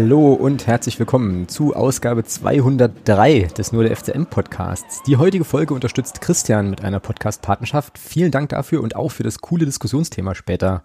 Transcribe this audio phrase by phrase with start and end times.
[0.00, 5.02] Hallo und herzlich willkommen zu Ausgabe 203 des Nur der FCM Podcasts.
[5.02, 7.98] Die heutige Folge unterstützt Christian mit einer Podcast-Partnerschaft.
[7.98, 10.84] Vielen Dank dafür und auch für das coole Diskussionsthema später.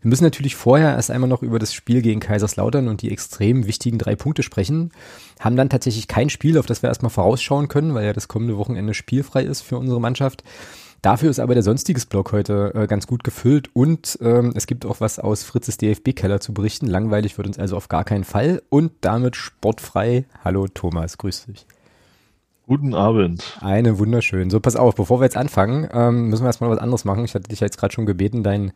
[0.00, 3.66] Wir müssen natürlich vorher erst einmal noch über das Spiel gegen Kaiserslautern und die extrem
[3.66, 4.90] wichtigen drei Punkte sprechen.
[5.38, 8.56] Haben dann tatsächlich kein Spiel, auf das wir erstmal vorausschauen können, weil ja das kommende
[8.56, 10.42] Wochenende spielfrei ist für unsere Mannschaft.
[11.02, 14.84] Dafür ist aber der sonstiges Blog heute äh, ganz gut gefüllt und ähm, es gibt
[14.86, 16.86] auch was aus Fritzes DFB-Keller zu berichten.
[16.86, 20.24] Langweilig wird uns also auf gar keinen Fall und damit sportfrei.
[20.42, 21.66] Hallo Thomas, grüß dich.
[22.66, 23.58] Guten Abend.
[23.60, 24.50] Eine wunderschön.
[24.50, 27.24] So, pass auf, bevor wir jetzt anfangen, ähm, müssen wir erstmal was anderes machen.
[27.24, 28.72] Ich hatte dich jetzt gerade schon gebeten, dein,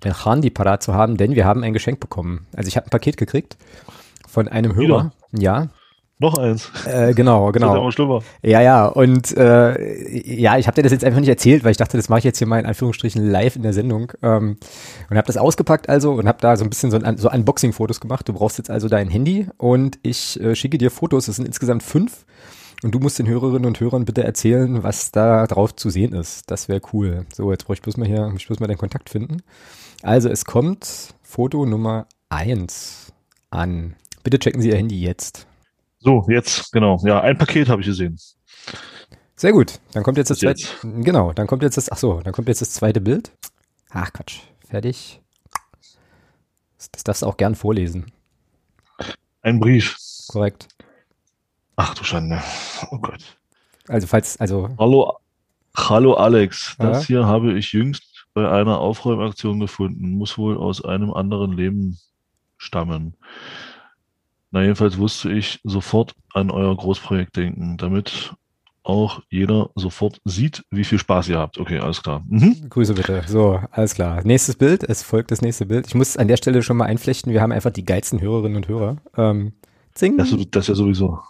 [0.00, 2.46] dein Handy parat zu haben, denn wir haben ein Geschenk bekommen.
[2.54, 3.56] Also ich habe ein Paket gekriegt
[4.28, 5.12] von einem Hörer.
[5.32, 5.68] Ja.
[6.20, 6.70] Noch eins.
[6.84, 7.68] Äh, genau, genau.
[7.68, 8.22] Das ist aber schlimmer.
[8.42, 8.86] Ja, ja.
[8.86, 12.10] Und äh, ja, ich habe dir das jetzt einfach nicht erzählt, weil ich dachte, das
[12.10, 14.12] mache ich jetzt hier mal in Anführungsstrichen live in der Sendung.
[14.22, 14.58] Ähm,
[15.08, 18.00] und habe das ausgepackt also und habe da so ein bisschen so, ein, so Unboxing-Fotos
[18.00, 18.28] gemacht.
[18.28, 21.26] Du brauchst jetzt also dein Handy und ich äh, schicke dir Fotos.
[21.26, 22.26] Es sind insgesamt fünf.
[22.82, 26.50] Und du musst den Hörerinnen und Hörern bitte erzählen, was da drauf zu sehen ist.
[26.50, 27.26] Das wäre cool.
[27.32, 29.42] So, jetzt brauche ich bloß mal hier, ich bloß mal deinen Kontakt finden.
[30.02, 33.12] Also es kommt Foto Nummer eins
[33.50, 33.96] an.
[34.22, 35.46] Bitte checken Sie Ihr Handy jetzt.
[36.00, 36.98] So, jetzt, genau.
[37.04, 38.18] Ja, ein Paket habe ich gesehen.
[39.36, 39.80] Sehr gut.
[39.92, 40.66] Dann kommt jetzt das zweite.
[40.82, 41.90] Genau, dann kommt jetzt das.
[41.92, 43.32] Ach so, dann kommt jetzt das zweite Bild.
[43.90, 44.40] Ach Quatsch.
[44.66, 45.20] Fertig.
[46.92, 48.10] Das darfst du auch gern vorlesen.
[49.42, 49.96] Ein Brief.
[50.28, 50.68] Korrekt.
[51.76, 52.42] Ach du Schande.
[52.90, 53.38] Oh Gott.
[53.88, 55.18] Also falls, also Hallo,
[55.76, 56.76] hallo Alex.
[56.78, 57.06] Das Ja?
[57.06, 60.12] hier habe ich jüngst bei einer Aufräumaktion gefunden.
[60.12, 61.98] Muss wohl aus einem anderen Leben
[62.58, 63.16] stammen.
[64.50, 68.34] Na, jedenfalls wusste ich sofort an euer Großprojekt denken, damit
[68.82, 71.58] auch jeder sofort sieht, wie viel Spaß ihr habt.
[71.58, 72.24] Okay, alles klar.
[72.28, 72.68] Mhm.
[72.68, 73.22] Grüße bitte.
[73.28, 74.22] So, alles klar.
[74.24, 74.82] Nächstes Bild.
[74.82, 75.86] Es folgt das nächste Bild.
[75.86, 77.32] Ich muss an der Stelle schon mal einflechten.
[77.32, 78.96] Wir haben einfach die geilsten Hörerinnen und Hörer.
[79.16, 79.52] Ähm,
[79.94, 80.16] zing.
[80.16, 81.20] Das, das ist ja sowieso.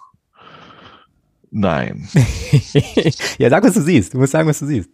[1.50, 2.08] Nein.
[3.38, 4.14] ja, sag, was du siehst.
[4.14, 4.88] Du musst sagen, was du siehst.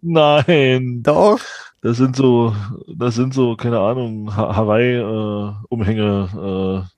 [0.00, 1.02] Nein.
[1.02, 1.40] Doch.
[1.82, 2.54] Das sind so,
[2.96, 6.88] das sind so, keine Ahnung, Ha- Hawaii-Umhänge, äh,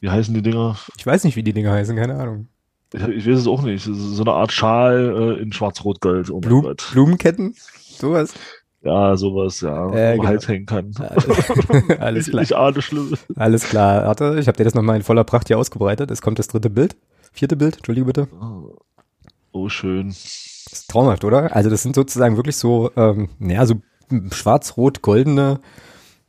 [0.00, 0.76] wie heißen die Dinger?
[0.98, 1.96] Ich weiß nicht, wie die Dinger heißen.
[1.96, 2.48] Keine Ahnung.
[2.92, 3.84] Ich, ich weiß es auch nicht.
[3.84, 6.30] So eine Art Schal äh, in Schwarz-Rot-Gold.
[6.30, 6.88] Oh Blum Gott.
[6.92, 7.54] Blumenketten.
[7.78, 8.34] Sowas.
[8.82, 10.26] Ja, sowas, ja, Äh, genau.
[10.28, 10.92] Hals hängen kann.
[11.98, 12.42] Alles ich, klar.
[12.42, 13.18] ich ahne Schlimme.
[13.36, 14.06] Alles klar.
[14.06, 16.10] Warte, ich habe dir das nochmal in voller Pracht hier ausgebreitet.
[16.10, 16.96] Es kommt das dritte Bild.
[17.32, 18.28] Vierte Bild, entschuldige bitte.
[19.52, 20.08] Oh, schön.
[20.08, 20.16] Das
[20.72, 21.54] ist traumhaft, oder?
[21.54, 23.74] Also das sind sozusagen wirklich so, ähm, naja, so
[24.30, 25.60] schwarz-rot-goldene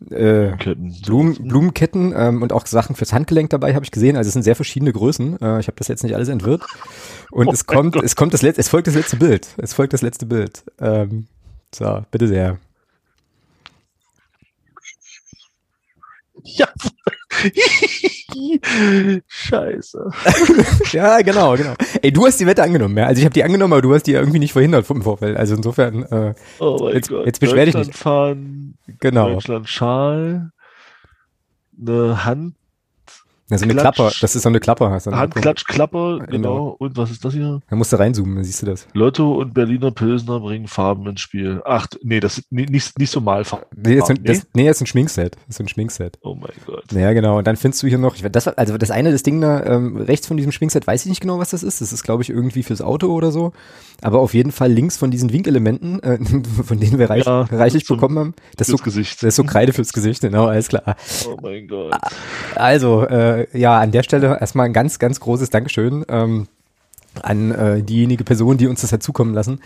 [0.10, 0.96] äh, Ketten.
[1.06, 4.18] Blumen, Blumenketten ähm, und auch Sachen fürs Handgelenk dabei habe ich gesehen.
[4.18, 5.40] Also es sind sehr verschiedene Größen.
[5.42, 6.64] Äh, ich habe das jetzt nicht alles entwirrt.
[7.30, 8.04] Und Oh es kommt, Gott.
[8.04, 9.48] es kommt das letzte, es folgt das letzte Bild.
[9.58, 10.64] Es folgt das letzte Bild.
[10.80, 11.28] Ähm,
[11.74, 12.58] so, bitte sehr.
[16.44, 16.68] Ja.
[19.28, 20.10] Scheiße.
[20.92, 21.74] Ja, genau, genau.
[22.02, 23.06] Ey, du hast die Wette angenommen, ja.
[23.06, 25.38] Also ich habe die angenommen, aber du hast die irgendwie nicht verhindert vom Vorfeld.
[25.38, 27.26] Also insofern, äh, Oh Jetzt- Gott.
[27.26, 27.96] jetzt beschwer dich nicht.
[27.96, 29.30] Fahren, genau.
[29.34, 30.52] Deutschland Schal,
[31.80, 32.56] eine Hand,
[33.52, 33.96] Ja, so eine Klatsch.
[33.96, 35.00] Klapper, das ist so eine Klapper.
[35.00, 36.28] So eine Handklatschklapper, Genau.
[36.30, 36.76] genau.
[36.80, 37.62] Und was ist das hier?
[37.70, 38.88] Da musst du reinzoomen, dann siehst du das.
[38.94, 41.62] Lotto und Berliner Pilsner bringen Farben ins Spiel.
[41.66, 43.68] Ach, nee, das ist ni- nicht, nicht so Malfarben.
[43.76, 45.36] Nee, das, ist- das, nee, das ist ein Schminkset.
[45.48, 46.18] Das ist ein Schminkset.
[46.22, 46.92] Oh mein Gott.
[46.94, 47.38] Ja, genau.
[47.38, 49.98] Und dann findest du hier noch, ich, das, also das eine, das Ding da, ähm,
[49.98, 51.82] rechts von diesem Schminkset, weiß ich nicht genau, was das ist.
[51.82, 53.52] Das ist, glaube ich, irgendwie fürs Auto oder so.
[54.02, 56.18] Aber auf jeden Fall links von diesen Winkelementen, äh,
[56.66, 58.34] von denen wir reich, Ja, reichlich bekommen haben.
[58.58, 59.18] Das ist, so, Gesicht.
[59.22, 60.96] das ist so Kreide fürs Gesicht, genau, alles klar.
[61.28, 61.94] Oh mein Gott.
[62.56, 66.48] Also, äh, ja, an der Stelle erstmal ein ganz, ganz großes Dankeschön ähm,
[67.22, 69.60] an äh, diejenige Person, die uns das hat zukommen lassen.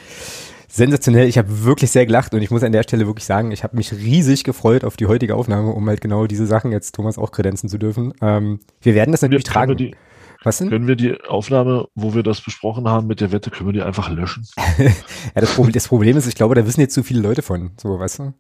[0.67, 3.63] Sensationell, ich habe wirklich sehr gelacht und ich muss an der Stelle wirklich sagen, ich
[3.63, 7.17] habe mich riesig gefreut auf die heutige Aufnahme, um halt genau diese Sachen jetzt Thomas
[7.17, 8.13] auch kredenzen zu dürfen.
[8.21, 9.77] Ähm, wir werden das natürlich wir tragen.
[9.77, 9.95] die,
[10.43, 10.69] Was denn?
[10.69, 13.83] können wir die Aufnahme, wo wir das besprochen haben mit der Wette, können wir die
[13.83, 14.45] einfach löschen?
[14.77, 17.71] Ja, das, Problem, das Problem ist, ich glaube, da wissen jetzt zu viele Leute von,
[17.81, 18.33] so, weißt du?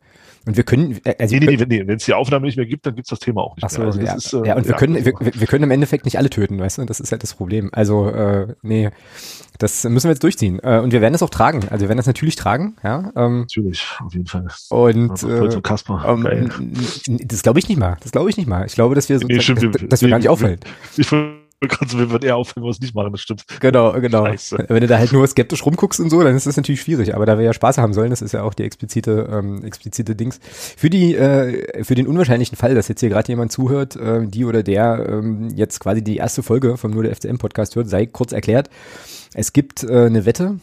[0.47, 2.55] Und wir können, äh, also Nee, wir nee, können- nee, wenn es die Aufnahme nicht
[2.57, 3.87] mehr gibt, dann gibt's das Thema auch nicht Ach so, mehr.
[3.87, 6.05] Also ja, ist, äh, ja, und wir ja, können, wir, also- wir können im Endeffekt
[6.05, 6.85] nicht alle töten, weißt du?
[6.85, 7.69] Das ist halt das Problem.
[7.73, 8.89] Also, äh, nee,
[9.57, 10.59] das müssen wir jetzt durchziehen.
[10.61, 11.61] Äh, und wir werden das auch tragen.
[11.69, 13.11] Also, wir werden das natürlich tragen, ja.
[13.15, 14.47] Ähm, Natürlich, auf jeden Fall.
[14.69, 16.05] und Also voll äh, zum Kasper.
[16.07, 16.71] ähm,
[17.07, 17.97] das glaube ich nicht mal.
[18.03, 18.65] Das glaube ich nicht mal.
[18.65, 20.31] Ich glaube, dass wir, Nee, sozusagen- stimmt, wir- dass, dass wir nee, gar nicht wir-
[20.31, 20.59] auffallen.
[20.97, 23.45] Ich wollte wir würden eher aufhören, wir es nicht machen, das stimmt.
[23.59, 24.25] Genau, genau.
[24.25, 24.65] Scheiße.
[24.67, 27.15] Wenn du da halt nur skeptisch rumguckst und so, dann ist das natürlich schwierig.
[27.15, 30.15] Aber da wir ja Spaß haben sollen, das ist ja auch die explizite, ähm, explizite
[30.15, 30.39] Dings.
[30.77, 34.45] Für die, äh, für den unwahrscheinlichen Fall, dass jetzt hier gerade jemand zuhört, äh, die
[34.45, 38.05] oder der ähm, jetzt quasi die erste Folge vom Nur der FCM Podcast hört, sei
[38.05, 38.69] kurz erklärt.
[39.33, 40.59] Es gibt äh, eine Wette,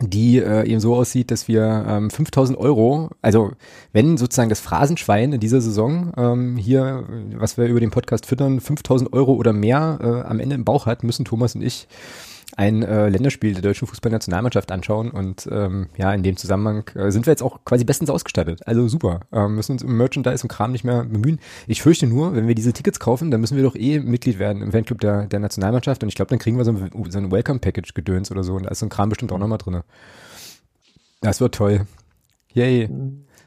[0.00, 3.52] die äh, eben so aussieht, dass wir ähm, 5000 Euro, also
[3.92, 7.04] wenn sozusagen das Phrasenschwein in dieser Saison ähm, hier,
[7.34, 10.86] was wir über den Podcast füttern, 5000 Euro oder mehr äh, am Ende im Bauch
[10.86, 11.86] hat, müssen Thomas und ich
[12.60, 17.24] ein äh, Länderspiel der deutschen Fußballnationalmannschaft anschauen und ähm, ja, in dem Zusammenhang äh, sind
[17.24, 18.60] wir jetzt auch quasi bestens ausgestattet.
[18.66, 19.20] Also super.
[19.32, 21.40] Ähm, müssen uns um Merchandise und Kram nicht mehr bemühen.
[21.66, 24.60] Ich fürchte nur, wenn wir diese Tickets kaufen, dann müssen wir doch eh Mitglied werden
[24.60, 27.32] im Fanclub der, der Nationalmannschaft und ich glaube, dann kriegen wir so ein, so ein
[27.32, 29.80] Welcome-Package-Gedöns oder so und da ist so ein Kram bestimmt auch nochmal drin.
[31.22, 31.86] Das wird toll.
[32.52, 32.90] Yay.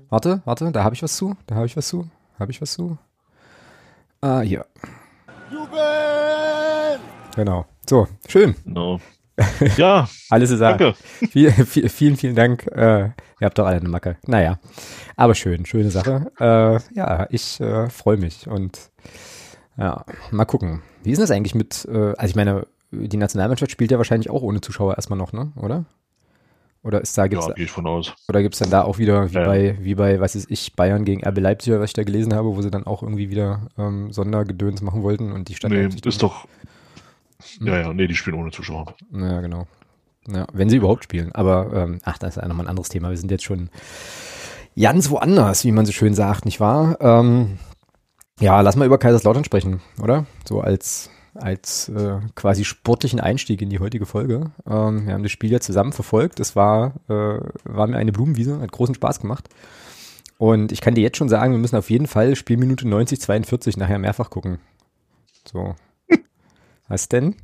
[0.10, 1.36] Warte, warte, da habe ich was zu.
[1.45, 2.07] Da habe ich was zu.
[2.39, 2.98] Habe ich was zu?
[4.21, 4.65] Ah, hier.
[5.51, 7.00] Jubel!
[7.36, 7.68] Genau.
[7.89, 8.56] So, schön.
[8.65, 9.00] No.
[9.77, 10.07] Ja.
[10.30, 10.94] Alles ist Danke.
[11.31, 12.68] Viel, viel, vielen, vielen Dank.
[12.68, 14.18] Äh, ihr habt doch alle eine Macke.
[14.25, 14.59] Naja,
[15.15, 16.31] aber schön, schöne Sache.
[16.39, 18.91] Äh, ja, ich äh, freue mich und
[19.77, 20.81] ja, mal gucken.
[21.03, 24.44] Wie ist das eigentlich mit, äh, also ich meine, die Nationalmannschaft spielt ja wahrscheinlich auch
[24.44, 25.51] ohne Zuschauer erstmal noch, ne?
[25.56, 25.86] Oder?
[26.83, 28.13] Oder ist da gibt's ja, gehe ich von aus.
[28.27, 29.45] Oder gibt's dann da auch wieder wie ja.
[29.45, 32.56] bei wie bei was ist ich Bayern gegen RB Leipzig, was ich da gelesen habe,
[32.56, 36.21] wo sie dann auch irgendwie wieder ähm, Sondergedöns machen wollten und die Stadt Nee, ist
[36.21, 36.45] doch.
[37.61, 38.95] Ja, ja, nee, die spielen ohne Zuschauer.
[39.11, 39.67] Ja, genau.
[40.27, 41.31] Ja, wenn sie überhaupt spielen.
[41.33, 43.09] Aber ähm, ach, das ist ja nochmal ein anderes Thema.
[43.09, 43.69] Wir sind jetzt schon
[44.79, 46.97] ganz woanders, wie man so schön sagt, nicht wahr?
[47.01, 47.57] Ähm,
[48.39, 50.25] ja, lass mal über Kaiserslautern sprechen, oder?
[50.47, 54.51] So als als äh, quasi sportlichen Einstieg in die heutige Folge.
[54.67, 56.39] Ähm, wir haben das Spiel ja zusammen verfolgt.
[56.39, 59.50] Es war, äh, war mir eine Blumenwiese, hat großen Spaß gemacht.
[60.38, 63.77] Und ich kann dir jetzt schon sagen, wir müssen auf jeden Fall Spielminute 90, 42
[63.77, 64.59] nachher mehrfach gucken.
[65.51, 65.75] So,
[66.88, 67.35] was denn?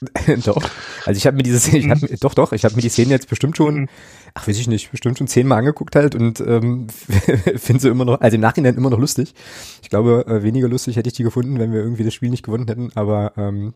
[0.44, 0.62] doch.
[1.06, 3.28] Also ich habe mir diese ich hab, doch, doch, ich habe mir die Szene jetzt
[3.28, 3.88] bestimmt schon,
[4.34, 6.88] ach weiß ich nicht, bestimmt schon zehnmal angeguckt halt und ähm,
[7.56, 9.34] finde sie immer noch, also im Nachhinein immer noch lustig.
[9.82, 12.44] Ich glaube, äh, weniger lustig hätte ich die gefunden, wenn wir irgendwie das Spiel nicht
[12.44, 13.74] gewonnen hätten, aber ähm,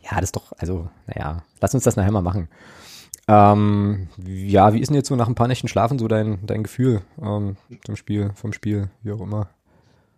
[0.00, 2.48] ja, das ist doch, also, naja, lass uns das nachher mal machen.
[3.28, 6.62] Ähm, ja, wie ist denn jetzt so nach ein paar Nächten Schlafen so dein, dein
[6.62, 9.50] Gefühl ähm, zum Spiel, vom Spiel, wie auch immer?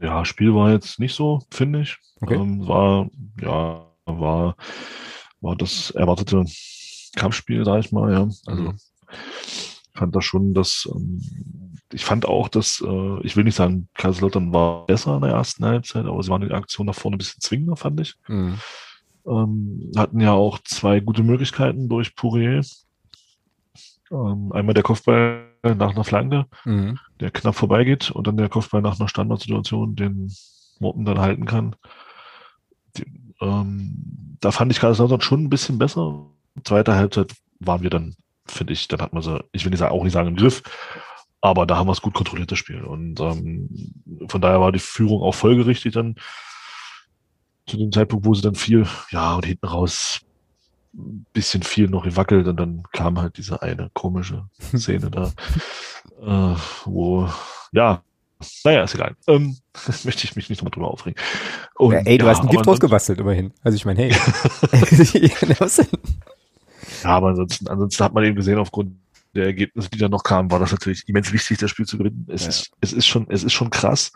[0.03, 1.97] Ja, Spiel war jetzt nicht so, finde ich.
[2.21, 2.35] Okay.
[2.35, 3.09] Ähm, war,
[3.41, 4.57] ja, war,
[5.41, 6.45] war das erwartete
[7.15, 8.29] Kampfspiel, sag ich mal, ja.
[8.47, 8.77] Also mhm.
[9.95, 11.23] fand das schon, dass ähm,
[11.93, 15.65] ich fand auch, dass, äh, ich will nicht sagen, Kaiserslautern war besser in der ersten
[15.65, 18.15] Halbzeit, aber sie waren in der Aktion nach vorne ein bisschen zwingender, fand ich.
[18.27, 18.59] Mhm.
[19.25, 22.65] Ähm, hatten ja auch zwei gute Möglichkeiten durch Pourier.
[24.11, 26.99] Ähm, einmal der Kopfball nach einer Flanke, mhm.
[27.21, 30.33] der knapp vorbeigeht und dann der Kopfball nach einer Standardsituation, den
[30.81, 31.77] Morten dann halten kann.
[32.97, 33.07] Die,
[33.41, 36.27] ähm, da fand ich Kaiserslautern schon ein bisschen besser.
[36.65, 38.17] Zweite Halbzeit waren wir dann,
[38.47, 40.63] finde ich, dann hat man sie, ich will nicht auch nicht sagen im Griff,
[41.41, 42.83] aber da haben wir es gut kontrolliert, das Spiel.
[42.83, 43.95] Und ähm,
[44.29, 46.17] von daher war die Führung auch folgerichtig dann
[47.67, 50.21] zu dem Zeitpunkt, wo sie dann viel, ja, und hinten raus
[50.93, 54.47] bisschen viel noch gewackelt und dann kam halt diese eine komische
[54.77, 55.33] Szene da,
[56.55, 57.29] äh, wo,
[57.73, 58.03] ja,
[58.65, 59.17] naja, ist egal.
[59.27, 59.57] Ähm,
[60.05, 61.21] möchte ich mich nicht nochmal drüber aufregen.
[61.77, 63.53] Und, ja, ey, du ja, hast einen Gift rausgebastelt immerhin.
[63.63, 64.11] Also ich meine, hey.
[67.03, 68.97] ja, aber ansonsten, ansonsten hat man eben gesehen, aufgrund
[69.35, 72.27] der Ergebnisse, die dann noch kamen, war das natürlich immens wichtig, das Spiel zu gewinnen.
[72.29, 72.49] Es, ja.
[72.49, 74.13] ist, es ist schon, es ist schon krass.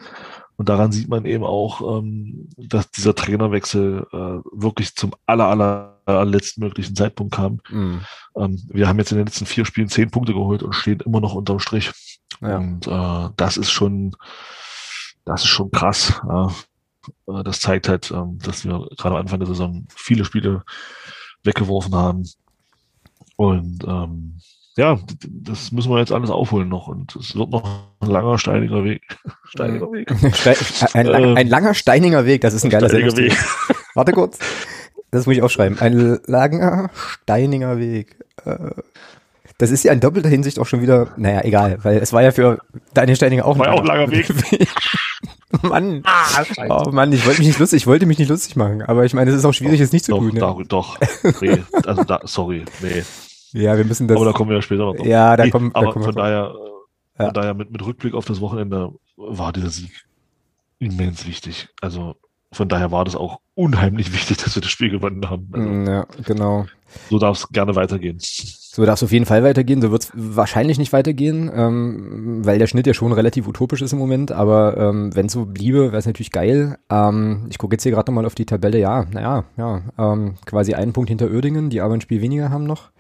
[0.57, 4.17] Und daran sieht man eben auch, ähm, dass dieser Trainerwechsel äh,
[4.53, 7.61] wirklich zum aller, aller, aller letzten möglichen Zeitpunkt kam.
[7.71, 8.01] Mhm.
[8.37, 11.21] Ähm, wir haben jetzt in den letzten vier Spielen zehn Punkte geholt und stehen immer
[11.21, 11.91] noch unterm Strich.
[12.41, 12.59] Ja.
[12.59, 14.15] Und äh, das ist schon,
[15.25, 16.21] das ist schon krass.
[16.27, 16.53] Ja.
[17.29, 20.63] Äh, das zeigt halt, ähm, dass wir gerade am Anfang der Saison viele Spiele
[21.45, 22.25] weggeworfen haben.
[23.37, 24.39] Und ähm,
[24.77, 27.65] ja, das müssen wir jetzt alles aufholen noch und es wird noch
[28.01, 29.03] ein langer, steiniger Weg.
[29.45, 30.11] steiniger Weg.
[30.95, 33.37] ein, ein, ein, langer, steiniger Weg, das ist ein geiler Weg.
[33.95, 34.39] Warte kurz.
[35.11, 35.79] Das muss ich aufschreiben.
[35.79, 38.17] Ein langer, steiniger Weg.
[38.45, 38.71] Äh,
[39.59, 42.31] das ist ja in doppelter Hinsicht auch schon wieder, naja, egal, weil es war ja
[42.31, 42.59] für
[42.93, 44.29] deine Steiniger auch, war ein, auch ein langer Weg.
[45.63, 46.03] Mann.
[46.05, 49.07] Ah, oh Mann, ich wollte mich nicht lustig, ich wollte mich nicht lustig machen, aber
[49.07, 50.35] ich meine, es ist auch schwierig, es nicht zu doch, tun.
[50.35, 50.41] Ne?
[50.41, 50.99] Doch, doch.
[51.41, 53.03] Nee, also da, sorry, nee.
[53.53, 54.17] Ja, wir müssen das.
[54.17, 55.05] Aber da kommen wir ja später noch.
[55.05, 56.53] Ja, da kommen, da aber kommen von daher,
[57.19, 57.25] ja.
[57.25, 60.05] von daher mit, mit Rückblick auf das Wochenende war dieser Sieg
[60.79, 61.69] immens wichtig.
[61.81, 62.17] Also
[62.53, 65.49] von daher war das auch unheimlich wichtig, dass wir das Spiel gewonnen haben.
[65.53, 66.67] Also, mm, ja, genau.
[67.11, 68.19] So darf es gerne weitergehen.
[68.21, 69.83] So darf es auf jeden Fall weitergehen.
[69.83, 73.93] So wird es wahrscheinlich nicht weitergehen, ähm, weil der Schnitt ja schon relativ utopisch ist
[73.93, 74.33] im Moment.
[74.33, 76.79] Aber ähm, wenn es so bliebe, wäre es natürlich geil.
[76.89, 78.79] Ähm, ich gucke jetzt hier gerade nochmal auf die Tabelle.
[78.79, 82.65] Ja, naja, ja, ähm, quasi einen Punkt hinter Oerdingen, die aber ein Spiel weniger haben
[82.65, 82.91] noch.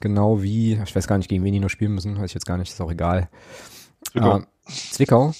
[0.00, 2.46] Genau wie, ich weiß gar nicht, gegen wen die noch spielen müssen, weiß ich jetzt
[2.46, 3.28] gar nicht, ist auch egal.
[4.02, 4.38] Zwickau.
[4.38, 5.32] Äh, Zwickau.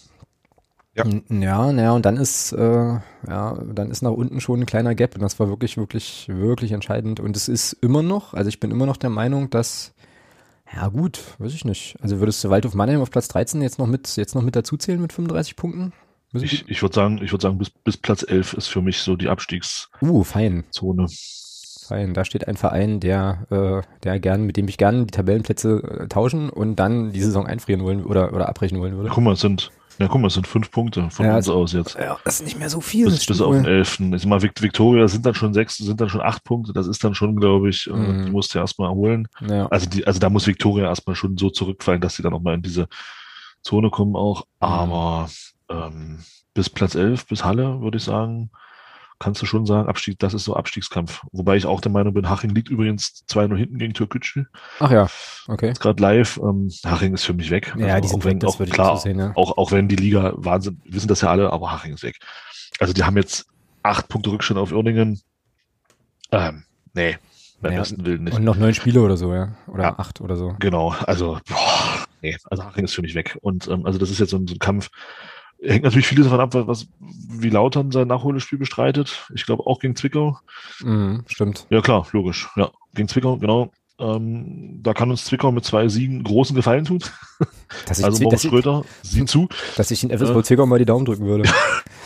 [0.95, 4.95] Ja, ja, naja, und dann ist, äh, ja, dann ist nach unten schon ein kleiner
[4.95, 7.19] Gap und das war wirklich, wirklich, wirklich entscheidend.
[7.19, 9.95] Und es ist immer noch, also ich bin immer noch der Meinung, dass,
[10.75, 11.97] ja gut, weiß ich nicht.
[12.03, 15.01] Also würdest du Waldhof Mannheim auf Platz 13 jetzt noch mit, jetzt noch mit dazuzählen
[15.01, 15.93] mit 35 Punkten?
[16.35, 19.17] Ich, ich würde sagen, ich würde sagen, bis, bis Platz 11 ist für mich so
[19.17, 20.13] die Abstiegszone.
[20.13, 20.65] Uh, fein.
[21.87, 22.15] Fein.
[22.15, 26.09] Da steht ein Verein, der, äh, der gern, mit dem ich gern die Tabellenplätze äh,
[26.09, 29.11] tauschen und dann die Saison einfrieren wollen oder, oder abbrechen wollen würde.
[29.11, 29.71] Guck mal, es sind,
[30.03, 31.95] ja, guck mal, es sind fünf Punkte von Ja, uns aus jetzt.
[31.95, 33.07] Ja, das ist nicht mehr so viel.
[33.07, 34.13] Bis, bis auf den elften.
[34.13, 36.73] Ich sag mal, Vic- Victoria sind dann schon sechs, sind dann schon acht Punkte.
[36.73, 38.27] Das ist dann schon, glaube ich, äh, Mhm.
[38.27, 39.29] die musst du erstmal holen.
[39.49, 39.67] Ja.
[39.69, 42.55] Also die, also da muss Victoria erstmal schon so zurückfallen, dass sie dann auch mal
[42.55, 42.89] in diese
[43.63, 44.47] Zone kommen auch.
[44.61, 45.31] Aber
[45.71, 46.19] ähm,
[46.55, 48.51] bis Platz 11, bis Halle, würde ich sagen,
[49.23, 51.23] kannst du schon sagen, Abstieg, das ist so Abstiegskampf.
[51.33, 54.45] Wobei ich auch der Meinung bin, Haching liegt übrigens 2-0 hinten gegen Türkgücü.
[54.81, 55.07] Ach ja,
[55.49, 55.71] okay.
[55.71, 56.39] Ist gerade live.
[56.43, 57.75] Ähm, Haching ist für mich weg.
[57.79, 59.33] Ja, die sind auch wenn, weg, das auch, würde ich klar, auch so sehen, ja.
[59.37, 62.19] auch, auch wenn die Liga Wahnsinn, wissen das ja alle, aber Haching ist weg.
[62.81, 63.47] Also die haben jetzt
[63.83, 65.21] acht Punkte Rückstand auf Uerdingen.
[66.33, 66.65] Ähm,
[66.95, 67.17] nee,
[67.61, 68.37] beim Ja, besten Willen nicht.
[68.37, 69.53] Und noch neun Spiele oder so, ja.
[69.69, 69.99] Oder Ja.
[69.99, 70.55] acht oder so.
[70.59, 73.39] Genau, also, boah, nee, also Haching ist für mich weg.
[73.43, 74.89] Und ähm, also das ist jetzt so ein, so ein Kampf.
[75.65, 79.27] Hängt natürlich vieles davon ab, was, wie Lautern sein Nachholspiel bestreitet.
[79.35, 80.39] Ich glaube auch gegen Zwickau.
[80.81, 81.67] Mhm, stimmt.
[81.71, 82.49] Ja, klar, logisch.
[82.57, 83.71] Ja, gegen Zwickau, genau.
[84.01, 87.01] Ähm, da kann uns Zwickau mit zwei Siegen großen Gefallen tun.
[87.89, 89.49] Also dass Moritz Schröter, sieh zu.
[89.77, 90.43] dass ich in FSV Äh.
[90.43, 91.49] Zwickau mal die Daumen drücken würde.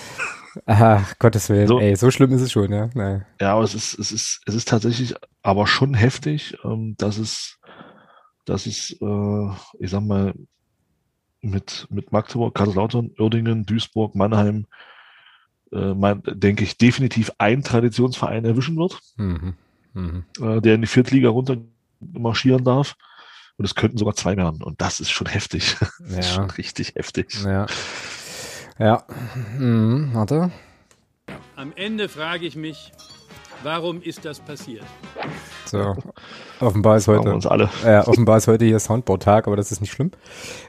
[0.66, 1.66] Ach, Gottes Willen.
[1.66, 1.80] So.
[1.80, 2.88] Ey, so schlimm ist es schon, ja.
[2.94, 3.22] Naja.
[3.40, 7.58] Ja, aber es ist, es ist, es ist tatsächlich aber schon heftig, ähm, dass es,
[8.44, 9.48] dass es, äh,
[9.80, 10.34] ich sag mal,
[11.50, 14.66] mit, mit Magdeburg, Kaiserslautern, Uerdingen, Duisburg, Mannheim,
[15.72, 19.54] äh, mein, denke ich, definitiv ein Traditionsverein erwischen wird, Mhm.
[19.94, 20.24] Mhm.
[20.40, 21.56] äh, der in die Viertliga runter
[22.00, 22.96] marschieren darf.
[23.58, 24.62] Und es könnten sogar zwei werden.
[24.62, 25.76] Und das ist schon heftig.
[25.98, 26.34] Das ist Ja.
[26.34, 27.42] schon richtig heftig.
[27.42, 27.66] Ja.
[28.78, 29.04] Ja.
[29.58, 30.52] Mhm, warte.
[31.56, 32.92] Am Ende frage ich mich,
[33.66, 34.84] warum ist das passiert?
[35.66, 35.96] So.
[36.60, 37.34] Offenbar ist heute.
[37.34, 37.68] uns alle.
[37.84, 40.12] Äh, offenbar ist heute hier Soundboard-Tag, aber das ist nicht schlimm.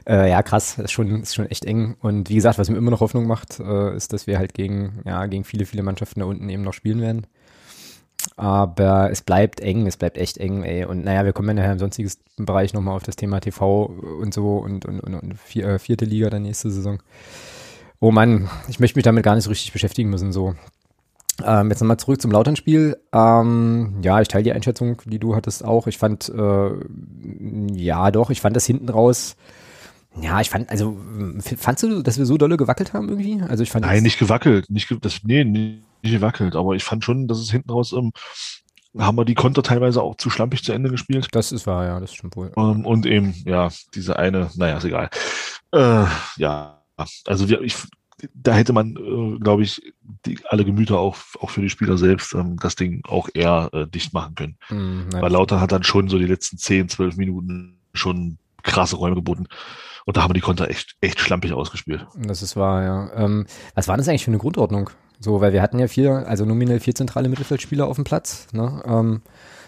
[0.06, 1.96] Äh, ja, krass, ist schon, ist schon echt eng.
[2.00, 5.00] Und wie gesagt, was mir immer noch Hoffnung macht, äh, ist, dass wir halt gegen,
[5.06, 7.26] ja, gegen viele, viele Mannschaften da unten eben noch spielen werden.
[8.36, 10.84] Aber es bleibt eng, es bleibt echt eng, ey.
[10.84, 14.34] Und naja, wir kommen ja nachher im sonstiges Bereich nochmal auf das Thema TV und
[14.34, 16.98] so und, und, und, und vier, äh, vierte Liga dann nächste Saison.
[18.00, 20.54] Oh Mann, ich möchte mich damit gar nicht so richtig beschäftigen müssen, so.
[21.44, 22.96] Ähm, jetzt nochmal zurück zum Lautern-Spiel.
[23.12, 25.86] Ähm, ja, ich teile die Einschätzung, die du hattest auch.
[25.86, 26.70] Ich fand, äh,
[27.72, 29.36] ja doch, ich fand das hinten raus,
[30.20, 30.98] ja, ich fand, also,
[31.38, 33.40] fandst du, dass wir so dolle gewackelt haben irgendwie?
[33.42, 34.68] Also ich fand Nein, nicht gewackelt.
[34.70, 36.56] Nicht, ge das, nee, nicht gewackelt.
[36.56, 38.12] Aber ich fand schon, dass es hinten raus, ähm,
[38.98, 41.28] haben wir die Konter teilweise auch zu schlampig zu Ende gespielt.
[41.32, 42.52] Das ist wahr, ja, das stimmt wohl.
[42.56, 45.10] Ähm, und eben, ja, diese eine, naja, ist egal.
[45.72, 46.82] Äh, ja,
[47.26, 47.76] also wir, ich,
[48.34, 49.80] da hätte man, äh, glaube ich,
[50.26, 53.86] die, alle Gemüter auch, auch für die Spieler selbst ähm, das Ding auch eher äh,
[53.86, 54.56] dicht machen können.
[54.70, 59.14] Nein, Weil Lauter hat dann schon so die letzten 10, 12 Minuten schon krasse Räume
[59.14, 59.46] geboten.
[60.04, 62.06] Und da haben wir die Konter echt, echt schlampig ausgespielt.
[62.16, 63.12] Das ist wahr, ja.
[63.14, 64.90] Ähm, was war das eigentlich für eine Grundordnung?
[65.20, 68.48] So, weil wir hatten ja vier, also nominell vier zentrale Mittelfeldspieler auf dem Platz.
[68.52, 68.82] Ne?
[68.86, 69.22] Ähm,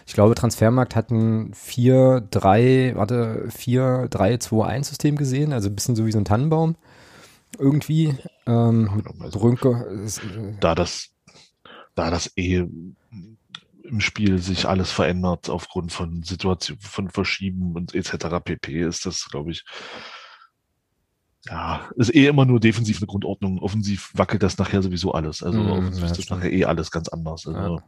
[0.07, 5.75] ich glaube, Transfermarkt hatten vier, drei, warte, vier, drei, zwei, eins System gesehen, also ein
[5.75, 6.75] bisschen so wie so ein Tannenbaum.
[7.57, 8.15] Irgendwie.
[8.45, 9.85] Ähm, Brünke.
[10.05, 11.09] äh, da das,
[11.95, 12.65] da das eh
[13.83, 18.39] im Spiel sich alles verändert aufgrund von Situation, von Verschieben und etc.
[18.43, 18.83] pp.
[18.83, 19.65] ist das, glaube ich,
[21.49, 23.59] ja, ist eh immer nur defensiv eine Grundordnung.
[23.59, 25.41] Offensiv wackelt das nachher sowieso alles.
[25.41, 27.47] Also Mhm, offensiv ja, ist das nachher eh alles ganz anders.
[27.47, 27.81] Also,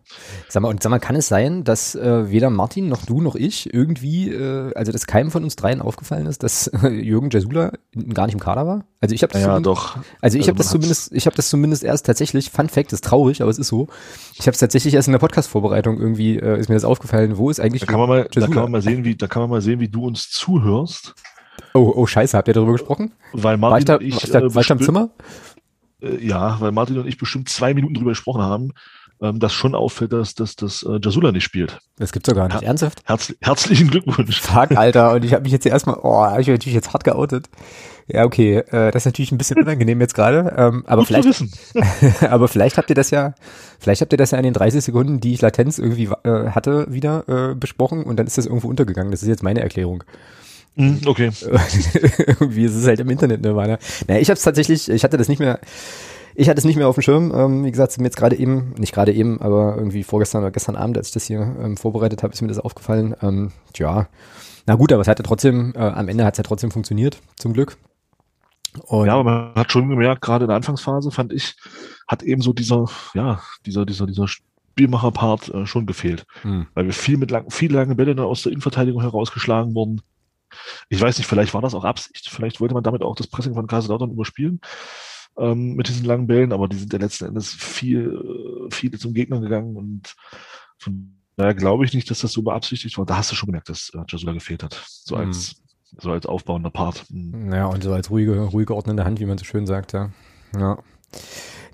[0.50, 3.36] Sag mal, und sag mal, kann es sein, dass äh, weder Martin noch du noch
[3.36, 7.74] ich irgendwie, äh, also dass keinem von uns dreien aufgefallen ist, dass äh, Jürgen Jasula
[8.14, 8.86] gar nicht im Kader war?
[9.02, 9.98] Also ich habe das, ja, doch.
[10.22, 13.04] also ich Also habe das zumindest, ich habe das zumindest erst tatsächlich, Fun Fact, ist
[13.04, 13.88] traurig, aber es ist so.
[14.34, 17.50] Ich habe es tatsächlich erst in der Podcast-Vorbereitung irgendwie, äh, ist mir das aufgefallen, wo
[17.52, 18.48] ist eigentlich Da kann man mal, da Jasula?
[18.48, 21.14] kann man mal sehen, wie, da kann man mal sehen, wie du uns zuhörst.
[21.74, 23.12] Oh, oh Scheiße, habt ihr darüber gesprochen?
[23.34, 25.10] Weil War ich Martin da, und ich, war ich da, war ich da im Zimmer?
[26.02, 28.74] Äh, ja, weil Martin und ich bestimmt zwei Minuten drüber gesprochen haben,
[29.22, 31.80] ähm, dass schon auffällt, dass, dass, dass äh, Jasula nicht spielt.
[31.98, 32.62] Das gibt's doch gar nicht.
[32.62, 32.68] Ja.
[32.68, 33.02] Ernsthaft?
[33.06, 34.42] Herz, herzlichen Glückwunsch.
[34.42, 35.14] Fuck, Alter.
[35.14, 37.50] Und ich habe mich jetzt erstmal, oh, habe ich mich natürlich jetzt hart geoutet.
[38.08, 40.54] Ja, okay, äh, das ist natürlich ein bisschen unangenehm jetzt gerade.
[40.58, 43.34] Ähm, aber Gut vielleicht, aber vielleicht habt ihr das ja,
[43.80, 46.92] vielleicht habt ihr das ja in den 30 Sekunden, die ich Latenz irgendwie äh, hatte,
[46.92, 49.12] wieder äh, besprochen und dann ist das irgendwo untergegangen.
[49.12, 50.04] Das ist jetzt meine Erklärung.
[50.76, 51.32] Hm, okay.
[52.28, 53.78] irgendwie ist es halt im Internet, ne, Warner.
[54.08, 55.60] Naja, ich habe es tatsächlich, ich hatte das nicht mehr,
[56.36, 57.32] ich hatte es nicht mehr auf dem Schirm.
[57.36, 60.52] Ähm, wie gesagt, ist mir jetzt gerade eben, nicht gerade eben, aber irgendwie vorgestern oder
[60.52, 63.16] gestern Abend, als ich das hier ähm, vorbereitet habe, ist mir das aufgefallen.
[63.22, 64.08] Ähm, tja,
[64.66, 67.20] na gut, aber es hat ja trotzdem, äh, am Ende hat es ja trotzdem funktioniert,
[67.38, 67.78] zum Glück.
[68.88, 71.56] Und ja, aber man hat schon gemerkt, gerade in der Anfangsphase fand ich,
[72.08, 76.26] hat eben so dieser, ja, dieser, dieser, dieser Spielmacher-Part äh, schon gefehlt.
[76.42, 76.68] Hm.
[76.74, 80.02] Weil wir viel mit lang, viele lange Bälle dann aus der Innenverteidigung herausgeschlagen wurden.
[80.90, 83.54] Ich weiß nicht, vielleicht war das auch Absicht, vielleicht wollte man damit auch das Pressing
[83.54, 84.62] von Kaiserslautern überspielen
[85.38, 89.14] ähm, mit diesen langen Bällen, aber die sind ja letzten Endes viel, äh, viele zum
[89.14, 90.16] Gegner gegangen und
[90.78, 93.06] von daher glaube ich nicht, dass das so beabsichtigt war.
[93.06, 94.84] Da hast du schon gemerkt, dass äh, Jasula gefehlt hat.
[94.88, 95.28] So hm.
[95.28, 95.98] als, mhm.
[96.00, 97.06] so als aufbauender Part.
[97.10, 97.52] Mhm.
[97.54, 100.12] Ja, und so als ruhige, ruhige ordnende Hand, wie man so schön sagt, ja.
[100.58, 100.78] ja.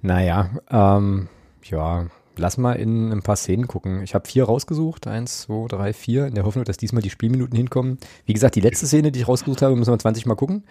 [0.01, 1.27] Naja, ähm,
[1.63, 2.07] ja,
[2.39, 4.01] lass mal in ein paar Szenen gucken.
[4.03, 5.07] Ich habe vier rausgesucht.
[5.07, 6.25] Eins, zwei, drei, vier.
[6.27, 7.99] In der Hoffnung, dass diesmal die Spielminuten hinkommen.
[8.25, 10.63] Wie gesagt, die letzte Szene, die ich rausgesucht habe, müssen wir 20 Mal gucken.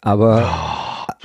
[0.00, 0.50] Aber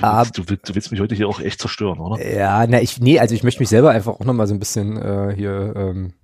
[0.00, 2.24] du, willst, du, willst, du, willst, mich heute hier auch echt zerstören, oder?
[2.26, 4.96] Ja, na, ich, nee, also ich möchte mich selber einfach auch nochmal so ein bisschen
[4.96, 6.14] äh, hier ähm,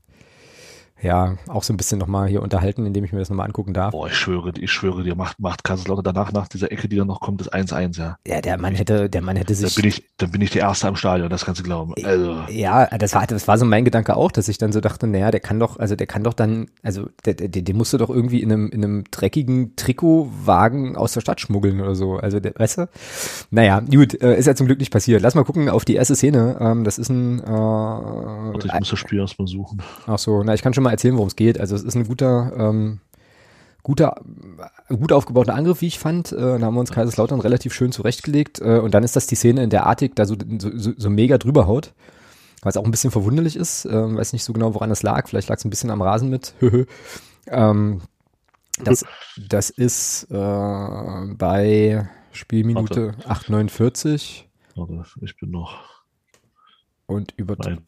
[1.02, 3.92] ja, auch so ein bisschen nochmal hier unterhalten, indem ich mir das nochmal angucken darf.
[3.92, 7.06] Boah, ich schwöre, ich schwöre dir, macht, macht Kaiserslautern danach, nach dieser Ecke, die dann
[7.06, 8.18] noch kommt, das 1-1, ja.
[8.26, 9.74] Ja, der Mann hätte, der Mann hätte sich.
[9.74, 11.94] Dann bin ich, dann bin ich der Erste am Stadion, das kannst du glauben.
[12.02, 12.44] Also.
[12.48, 15.30] Ja, das war, das war so mein Gedanke auch, dass ich dann so dachte, naja,
[15.30, 18.40] der kann doch, also der kann doch dann, also der, der, der musste doch irgendwie
[18.40, 22.16] in einem, in einem dreckigen Trikotwagen aus der Stadt schmuggeln oder so.
[22.16, 22.88] Also der, weißt du?
[23.50, 25.20] Naja, gut, äh, ist ja zum Glück nicht passiert.
[25.20, 26.56] Lass mal gucken auf die erste Szene.
[26.58, 29.82] Ähm, das ist ein, äh, Warte, ich muss das Spiel erstmal suchen.
[30.06, 31.60] Ach so, na, ich kann schon mal erzählen, worum es geht.
[31.60, 33.00] Also es ist ein guter, ähm,
[33.82, 34.20] guter,
[34.88, 36.32] gut aufgebauter Angriff, wie ich fand.
[36.32, 38.60] Äh, da haben wir uns Kaiserslautern relativ schön zurechtgelegt.
[38.60, 41.38] Äh, und dann ist das die Szene, in der Artig da so, so, so mega
[41.38, 41.92] drüber haut.
[42.62, 43.84] Was auch ein bisschen verwunderlich ist.
[43.84, 45.28] Äh, weiß nicht so genau, woran das lag.
[45.28, 46.54] Vielleicht lag es ein bisschen am Rasen mit.
[47.48, 48.00] ähm,
[48.82, 49.04] das,
[49.48, 54.44] das ist äh, bei Spielminute 8,49.
[54.74, 56.02] Warte, ich bin noch.
[57.06, 57.56] Und über.
[57.58, 57.86] Nein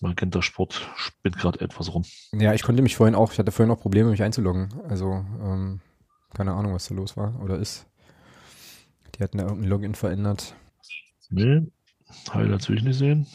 [0.00, 2.04] man kennt das Sport, spinnt gerade etwas rum.
[2.32, 4.74] Ja, ich konnte mich vorhin auch, ich hatte vorhin auch Probleme, mich einzuloggen.
[4.88, 5.80] Also, ähm,
[6.34, 7.86] keine Ahnung, was da los war oder ist.
[9.14, 10.54] Die hatten da irgendein Login verändert.
[11.30, 11.62] Nee,
[12.32, 13.26] Highlights will ich nicht sehen.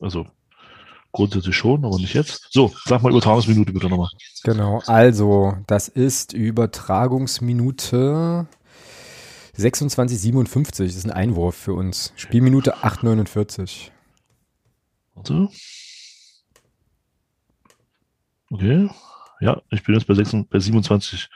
[0.00, 0.26] Also,
[1.12, 2.48] grundsätzlich schon, aber nicht jetzt.
[2.50, 4.08] So, sag mal Übertragungsminute bitte nochmal.
[4.42, 8.46] Genau, also, das ist Übertragungsminute
[9.56, 10.84] 26,57.
[10.84, 12.12] Das ist ein Einwurf für uns.
[12.16, 13.90] Spielminute 8,49.
[15.14, 15.48] Warte.
[18.50, 18.88] Okay.
[19.40, 21.30] Ja, ich bin jetzt bei, 26, bei 27,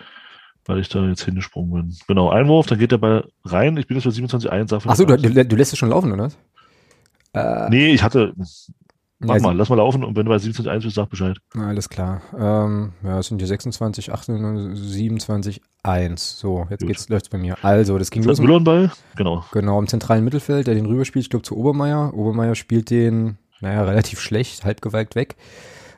[0.67, 1.97] weil ich da jetzt hingesprungen bin.
[2.07, 3.77] Genau, Einwurf, dann geht der Ball rein.
[3.77, 4.87] Ich bin jetzt bei 27,1.
[4.89, 6.31] Achso, du, du, lässt es schon laufen, oder?
[7.33, 8.35] Äh, nee, ich hatte.
[9.21, 11.37] Mach ja, mal, lass mal laufen und wenn du bei 27,1 bist, sag Bescheid.
[11.53, 12.23] Alles klar.
[12.39, 16.39] Ähm, ja, es sind die 26, 28, 27, 1.
[16.39, 17.57] So, jetzt geht's, läuft's bei mir.
[17.63, 18.63] Also, das ging das los.
[18.63, 19.45] Müller Genau.
[19.51, 22.15] Genau, im zentralen Mittelfeld, der den rüberspielt, ich glaube zu Obermeier.
[22.15, 25.37] Obermeier spielt den naja, relativ schlecht, halbgewalkt weg.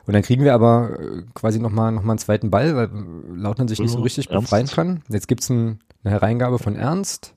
[0.07, 2.89] Und dann kriegen wir aber äh, quasi nochmal noch mal einen zweiten Ball, weil
[3.35, 5.03] Lautern sich nicht so richtig befreien kann.
[5.09, 7.35] Jetzt gibt's ein, eine Hereingabe von Ernst.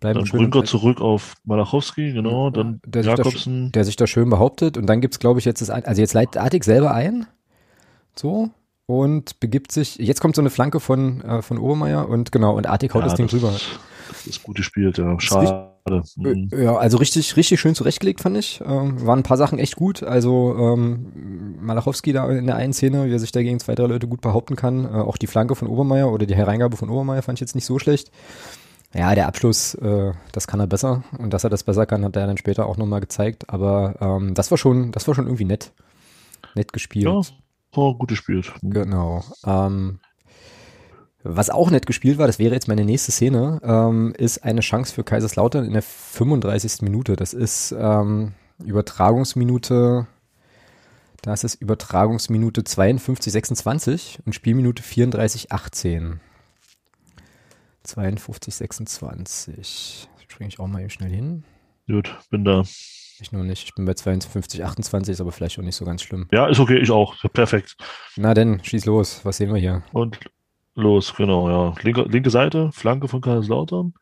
[0.00, 3.64] Bleiben dann Brünker zurück auf Malachowski, genau, dann der Jakobsen.
[3.64, 4.76] Sich da, der sich da schön behauptet.
[4.76, 7.26] Und dann gibt's glaube ich, jetzt das, also jetzt leitet Artig selber ein.
[8.14, 8.50] So.
[8.86, 12.68] Und begibt sich, jetzt kommt so eine Flanke von, äh, von Obermeier und genau, und
[12.68, 13.52] Artig haut ja, das Ding drüber.
[14.26, 15.18] Das ist gut gespielt, ja.
[15.20, 15.70] Schade.
[16.16, 16.50] Mhm.
[16.52, 18.60] Ja, also richtig, richtig schön zurechtgelegt, fand ich.
[18.66, 20.02] Ähm, waren ein paar Sachen echt gut.
[20.02, 23.86] Also ähm, Malachowski da in der einen Szene, wie er sich da gegen zwei, drei
[23.86, 24.84] Leute gut behaupten kann.
[24.84, 27.66] Äh, auch die Flanke von Obermeier oder die Hereingabe von Obermeier fand ich jetzt nicht
[27.66, 28.10] so schlecht.
[28.94, 31.04] Ja, der Abschluss, äh, das kann er besser.
[31.18, 33.48] Und dass er das besser kann, hat er dann später auch nochmal gezeigt.
[33.48, 35.70] Aber ähm, das war schon, das war schon irgendwie nett.
[36.56, 37.04] Nett gespielt.
[37.04, 37.20] Ja,
[37.76, 38.52] war gut gespielt.
[38.62, 39.22] Genau.
[39.44, 40.00] Ähm,
[41.28, 44.94] was auch nett gespielt war, das wäre jetzt meine nächste Szene, ähm, ist eine Chance
[44.94, 46.82] für Kaiserslautern in der 35.
[46.82, 47.16] Minute.
[47.16, 48.32] Das ist ähm,
[48.64, 50.06] Übertragungsminute,
[51.22, 56.20] da ist Übertragungsminute 52, 26 und Spielminute 34, 18.
[57.82, 60.08] 52, 26.
[60.28, 61.44] Springe ich auch mal eben schnell hin.
[61.88, 62.64] Gut, bin da.
[63.18, 63.64] Ich nur nicht.
[63.64, 66.28] Ich bin bei 52, 28, ist aber vielleicht auch nicht so ganz schlimm.
[66.30, 67.16] Ja, ist okay, ich auch.
[67.32, 67.76] Perfekt.
[68.16, 69.24] Na denn, schieß los.
[69.24, 69.82] Was sehen wir hier?
[69.92, 70.18] Und
[70.76, 71.74] los, genau, ja.
[71.82, 73.94] Linke, linke Seite, Flanke von Kaiserslautern.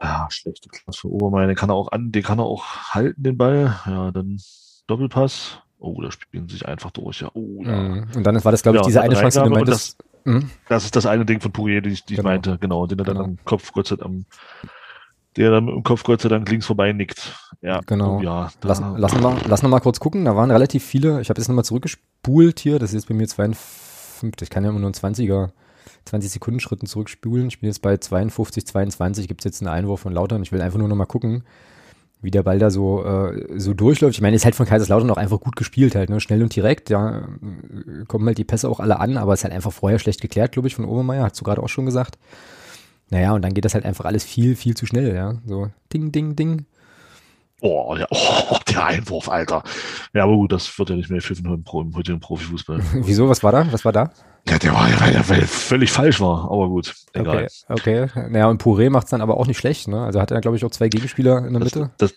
[0.00, 1.46] Ja, schlechte Klasse für Obermeier.
[1.46, 2.64] Den kann er auch an, den kann er auch
[2.94, 3.78] halten, den Ball.
[3.86, 4.38] Ja, dann
[4.86, 5.58] Doppelpass.
[5.78, 7.30] Oh, da spielen sie sich einfach durch, ja.
[7.34, 7.76] Oh, ja.
[7.76, 8.06] Mhm.
[8.14, 9.98] Und dann war das, glaube ich, ja, diese eine Chance, die du meintest.
[9.98, 10.50] Das, mhm.
[10.68, 12.28] das ist das eine Ding von Poirier, die ich, die genau.
[12.28, 13.26] ich meinte, genau, den er dann genau.
[13.28, 14.26] am Kopf Gott sei Dank
[15.36, 17.34] der dann im Kopf Gott sei Dank links vorbei nickt.
[17.60, 18.18] Ja, genau.
[18.18, 20.24] Oh, ja, lass, lass, noch mal, lass noch mal kurz gucken.
[20.24, 21.20] Da waren relativ viele.
[21.20, 22.78] Ich habe jetzt noch mal zurückgespult hier.
[22.78, 23.95] Das ist jetzt bei mir 52.
[24.22, 25.50] Ich kann ja immer nur ein 20er
[26.04, 27.48] 20 Sekunden Schritten zurückspulen.
[27.48, 30.42] Ich bin jetzt bei 52, 22, gibt es jetzt einen Einwurf von Lautern.
[30.42, 31.44] Ich will einfach nur noch mal gucken,
[32.22, 34.14] wie der Ball da so, äh, so durchläuft.
[34.14, 36.20] Ich meine, ist halt von Kaiserslautern auch einfach gut gespielt halt, ne?
[36.20, 37.28] Schnell und direkt, ja.
[38.08, 40.52] Kommen halt die Pässe auch alle an, aber es ist halt einfach vorher schlecht geklärt,
[40.52, 42.18] glaube ich, von Obermeier, hast du gerade auch schon gesagt.
[43.10, 45.36] Naja, und dann geht das halt einfach alles viel, viel zu schnell, ja.
[45.46, 46.66] So ding, ding, ding.
[47.62, 49.62] Oh, der, oh, der Einwurf, Alter.
[50.12, 52.80] Ja, aber gut, das wird ja nicht mehr pfiffen im, Pro, im heutigen Profifußball.
[52.94, 53.28] Wieso?
[53.28, 53.70] Was war da?
[53.72, 54.10] Was war da?
[54.48, 57.48] Ja, der war ja, weil er weil er völlig falsch war, aber gut, egal.
[57.68, 58.30] Okay, okay.
[58.30, 60.04] Naja, und Puré macht es dann aber auch nicht schlecht, ne?
[60.04, 61.90] Also hat er, glaube ich, auch zwei Gegenspieler in der Das, Mitte.
[61.98, 62.14] das,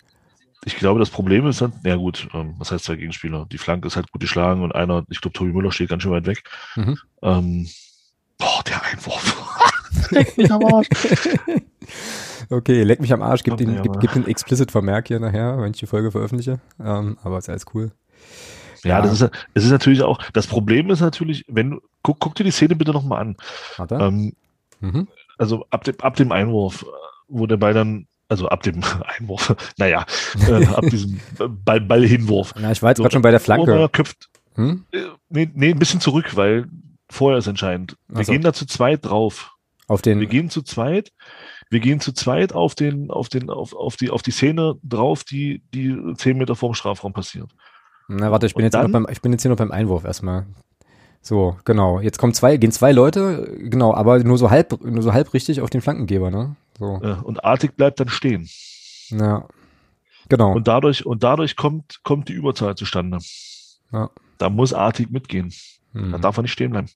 [0.64, 3.46] ich glaube, das Problem ist dann, ja gut, ähm, was heißt zwei Gegenspieler?
[3.50, 6.12] Die Flanke ist halt gut geschlagen und einer, ich glaube, Tobi Müller steht ganz schön
[6.12, 6.44] weit weg.
[6.76, 6.98] Mhm.
[7.22, 7.68] Ähm,
[8.38, 10.10] boah, der Einwurf.
[10.10, 10.86] Leck mich am Arsch.
[12.50, 15.70] Okay, leck mich am Arsch, gib den, ja, gib, gib den Explicit-Vermerk hier nachher, wenn
[15.70, 16.58] ich die Folge veröffentliche.
[16.84, 17.92] Ähm, aber ist alles cool.
[18.82, 19.02] Ja, Ja.
[19.02, 22.44] das ist, es ist natürlich auch, das Problem ist natürlich, wenn du, guck, guck dir
[22.44, 23.36] die Szene bitte nochmal an.
[23.76, 23.94] Warte.
[23.96, 24.32] Ähm,
[24.80, 25.08] Mhm.
[25.38, 26.86] also ab dem, ab dem Einwurf, äh,
[27.28, 28.80] wo der Ball dann, also ab dem
[29.18, 30.06] Einwurf, naja,
[30.48, 31.20] äh, ab diesem
[31.64, 32.54] Ball, Ballhinwurf.
[32.58, 33.88] Na, ich war jetzt So, gerade schon bei der Flanke.
[33.92, 34.84] Köpft, Hm?
[34.92, 36.66] äh, nee, nee, ein bisschen zurück, weil
[37.10, 37.96] vorher ist entscheidend.
[38.08, 38.32] Wir so.
[38.32, 39.52] gehen da zu zweit drauf.
[39.86, 41.12] Auf Wir den, gehen zu zweit,
[41.70, 45.24] wir gehen zu zweit auf den, auf den, auf, auf die, auf die Szene drauf,
[45.24, 47.50] die, die zehn Meter vorm Strafraum passiert.
[48.08, 49.56] na warte, ich bin, Und jetzt hier noch dann- beim, ich bin jetzt hier noch
[49.58, 50.46] beim Einwurf erstmal.
[51.22, 52.00] So, genau.
[52.00, 55.60] Jetzt kommen zwei, gehen zwei Leute, genau, aber nur so halb, nur so halb richtig
[55.60, 56.56] auf den Flankengeber, ne?
[56.78, 58.48] So, Und Artig bleibt dann stehen.
[59.10, 59.46] ja.
[60.28, 60.52] Genau.
[60.52, 63.18] Und dadurch, und dadurch kommt, kommt die Überzahl zustande.
[63.92, 64.10] Ja.
[64.38, 65.52] Da muss Artig mitgehen.
[65.92, 66.20] Da Hm.
[66.20, 66.88] darf er nicht stehen bleiben.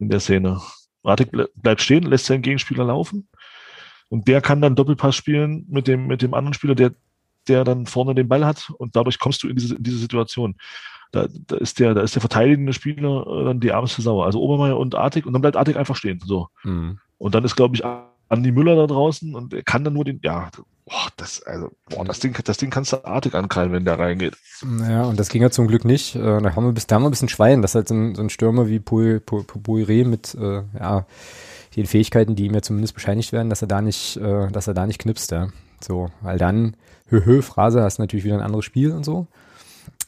[0.00, 0.60] In der Szene.
[1.04, 3.28] Artig ble bleibt stehen, lässt seinen Gegenspieler laufen.
[4.14, 6.92] Und der kann dann Doppelpass spielen mit dem, mit dem anderen Spieler, der,
[7.48, 8.70] der dann vorne den Ball hat.
[8.78, 10.54] Und dadurch kommst du in diese, in diese Situation.
[11.10, 14.24] Da, da ist der, da ist der verteidigende Spieler äh, dann die ärmste Sauer.
[14.24, 15.26] Also Obermeier und Artig.
[15.26, 16.22] Und dann bleibt Artig einfach stehen.
[16.24, 16.46] So.
[16.62, 17.00] Hm.
[17.18, 17.82] Und dann ist, glaube ich,
[18.28, 20.48] Andi Müller da draußen und er kann dann nur den, ja,
[20.86, 24.36] boah, das, also, boah, das Ding, das Ding kannst du artig ankrallen, wenn der reingeht.
[24.88, 26.14] Ja, und das ging ja zum Glück nicht.
[26.14, 28.14] Äh, Da haben wir bis da haben wir ein bisschen Schwein, dass halt so ein,
[28.14, 31.04] so ein Stürmer wie Puire mit äh, ja,
[31.82, 34.74] den Fähigkeiten, die ihm ja zumindest bescheinigt werden, dass er da nicht, äh, dass er
[34.74, 35.48] da nicht knipst, ja.
[35.80, 36.76] So, weil dann,
[37.08, 39.26] hö, hö, Phrase, hast du natürlich wieder ein anderes Spiel und so.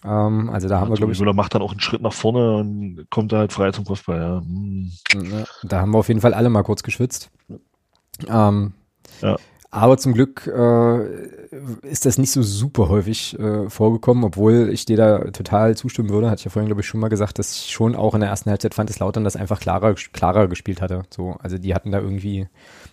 [0.05, 2.57] Ähm, also da haben wir, glaube ich, Müller macht dann auch einen Schritt nach vorne
[2.57, 4.41] und kommt da halt frei zum Kopfball, ja.
[4.41, 4.93] Hm.
[5.15, 7.31] Ja, da haben wir auf jeden Fall alle mal kurz geschwitzt.
[8.29, 8.73] Ähm,
[9.21, 9.37] Ja.
[9.77, 11.07] Aber zum Glück äh,
[11.83, 16.31] ist das nicht so super häufig äh, vorgekommen, obwohl ich dir da total zustimmen würde.
[16.31, 18.31] Hatte ich ja vorhin, glaube ich, schon mal gesagt, dass ich schon auch in der
[18.31, 21.03] ersten Halbzeit fand, dass Lautern das einfach klarer, klarer gespielt hatte.
[21.15, 22.49] So, also die hatten da irgendwie,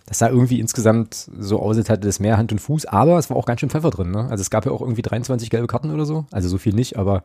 [0.06, 3.30] das sah irgendwie insgesamt so aus, als hatte das mehr Hand und Fuß, aber es
[3.30, 4.10] war auch ganz schön Pfeffer drin.
[4.10, 4.26] Ne?
[4.30, 6.26] Also es gab ja auch irgendwie 23 gelbe Karten oder so.
[6.30, 7.22] Also so viel nicht, aber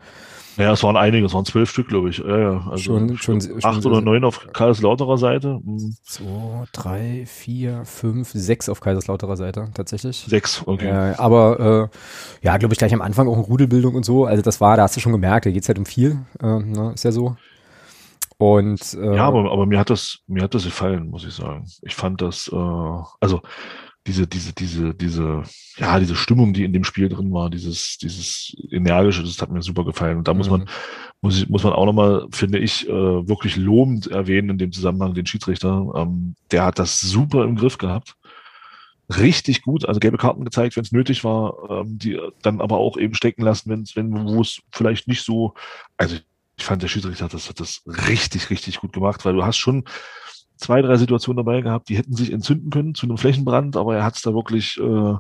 [0.55, 2.19] Ja, es waren einige, es waren zwölf Stück, glaube ich.
[2.19, 2.67] Ja, ja.
[2.69, 5.59] Also Schon- schon- schon acht so- oder neun auf Karlslauterer Seite.
[5.63, 5.95] Hm.
[6.03, 10.25] zwei, drei, vier, fünf, sechs auf Kaiserslauterer Seite tatsächlich.
[10.27, 10.87] Sechs, okay.
[10.89, 14.25] Äh, aber äh, ja, glaube ich, gleich am Anfang auch in Rudelbildung und so.
[14.25, 16.91] Also das war, da hast du schon gemerkt, da geht's halt um viel, äh, ne,
[16.93, 17.35] ist ja so.
[18.39, 21.65] Und äh, Ja, aber, aber mir hat das, mir hat das gefallen, muss ich sagen.
[21.81, 23.41] Ich fand das, äh, also
[24.07, 25.43] diese, diese, diese, diese,
[25.77, 29.61] ja, diese Stimmung, die in dem Spiel drin war, dieses, dieses energische, das hat mir
[29.61, 30.17] super gefallen.
[30.19, 30.67] Und da muss man, Mhm.
[31.21, 35.13] muss ich, muss man auch nochmal, finde ich, äh, wirklich lobend erwähnen in dem Zusammenhang
[35.15, 35.91] den Schiedsrichter.
[35.95, 38.15] Ähm, der hat das super im Griff gehabt.
[39.17, 42.95] Richtig gut, also gelbe Karten gezeigt, wenn es nötig war, ähm, die dann aber auch
[42.95, 45.55] eben stecken lassen, wenn es, wenn, wo es vielleicht nicht so,
[45.97, 46.15] also
[46.59, 49.57] ich fand, der Schiedsrichter hat das, hat das richtig, richtig gut gemacht, weil du hast
[49.57, 49.85] schon
[50.57, 54.03] zwei, drei Situationen dabei gehabt, die hätten sich entzünden können zu einem Flächenbrand, aber er
[54.03, 55.13] hat es da wirklich, äh,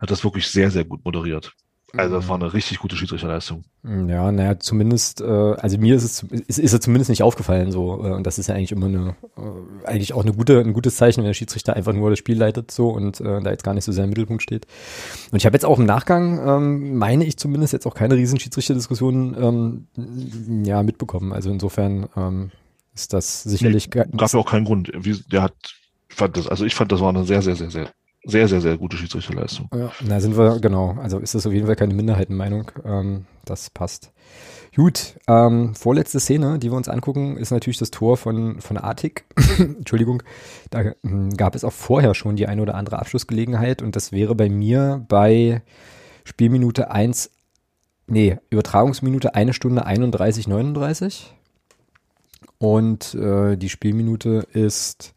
[0.00, 1.52] hat das wirklich sehr, sehr gut moderiert.
[1.94, 3.64] Also das war eine richtig gute Schiedsrichterleistung.
[3.84, 8.02] Ja, naja, zumindest, äh, also mir ist es ist, ist er zumindest nicht aufgefallen so.
[8.04, 10.96] Äh, und das ist ja eigentlich immer eine, äh, eigentlich auch eine gute, ein gutes
[10.96, 13.74] Zeichen, wenn der Schiedsrichter einfach nur das Spiel leitet so und äh, da jetzt gar
[13.74, 14.66] nicht so sehr im Mittelpunkt steht.
[15.30, 18.40] Und ich habe jetzt auch im Nachgang, ähm, meine ich zumindest, jetzt auch keine riesen
[18.40, 21.32] Schiedsrichterdiskussionen ähm, ja, mitbekommen.
[21.32, 22.52] Also insofern ähm,
[22.94, 24.90] ist das sicherlich ge- Gab ja auch keinen Grund.
[24.94, 25.54] Wie, der hat,
[26.08, 27.88] fand das, also ich fand, das war eine sehr, sehr, sehr, sehr,
[28.24, 29.68] sehr, sehr, sehr gute Schiedsrichterleistung.
[29.74, 30.96] Ja, da sind wir, genau.
[31.02, 32.70] Also ist das auf jeden Fall keine Minderheitenmeinung.
[32.84, 34.12] Ähm, das passt.
[34.74, 39.24] Gut, ähm, vorletzte Szene, die wir uns angucken, ist natürlich das Tor von, von Artig.
[39.58, 40.22] Entschuldigung,
[40.70, 44.34] da hm, gab es auch vorher schon die eine oder andere Abschlussgelegenheit und das wäre
[44.34, 45.62] bei mir bei
[46.24, 47.30] Spielminute 1,
[48.06, 51.34] nee, Übertragungsminute eine Stunde 31, 39.
[52.58, 55.14] Und äh, die Spielminute ist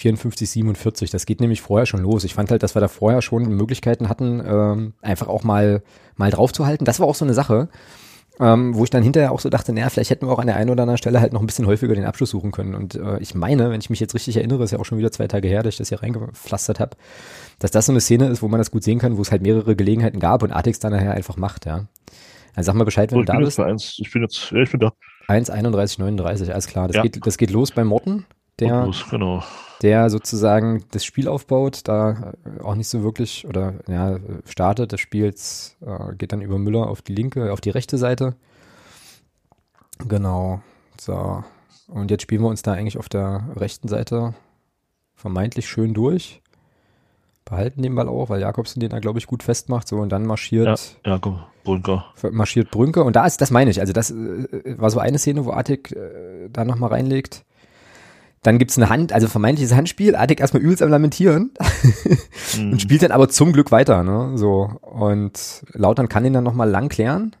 [0.00, 1.10] 54, 47.
[1.10, 2.24] Das geht nämlich vorher schon los.
[2.24, 5.82] Ich fand halt, dass wir da vorher schon Möglichkeiten hatten, ähm, einfach auch mal,
[6.16, 6.84] mal draufzuhalten.
[6.84, 7.68] Das war auch so eine Sache,
[8.40, 10.56] ähm, wo ich dann hinterher auch so dachte, naja, vielleicht hätten wir auch an der
[10.56, 12.74] einen oder anderen Stelle halt noch ein bisschen häufiger den Abschluss suchen können.
[12.74, 15.12] Und äh, ich meine, wenn ich mich jetzt richtig erinnere, ist ja auch schon wieder
[15.12, 16.96] zwei Tage her, dass ich das hier reingepflastert habe,
[17.58, 19.42] dass das so eine Szene ist, wo man das gut sehen kann, wo es halt
[19.42, 21.84] mehrere Gelegenheiten gab und Artix dann nachher einfach macht, ja.
[22.54, 23.60] Also sag mal Bescheid, wenn So, du da bist.
[23.60, 24.92] eins, ich bin jetzt, ja, ich bin da.
[25.28, 26.88] 1, 31, 39, alles klar.
[26.88, 27.02] Das, Ja.
[27.02, 28.24] geht, das geht los bei Morten,
[28.60, 29.42] der, Los, genau.
[29.82, 35.00] der sozusagen das Spiel aufbaut, da äh, auch nicht so wirklich oder ja, startet des
[35.00, 38.34] Spiels, äh, geht dann über Müller auf die linke, auf die rechte Seite.
[40.08, 40.60] Genau.
[41.00, 41.44] So.
[41.88, 44.34] Und jetzt spielen wir uns da eigentlich auf der rechten Seite
[45.14, 46.40] vermeintlich schön durch.
[47.44, 49.88] Behalten den Ball auch, weil Jakobsen den da, glaube ich, gut festmacht.
[49.88, 52.06] So, und dann marschiert, Ja, Jakob Brunker.
[52.30, 53.02] marschiert Brünke.
[53.02, 53.80] Und da ist, das meine ich.
[53.80, 57.44] Also, das äh, war so eine Szene, wo Artig äh, da nochmal reinlegt.
[58.42, 60.16] Dann gibt's eine Hand, also vermeintliches Handspiel.
[60.16, 61.52] Artig erstmal übelst am Lamentieren
[62.56, 62.72] Mhm.
[62.72, 64.02] und spielt dann aber zum Glück weiter.
[64.02, 64.36] Ne?
[64.38, 64.62] So.
[64.82, 67.36] Und Lautern kann ihn dann nochmal lang klären.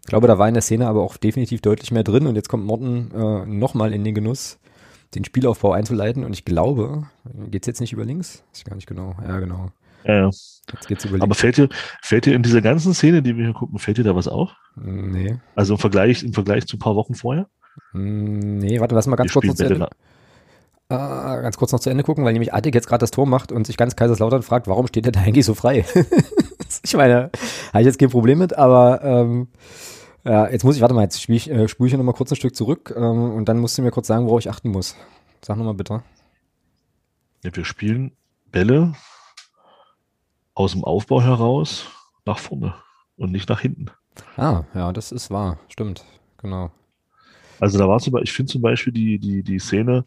[0.00, 2.26] Ich glaube, da war in der Szene aber auch definitiv deutlich mehr drin.
[2.26, 4.58] Und jetzt kommt Morten äh, nochmal in den Genuss,
[5.14, 6.24] den Spielaufbau einzuleiten.
[6.24, 7.04] Und ich glaube,
[7.50, 8.42] geht's jetzt nicht über links?
[8.54, 9.14] Ich gar nicht genau.
[9.26, 9.68] Ja, genau.
[10.04, 10.26] Ja, ja.
[10.26, 11.68] Jetzt geht's über Aber fällt dir,
[12.02, 14.50] fällt dir in dieser ganzen Szene, die wir hier gucken, fällt dir da was auf?
[14.74, 15.38] Nee.
[15.54, 17.48] Also im Vergleich, im Vergleich zu ein paar Wochen vorher?
[17.92, 19.88] Hm, Nee, warte, lass mal ganz Die kurz spielen Ende,
[20.90, 23.52] äh, ganz kurz noch zu Ende gucken, weil nämlich Attic jetzt gerade das Tor macht
[23.52, 25.84] und sich ganz Kaiserslautern fragt, warum steht der da eigentlich so frei?
[26.82, 27.30] ich meine,
[27.72, 29.48] habe ich jetzt kein Problem mit, aber ähm,
[30.24, 32.32] ja, jetzt muss ich, warte mal, jetzt spiele ich, äh, spule ich hier nochmal kurz
[32.32, 34.96] ein Stück zurück ähm, und dann musst du mir kurz sagen, worauf ich achten muss.
[35.42, 36.02] Sag nochmal bitte.
[37.44, 38.12] Ja, wir spielen
[38.50, 38.94] Bälle
[40.54, 41.86] aus dem Aufbau heraus
[42.26, 42.74] nach vorne
[43.16, 43.86] und nicht nach hinten.
[44.36, 46.04] Ah, ja, das ist wahr, stimmt,
[46.38, 46.70] genau.
[47.60, 50.04] Also da war zum Beispiel, ich finde zum Beispiel die, die, die Szene,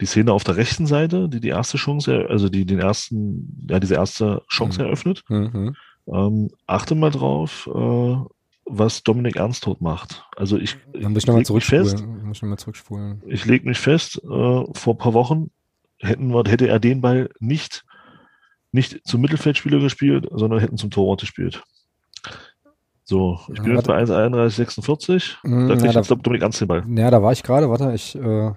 [0.00, 3.78] die Szene auf der rechten Seite, die die erste Chance, also die den ersten, ja,
[3.80, 4.86] diese erste Chance Mhm.
[4.86, 5.22] eröffnet.
[5.28, 5.76] Mhm.
[6.06, 8.16] Ähm, achte mal drauf, äh,
[8.64, 10.24] was Dominik Ernst dort macht.
[10.36, 12.32] Also ich, Dann muss ich nochmal leg mich fest, zurückspulen.
[12.32, 13.22] Ich nochmal zurückspulen.
[13.26, 15.50] ich lege mich fest, äh, vor ein paar Wochen
[15.98, 17.84] hätten wir, hätte er den Ball nicht,
[18.72, 21.62] nicht zum Mittelfeldspieler gespielt, sondern hätten zum Torwart gespielt.
[23.04, 25.38] So, ich Ja, bin jetzt bei 1,31,46.
[25.42, 26.84] Mhm, Da ja, kriegt da- jetzt Dominik Ernst den Ball.
[26.96, 28.52] Ja, da war ich gerade, warte, ich äh,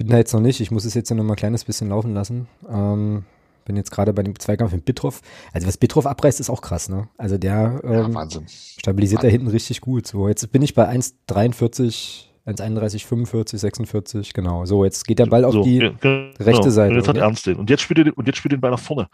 [0.00, 0.60] bin da jetzt noch nicht.
[0.60, 2.48] Ich muss es jetzt ja noch mal ein kleines bisschen laufen lassen.
[2.68, 3.24] Ähm,
[3.66, 5.20] bin jetzt gerade bei dem Zweikampf mit Bitroff.
[5.52, 7.08] Also was Bitroff abreißt, ist auch krass, ne?
[7.18, 8.46] Also der ähm, Wahnsinn.
[8.48, 10.06] stabilisiert da hinten richtig gut.
[10.06, 14.64] So, jetzt bin ich bei 1,43, 1,31, 45, 46, genau.
[14.64, 16.32] So, jetzt geht der Ball auf So, die ja, genau.
[16.40, 17.26] rechte Seite, Und jetzt hat oder?
[17.26, 17.56] Ernst den.
[17.56, 19.08] Und jetzt spielt er den, und jetzt spielt er den Ball nach vorne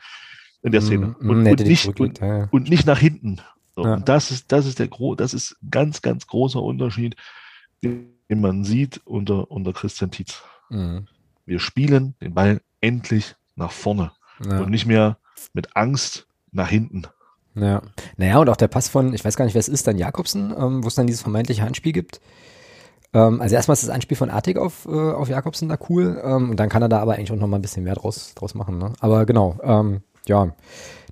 [0.62, 1.16] in der Szene.
[1.18, 2.48] Mm, mm, Und, und, nicht, und, ja, ja.
[2.52, 3.40] und nicht nach hinten.
[3.74, 3.94] So, Ja.
[3.94, 7.16] Und das ist, das ist der gro das ist ein ganz, ganz großer Unterschied,
[7.82, 10.42] den man sieht unter, unter Christian Tietz.
[10.70, 11.06] Mhm.
[11.44, 14.12] Wir spielen den Ball endlich nach vorne
[14.44, 14.60] Ja.
[14.60, 15.18] und nicht mehr
[15.52, 17.02] mit Angst nach hinten.
[17.54, 17.82] Ja.
[18.16, 20.52] Naja, und auch der Pass von, ich weiß gar nicht, wer es ist, dann Jakobsen,
[20.56, 22.20] ähm, wo es dann dieses vermeintliche Handspiel gibt.
[23.14, 26.20] Ähm, also erstmal ist das Anspiel von Artig auf, äh, auf Jakobsen da cool.
[26.22, 28.34] Ähm, und dann kann er da aber eigentlich auch noch mal ein bisschen mehr draus,
[28.34, 28.78] draus machen.
[28.78, 28.92] Ne?
[29.00, 30.54] Aber genau, ähm, ja,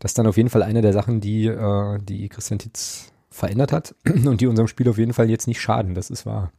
[0.00, 3.72] das ist dann auf jeden Fall eine der Sachen, die, äh, die Christian Tietz verändert
[3.72, 5.94] hat und die unserem Spiel auf jeden Fall jetzt nicht schaden.
[5.94, 6.52] Das ist wahr.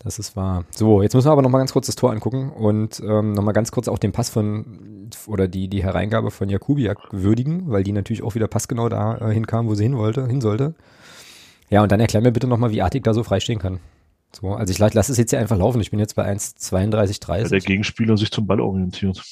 [0.00, 0.64] Das ist wahr.
[0.70, 3.42] So, jetzt müssen wir aber noch mal ganz kurz das Tor angucken und ähm, noch
[3.42, 7.82] mal ganz kurz auch den Pass von oder die die Hereingabe von Jakubiak würdigen, weil
[7.82, 10.74] die natürlich auch wieder passgenau da äh, hinkam, wo sie hin wollte, hin sollte.
[11.68, 13.80] Ja, und dann erklär mir bitte noch mal, wie Artig da so freistehen kann.
[14.32, 15.80] So, also ich lasse es jetzt hier einfach laufen.
[15.80, 17.48] Ich bin jetzt bei Weil 1,32,30.
[17.48, 19.22] der Gegenspieler sich zum Ball orientiert.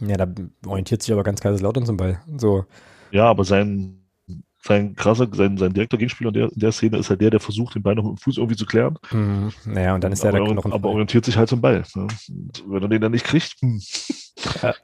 [0.00, 0.26] Ja, da
[0.66, 2.20] orientiert sich aber ganz Kaiserslautern zum Ball.
[2.36, 2.66] So,
[3.10, 4.01] Ja, aber sein,
[4.64, 7.40] sein krasser, sein, sein direkter Gegenspieler in der, in der Szene ist halt der, der
[7.40, 8.98] versucht, den Ball noch mit dem Fuß irgendwie zu klären.
[9.08, 11.60] hm, naja, und dann ist ja aber, der aber, Knochen aber orientiert sich halt zum
[11.60, 11.82] Ball.
[11.94, 12.02] Ne?
[12.02, 13.80] Und wenn er den dann nicht kriegt, hm,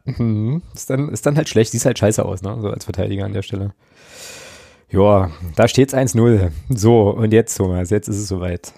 [0.05, 0.63] Mhm.
[0.75, 2.59] Ist dann, ist dann halt schlecht, sieht halt scheiße aus, ne?
[2.61, 3.75] So als Verteidiger an der Stelle.
[4.91, 6.51] Ja, da steht's 1-0.
[6.71, 8.73] So, und jetzt, Thomas, jetzt ist es soweit.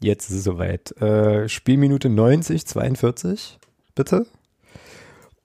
[0.00, 0.92] Jetzt ist es soweit.
[1.00, 3.58] Äh, Spielminute 90, 42,
[3.94, 4.26] bitte.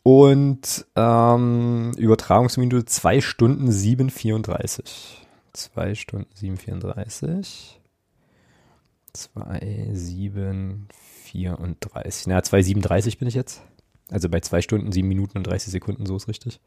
[0.07, 4.83] Und ähm, Übertragungsminute 2 Stunden 7,34.
[5.51, 7.77] 2 Stunden 7,34.
[9.13, 10.87] 2, 7,
[11.23, 12.27] 34.
[12.27, 13.63] Na, 2,37 bin ich jetzt.
[14.11, 16.59] Also bei 2 Stunden, 7 Minuten und 30 Sekunden, so ist richtig.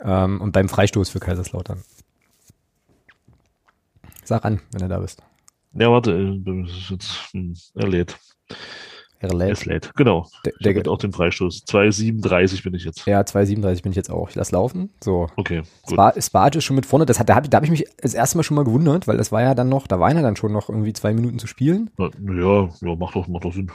[0.00, 1.80] Ähm, und beim Freistoß für Kaiserslautern.
[4.24, 5.22] Sag an, wenn du da bist.
[5.74, 7.54] ja, warte, äh, das ist jetzt, hm,
[9.20, 9.32] er lädt.
[9.32, 9.52] Er Er lädt.
[9.52, 9.94] ist lädt.
[9.96, 10.26] Genau.
[10.44, 11.64] Der, der, auch den Freistoß.
[11.66, 13.06] 2,37 bin ich jetzt.
[13.06, 14.30] ja, 2,37 bin ich jetzt auch.
[14.30, 14.90] Ich lass laufen.
[15.02, 15.28] So.
[15.36, 15.92] Okay, gut.
[15.92, 17.06] Spa, Sparge ist schon mit vorne.
[17.06, 19.16] Das hat, da habe da hab ich mich das erste Mal schon mal gewundert, weil
[19.16, 21.46] das war ja dann noch, da waren ja dann schon noch irgendwie zwei Minuten zu
[21.46, 21.90] spielen.
[21.98, 23.70] Na, Ja, ja, macht doch, macht doch Sinn.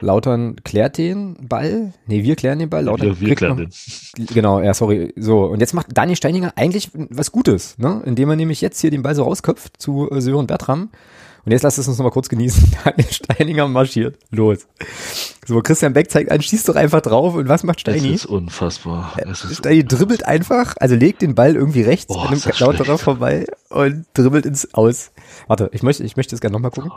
[0.00, 1.92] Lautern klärt den Ball.
[2.06, 2.84] Nee, wir klären den Ball.
[2.84, 3.64] Lautern Wir, wir klären noch,
[4.16, 4.26] den.
[4.26, 5.12] Genau, ja, sorry.
[5.16, 8.02] So, und jetzt macht Daniel Steininger eigentlich was Gutes, ne?
[8.04, 10.90] Indem er nämlich jetzt hier den Ball so rausköpft zu äh, Sören Bertram.
[11.44, 12.74] Und jetzt lasst es uns nochmal kurz genießen.
[12.84, 14.18] Daniel Steininger marschiert.
[14.30, 14.66] Los.
[15.46, 17.34] So, Christian Beck zeigt an, schießt doch einfach drauf.
[17.34, 18.14] Und was macht Steini?
[18.14, 19.12] ist unfassbar.
[19.16, 22.60] Es ist Steini dribbelt einfach, also legt den Ball irgendwie rechts Boah, an einem das
[22.60, 25.12] Lauterer vorbei und dribbelt ins Aus.
[25.46, 26.90] Warte, ich möchte, ich möchte es gerne nochmal gucken.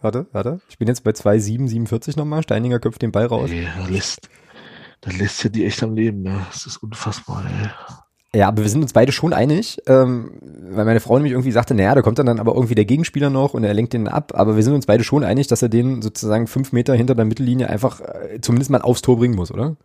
[0.00, 0.60] warte, warte.
[0.70, 2.42] Ich bin jetzt bei 2,747 nochmal.
[2.42, 3.50] Steininger köpft den Ball raus.
[3.50, 4.30] Ey, da lässt,
[5.02, 6.46] da lässt ja die echt am Leben, ne?
[6.50, 7.68] Das ist unfassbar, ey.
[8.34, 10.32] Ja, aber wir sind uns beide schon einig, ähm,
[10.70, 13.28] weil meine Frau nämlich irgendwie sagte, naja, da kommt dann, dann aber irgendwie der Gegenspieler
[13.28, 15.68] noch und er lenkt den ab, aber wir sind uns beide schon einig, dass er
[15.68, 19.52] den sozusagen fünf Meter hinter der Mittellinie einfach äh, zumindest mal aufs Tor bringen muss,
[19.52, 19.76] oder?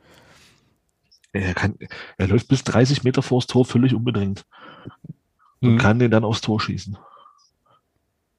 [1.34, 1.76] Er, kann,
[2.18, 4.46] er läuft bis 30 Meter vors Tor völlig unbedingt
[5.62, 5.78] und Mhm.
[5.80, 6.98] kann den dann aufs Tor schießen.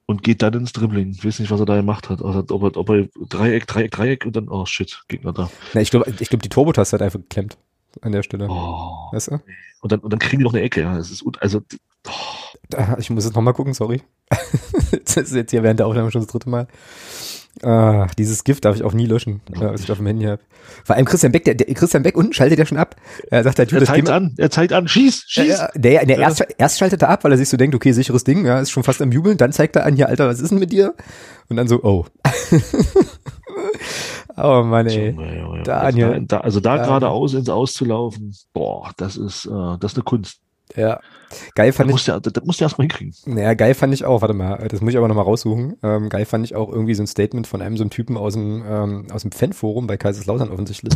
[0.07, 1.11] Und geht dann ins Dribbling.
[1.11, 2.23] Ich weiß nicht, was er da gemacht hat.
[2.23, 5.51] Also, ob, er, ob er Dreieck, Dreieck, Dreieck und dann, oh shit, Gegner da.
[5.75, 7.59] Na, ich glaube, ich glaub, die Turbotaste hat einfach geklemmt
[8.01, 8.47] an der Stelle.
[8.49, 9.09] Oh.
[9.11, 9.39] Weißt du?
[9.81, 10.81] Und, dann, und dann kriegen die noch eine Ecke.
[10.81, 10.97] Ja.
[10.97, 11.61] Es ist, also,
[12.07, 12.11] oh.
[12.97, 14.01] Ich muss jetzt nochmal gucken, sorry.
[15.05, 16.67] das ist jetzt hier während der Aufnahme schon das dritte Mal.
[17.63, 20.41] Ah, dieses Gift darf ich auch nie löschen, was ich auf dem Handy habe.
[20.85, 22.95] Vor allem Christian Beck, der, der Christian Beck unten schaltet ja schon ab.
[23.31, 25.47] Er sagt halt, du, er das zeigt Thema, an, er zeigt an, schieß, schieß.
[25.47, 26.27] Ja, der, der Ja.
[26.29, 28.69] erst, erst schaltet er ab, weil er sich so denkt, okay, sicheres Ding, ja, ist
[28.69, 30.93] schon fast am Jubeln, dann zeigt er an, hier, Alter, was ist denn mit dir?
[31.49, 32.05] Und dann so, oh.
[34.37, 35.11] oh Mann, ey.
[35.11, 35.63] Junge, Junge.
[35.63, 36.13] Daniel.
[36.13, 40.39] Also da, also da geradeaus ins Auszulaufen, boah, das ist, äh, das ist eine Kunst.
[40.75, 40.99] Ja.
[41.55, 43.13] Geil Das fand ich, musst du, das, das musst du erstmal hinkriegen.
[43.25, 45.77] naja, geil fand ich auch, warte mal, das muss ich aber nochmal raussuchen.
[45.83, 48.33] Ähm, geil fand ich auch irgendwie so ein Statement von einem so einem Typen aus
[48.33, 50.93] dem, ähm, aus dem Fanforum bei Kaiserslautern offensichtlich.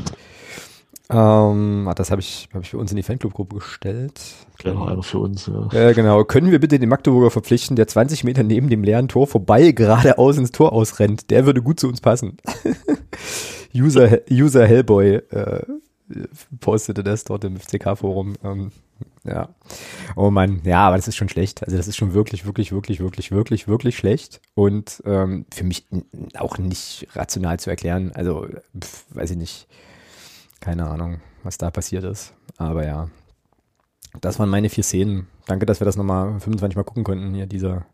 [1.09, 4.21] Ähm, ah, das habe ich, habe ich für uns in die Fanclub-Gruppe gestellt.
[4.63, 5.47] Noch einer für uns.
[5.47, 5.67] Ja.
[5.73, 6.23] Ja, genau.
[6.23, 10.37] Können wir bitte den Magdeburger verpflichten, der 20 Meter neben dem leeren Tor vorbei geradeaus
[10.37, 11.29] ins Tor ausrennt?
[11.29, 12.37] Der würde gut zu uns passen.
[13.75, 15.63] User, User Hellboy äh,
[16.61, 18.35] postete das dort im FCK-Forum.
[18.43, 18.71] Ähm,
[19.25, 19.49] ja.
[20.15, 21.63] Oh Mann, ja, aber das ist schon schlecht.
[21.63, 24.41] Also das ist schon wirklich, wirklich, wirklich, wirklich, wirklich, wirklich schlecht.
[24.53, 25.85] Und ähm, für mich
[26.35, 28.11] auch nicht rational zu erklären.
[28.13, 28.47] Also,
[28.79, 29.67] pf, weiß ich nicht.
[30.63, 32.33] Keine Ahnung, was da passiert ist.
[32.55, 33.09] Aber ja,
[34.21, 35.27] das waren meine vier Szenen.
[35.45, 37.33] Danke, dass wir das nochmal 25 Mal gucken konnten.
[37.33, 37.85] Hier dieser,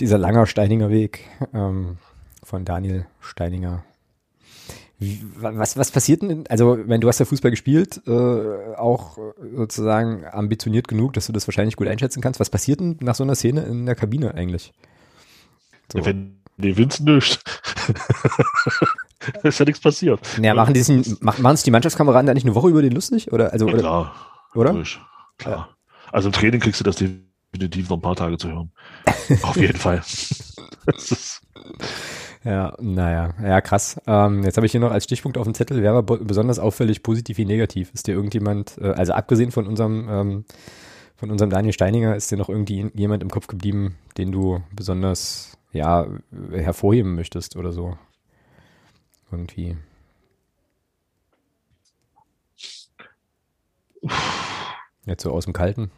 [0.00, 1.98] dieser langer Steininger Weg ähm,
[2.42, 3.84] von Daniel Steininger.
[5.38, 9.18] Was, was passiert denn, also wenn du hast ja Fußball gespielt, äh, auch
[9.54, 12.40] sozusagen ambitioniert genug, dass du das wahrscheinlich gut einschätzen kannst.
[12.40, 14.72] Was passiert denn nach so einer Szene in der Kabine eigentlich?
[15.92, 16.02] So.
[16.06, 17.44] Wenn die Winzen nicht.
[19.42, 20.20] ist ja nichts passiert.
[20.42, 23.32] Ja, machen die sich, mach- machen die Mannschaftskameraden da nicht eine Woche über den lustig?
[23.32, 24.14] Oder, also, Ja, oder, klar.
[24.54, 24.72] oder?
[24.72, 25.00] Logisch.
[25.38, 25.76] Klar.
[26.12, 28.72] Also im Training kriegst du das definitiv noch ein paar Tage zu hören.
[29.42, 30.02] Auf jeden Fall.
[32.44, 34.00] Ja, naja, ja, krass.
[34.06, 37.02] Ähm, jetzt habe ich hier noch als Stichpunkt auf dem Zettel, wer war besonders auffällig
[37.02, 37.90] positiv wie negativ?
[37.92, 40.44] Ist dir irgendjemand, äh, also abgesehen von unserem, ähm,
[41.16, 45.56] von unserem Daniel Steininger, ist dir noch irgendwie jemand im Kopf geblieben, den du besonders,
[45.72, 46.06] ja,
[46.52, 47.96] hervorheben möchtest oder so?
[49.30, 49.76] Irgendwie.
[55.04, 55.90] Jetzt so aus dem Kalten.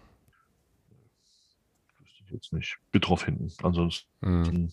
[2.01, 2.79] wüsste ich jetzt nicht.
[2.93, 3.51] Betroff hinten.
[3.63, 4.73] Ansonsten Hm.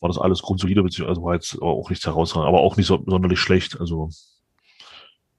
[0.00, 3.40] war das alles grundsolide, beziehungsweise war jetzt auch nichts herausragend, aber auch nicht so sonderlich
[3.40, 3.78] schlecht.
[3.80, 4.10] Also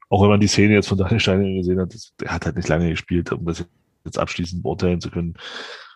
[0.09, 2.55] auch wenn man die Szene jetzt von Daniel Steiner gesehen hat, das, der hat halt
[2.55, 3.65] nicht lange gespielt, um das
[4.05, 5.33] jetzt abschließend beurteilen zu können.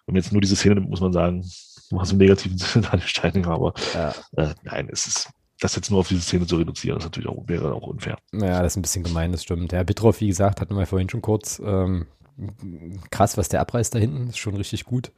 [0.06, 1.44] Wenn man jetzt nur diese Szene nimmt, muss man sagen,
[1.92, 4.14] war es im negativen Sinne Daniel Steiner, aber Ja.
[4.34, 5.30] äh, nein, es ist
[5.62, 8.18] das jetzt nur auf diese Szene zu reduzieren, ist natürlich auch, wäre auch unfair.
[8.32, 9.72] Naja, das ist ein bisschen gemein, das stimmt.
[9.72, 11.62] Der Bitroff, wie gesagt, hatten wir vorhin schon kurz.
[11.64, 12.08] Ähm,
[13.12, 15.12] krass, was der abreißt da hinten, ist schon richtig gut.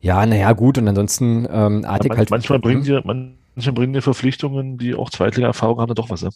[0.00, 0.76] Ja, naja, gut.
[0.78, 2.30] Und ansonsten ähm, Artig Man, halt.
[2.30, 6.22] manchmal bringen dir, manchmal bringen dir Verpflichtungen, die auch Zweitliga-Erfahrung haben, dann doch was.
[6.22, 6.30] Ja?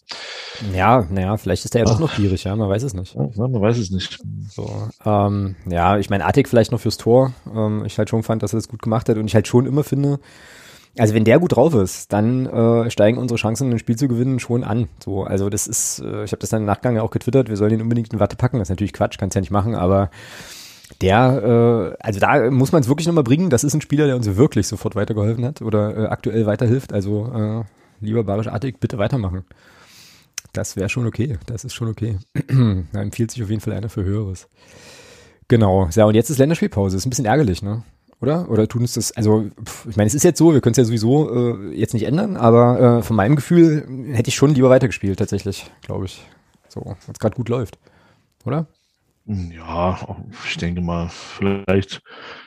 [0.73, 3.17] Ja, naja, vielleicht ist der ja doch noch gierig, ja, man weiß es nicht.
[3.17, 4.21] Ja, man weiß es nicht.
[4.49, 4.71] So,
[5.05, 7.33] ähm, ja, ich meine, Artig vielleicht noch fürs Tor.
[7.53, 9.67] Ähm, ich halt schon fand, dass er das gut gemacht hat und ich halt schon
[9.67, 10.21] immer finde,
[10.99, 14.39] also wenn der gut drauf ist, dann äh, steigen unsere Chancen, ein Spiel zu gewinnen,
[14.39, 14.89] schon an.
[15.03, 17.57] So, also das ist, äh, ich habe das dann im Nachgang ja auch getwittert, wir
[17.57, 18.59] sollen ihn unbedingt in Watte packen.
[18.59, 20.11] Das ist natürlich Quatsch, kannst ja nicht machen, aber
[21.01, 23.51] der, äh, also da muss man es wirklich nochmal bringen.
[23.51, 26.93] Das ist ein Spieler, der uns wirklich sofort weitergeholfen hat oder äh, aktuell weiterhilft.
[26.93, 29.45] Also äh, lieber Barisch Artig, bitte weitermachen.
[30.53, 31.39] Das wäre schon okay.
[31.47, 32.19] Das ist schon okay.
[32.93, 34.49] da empfiehlt sich auf jeden Fall einer für Höheres.
[35.49, 35.89] Genau.
[35.93, 36.97] Ja, und jetzt ist Länderspielpause.
[36.97, 37.83] Ist ein bisschen ärgerlich, ne?
[38.21, 38.49] Oder?
[38.49, 40.79] Oder tun uns das, also, pff, ich meine, es ist jetzt so, wir können es
[40.79, 44.71] ja sowieso äh, jetzt nicht ändern, aber äh, von meinem Gefühl hätte ich schon lieber
[44.71, 46.23] weitergespielt, tatsächlich, glaube ich.
[46.69, 47.79] So, weil es gerade gut läuft.
[48.45, 48.67] Oder?
[49.27, 49.99] Ja,
[50.47, 52.01] ich denke mal, vielleicht,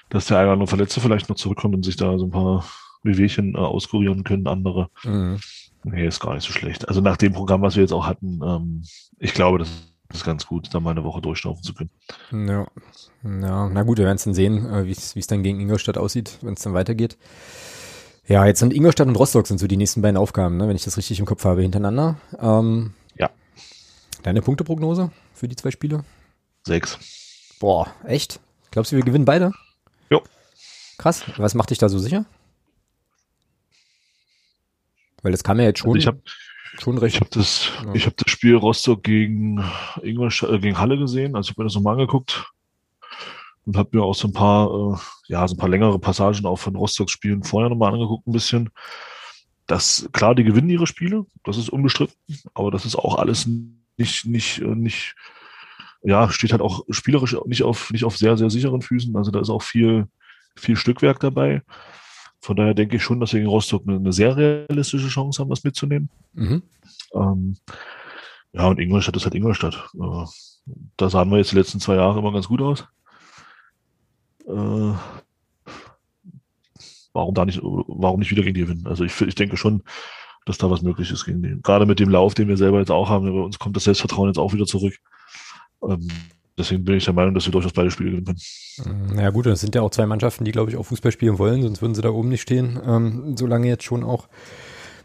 [0.09, 2.65] dass der eine oder andere Verletzte vielleicht noch zurückkommt und sich da so ein paar
[3.03, 4.89] Wehwehchen äh, auskurieren können, andere.
[5.03, 5.39] Mhm.
[5.83, 6.87] Nee, ist gar nicht so schlecht.
[6.87, 8.83] Also nach dem Programm, was wir jetzt auch hatten, ähm,
[9.17, 11.89] ich glaube, das ist ganz gut, da mal eine Woche durchschnaufen zu können.
[12.49, 12.67] Ja.
[13.23, 16.37] ja, na gut, wir werden es dann sehen, äh, wie es dann gegen Ingolstadt aussieht,
[16.41, 17.17] wenn es dann weitergeht.
[18.27, 20.83] Ja, jetzt sind Ingolstadt und Rostock sind so die nächsten beiden Aufgaben, ne, wenn ich
[20.83, 22.17] das richtig im Kopf habe, hintereinander.
[22.39, 23.29] Ähm, Ja.
[24.23, 26.03] Deine Punkteprognose für die zwei Spiele?
[26.63, 26.97] Sechs.
[27.59, 28.39] Boah, echt?
[28.71, 29.51] Glaubst du, wir gewinnen beide?
[30.09, 30.21] Jo.
[30.97, 31.23] Krass.
[31.37, 32.25] Was macht dich da so sicher?
[35.21, 36.21] Weil das kam ja jetzt schon, Also ich habe
[36.81, 37.15] schon recht.
[37.15, 37.93] ich hab das, Ja.
[37.93, 39.63] ich hab das Spiel Rostock gegen
[40.01, 41.35] Ingolstadt, äh, gegen Halle gesehen.
[41.35, 42.45] Also ich habe mir das nochmal angeguckt
[43.65, 46.57] und habe mir auch so ein paar, äh, ja, so ein paar längere Passagen auch
[46.57, 48.69] von Rostocks Spielen vorher nochmal angeguckt, ein bisschen.
[49.67, 52.15] Das, klar, die gewinnen ihre Spiele, das ist unbestritten,
[52.55, 53.47] aber das ist auch alles
[53.97, 55.15] nicht, nicht, äh, nicht,
[56.01, 59.15] ja, steht halt auch spielerisch nicht auf, nicht auf sehr, sehr sicheren Füßen.
[59.15, 60.07] Also da ist auch viel,
[60.55, 61.61] viel Stückwerk dabei.
[62.41, 65.49] Von daher denke ich schon, dass wir gegen Rostock eine, eine sehr realistische Chance haben,
[65.49, 66.09] das mitzunehmen.
[66.33, 66.63] Mhm.
[67.13, 67.57] Ähm,
[68.53, 69.75] ja, und Ingolstadt ist halt Ingolstadt.
[69.95, 70.25] Äh,
[70.97, 72.87] da sahen wir jetzt die letzten zwei Jahre immer ganz gut aus.
[74.47, 74.93] Äh,
[77.13, 78.87] warum da nicht, warum nicht wieder gegen die gewinnen?
[78.87, 79.83] Also ich, ich denke schon,
[80.45, 81.61] dass da was möglich ist gegen die.
[81.61, 84.29] Gerade mit dem Lauf, den wir selber jetzt auch haben, bei uns kommt das Selbstvertrauen
[84.29, 84.95] jetzt auch wieder zurück.
[85.87, 86.07] Ähm,
[86.59, 89.11] deswegen bin ich der Meinung, dass wir durchaus beide Spiele gewinnen können.
[89.15, 91.39] Na ja, gut, das sind ja auch zwei Mannschaften, die, glaube ich, auch Fußball spielen
[91.39, 92.79] wollen, sonst würden sie da oben nicht stehen.
[92.85, 94.27] Ähm, so lange jetzt schon auch.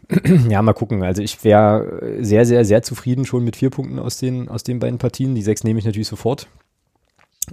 [0.49, 1.01] ja, mal gucken.
[1.01, 4.79] Also ich wäre sehr, sehr, sehr zufrieden schon mit vier Punkten aus den, aus den
[4.79, 5.33] beiden Partien.
[5.33, 6.47] Die sechs nehme ich natürlich sofort.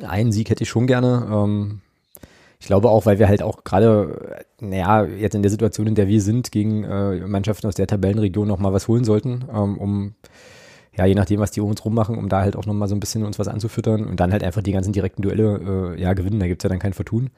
[0.07, 1.29] Einen Sieg hätte ich schon gerne.
[1.31, 1.81] Ähm,
[2.61, 6.09] ich glaube auch, weil wir halt auch gerade, naja, jetzt in der Situation, in der
[6.09, 10.15] wir sind, gegen äh, Mannschaften aus der Tabellenregion noch mal was holen sollten, ähm, um
[10.97, 13.01] ja, je nachdem, was die um uns rummachen, um da halt auch nochmal so ein
[13.01, 16.39] bisschen uns was anzufüttern und dann halt einfach die ganzen direkten Duelle äh, ja gewinnen.
[16.41, 17.31] Da gibt's ja dann kein Vertun.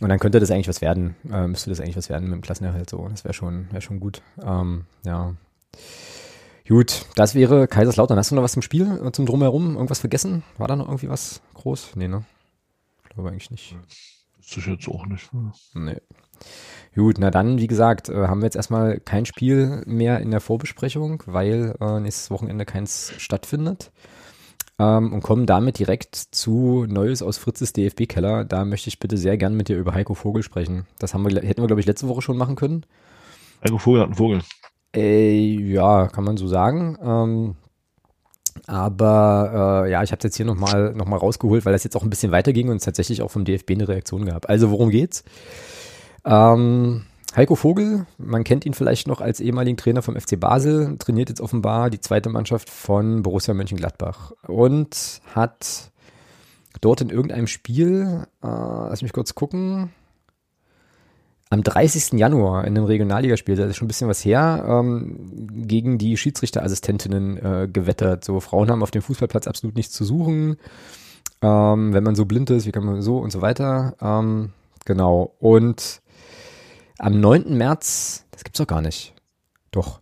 [0.00, 2.40] Und dann könnte das eigentlich was werden, äh, müsste das eigentlich was werden mit dem
[2.42, 3.06] Klassenerhalt so.
[3.08, 4.22] Das wäre schon, wäre schon gut.
[4.42, 5.34] Ähm, ja.
[6.66, 8.16] Gut, das wäre Kaiserslautern.
[8.16, 9.74] Hast du noch was zum Spiel, äh, zum Drumherum?
[9.74, 10.42] Irgendwas vergessen?
[10.56, 11.96] War da noch irgendwie was groß?
[11.96, 12.24] Nee, ne?
[13.04, 13.76] Ich glaube eigentlich nicht.
[14.38, 15.32] Das ist jetzt auch nicht.
[15.34, 15.52] ne?
[15.74, 15.96] Nee.
[16.94, 20.40] Gut, na dann, wie gesagt, äh, haben wir jetzt erstmal kein Spiel mehr in der
[20.40, 23.92] Vorbesprechung, weil äh, nächstes Wochenende keins stattfindet.
[24.78, 28.44] Ähm, und kommen damit direkt zu Neues aus Fritzes DFB-Keller.
[28.44, 30.86] Da möchte ich bitte sehr gern mit dir über Heiko Vogel sprechen.
[30.98, 32.84] Das haben wir, hätten wir, glaube ich, letzte Woche schon machen können.
[33.62, 34.40] Heiko Vogel hat einen Vogel.
[34.96, 36.98] Äh, ja, kann man so sagen.
[37.02, 37.56] Ähm,
[38.66, 42.02] aber äh, ja, ich habe jetzt hier nochmal noch mal rausgeholt, weil das jetzt auch
[42.02, 44.48] ein bisschen weiterging und es tatsächlich auch vom DFB eine Reaktion gab.
[44.48, 45.24] Also worum geht's?
[46.24, 47.02] Ähm,
[47.36, 51.40] Heiko Vogel, man kennt ihn vielleicht noch als ehemaligen Trainer vom FC Basel, trainiert jetzt
[51.40, 55.92] offenbar die zweite Mannschaft von Borussia Mönchengladbach und hat
[56.80, 59.90] dort in irgendeinem Spiel, äh, lass mich kurz gucken,
[61.50, 62.18] am 30.
[62.18, 67.36] Januar in einem Regionalligaspiel, das ist schon ein bisschen was her, ähm, gegen die Schiedsrichterassistentinnen
[67.38, 68.24] äh, gewettert.
[68.24, 70.58] So, Frauen haben auf dem Fußballplatz absolut nichts zu suchen.
[71.42, 73.94] Ähm, wenn man so blind ist, wie kann man so und so weiter.
[74.00, 74.50] Ähm,
[74.84, 75.34] genau.
[75.40, 76.02] Und
[77.00, 77.56] am 9.
[77.56, 79.14] März, das gibt's doch gar nicht.
[79.70, 80.00] Doch.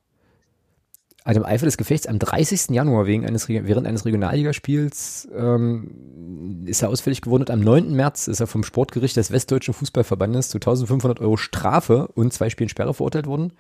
[1.25, 2.71] Also im Eifer des Gefechts am 30.
[2.71, 7.93] Januar wegen eines, Re- während eines Regionalligaspiels ähm, ist er ausfällig geworden und am 9.
[7.93, 12.71] März ist er vom Sportgericht des Westdeutschen Fußballverbandes zu 1500 Euro Strafe und zwei Spielen
[12.71, 13.53] Sperre verurteilt worden.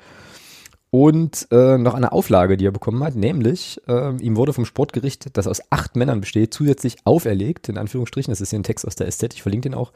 [0.90, 5.36] Und äh, noch eine Auflage, die er bekommen hat, nämlich äh, ihm wurde vom Sportgericht,
[5.36, 8.96] das aus acht Männern besteht, zusätzlich auferlegt, in Anführungsstrichen, das ist hier ein Text aus
[8.96, 9.92] der SZ, ich verlinke den auch,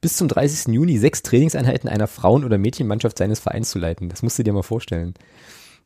[0.00, 0.72] bis zum 30.
[0.72, 4.08] Juni sechs Trainingseinheiten einer Frauen- oder Mädchenmannschaft seines Vereins zu leiten.
[4.08, 5.14] Das musst du dir mal vorstellen.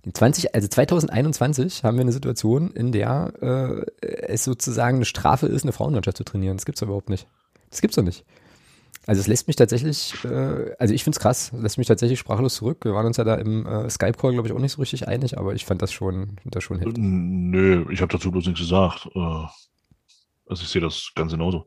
[0.02, 5.46] In 20, also 2021 haben wir eine Situation, in der äh, es sozusagen eine Strafe
[5.46, 6.58] ist, eine Frauenmannschaft zu trainieren.
[6.58, 7.26] Das gibt's doch überhaupt nicht.
[7.70, 8.24] Das gibt's doch nicht.
[9.06, 12.84] Also es lässt mich tatsächlich, äh, also ich find's krass, lässt mich tatsächlich sprachlos zurück.
[12.84, 15.38] Wir waren uns ja da im äh, Skype-Call, glaube ich, auch nicht so richtig einig,
[15.38, 16.98] aber ich fand das schon, das schon heftig.
[16.98, 19.08] Nö, ich habe dazu bloß nichts gesagt.
[19.14, 19.46] Äh,
[20.46, 21.64] Also ich sehe das ganz genauso.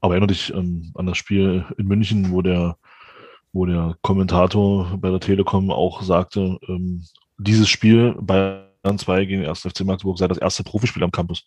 [0.00, 2.76] Aber erinnere dich ähm, an das Spiel in München, wo der,
[3.52, 7.04] wo der Kommentator bei der Telekom auch sagte, ähm,
[7.38, 9.60] dieses Spiel Bayern 2 gegen den 1.
[9.60, 11.44] FC Magdeburg sei das erste Profispiel am Campus.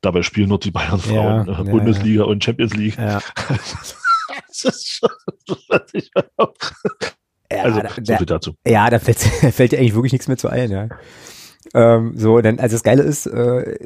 [0.00, 2.96] Dabei spielen nur die Bayern Frauen Ja, äh, ja, Bundesliga und Champions League.
[2.98, 3.20] Ja,
[4.48, 5.10] das ist schon,
[5.68, 6.10] das ist
[7.52, 8.54] ja, also, da, so dazu.
[8.66, 9.18] ja da, fällt,
[9.54, 10.88] fällt dir eigentlich wirklich nichts mehr zu ein, ja.
[11.74, 13.76] Ähm, so, dann, also das Geile ist, äh,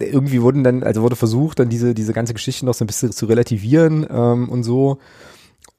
[0.00, 3.12] irgendwie wurden dann, also wurde versucht, dann diese, diese ganze Geschichte noch so ein bisschen
[3.12, 4.98] zu relativieren ähm, und so.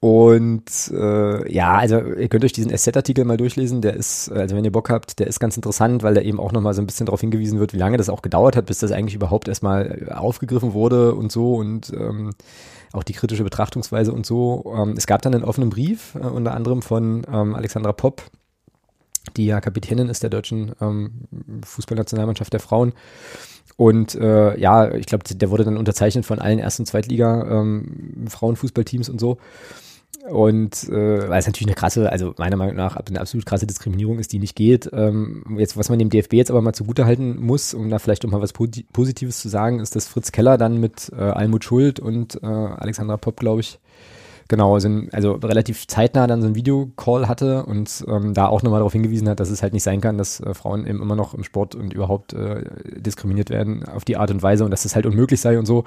[0.02, 4.64] Und äh, ja, also ihr könnt euch diesen SZ-Artikel mal durchlesen, der ist, also wenn
[4.64, 7.04] ihr Bock habt, der ist ganz interessant, weil da eben auch nochmal so ein bisschen
[7.04, 10.72] darauf hingewiesen wird, wie lange das auch gedauert hat, bis das eigentlich überhaupt erstmal aufgegriffen
[10.72, 12.30] wurde und so und ähm,
[12.92, 14.72] auch die kritische Betrachtungsweise und so.
[14.76, 18.22] Ähm, es gab dann einen offenen Brief, äh, unter anderem von ähm, Alexandra Popp,
[19.36, 21.28] die ja Kapitänin ist der deutschen ähm,
[21.64, 22.92] Fußballnationalmannschaft der Frauen.
[23.76, 28.26] Und äh, ja, ich glaube, der wurde dann unterzeichnet von allen Erst- und Zweitliga ähm,
[29.08, 29.38] und so.
[30.28, 34.18] Und äh, weil es natürlich eine krasse, also meiner Meinung nach eine absolut krasse Diskriminierung
[34.18, 34.90] ist, die nicht geht.
[34.92, 38.30] Ähm, jetzt, was man dem DFB jetzt aber mal zugutehalten muss, um da vielleicht auch
[38.30, 42.00] mal was Posi- Positives zu sagen, ist, dass Fritz Keller dann mit äh, Almut Schuld
[42.00, 43.78] und äh, Alexandra Popp, glaube ich,
[44.48, 48.80] genau, also, also relativ zeitnah dann so ein Videocall hatte und ähm, da auch nochmal
[48.80, 51.32] darauf hingewiesen hat, dass es halt nicht sein kann, dass äh, Frauen eben immer noch
[51.32, 52.64] im Sport und überhaupt äh,
[53.00, 55.84] diskriminiert werden auf die Art und Weise und dass das halt unmöglich sei und so.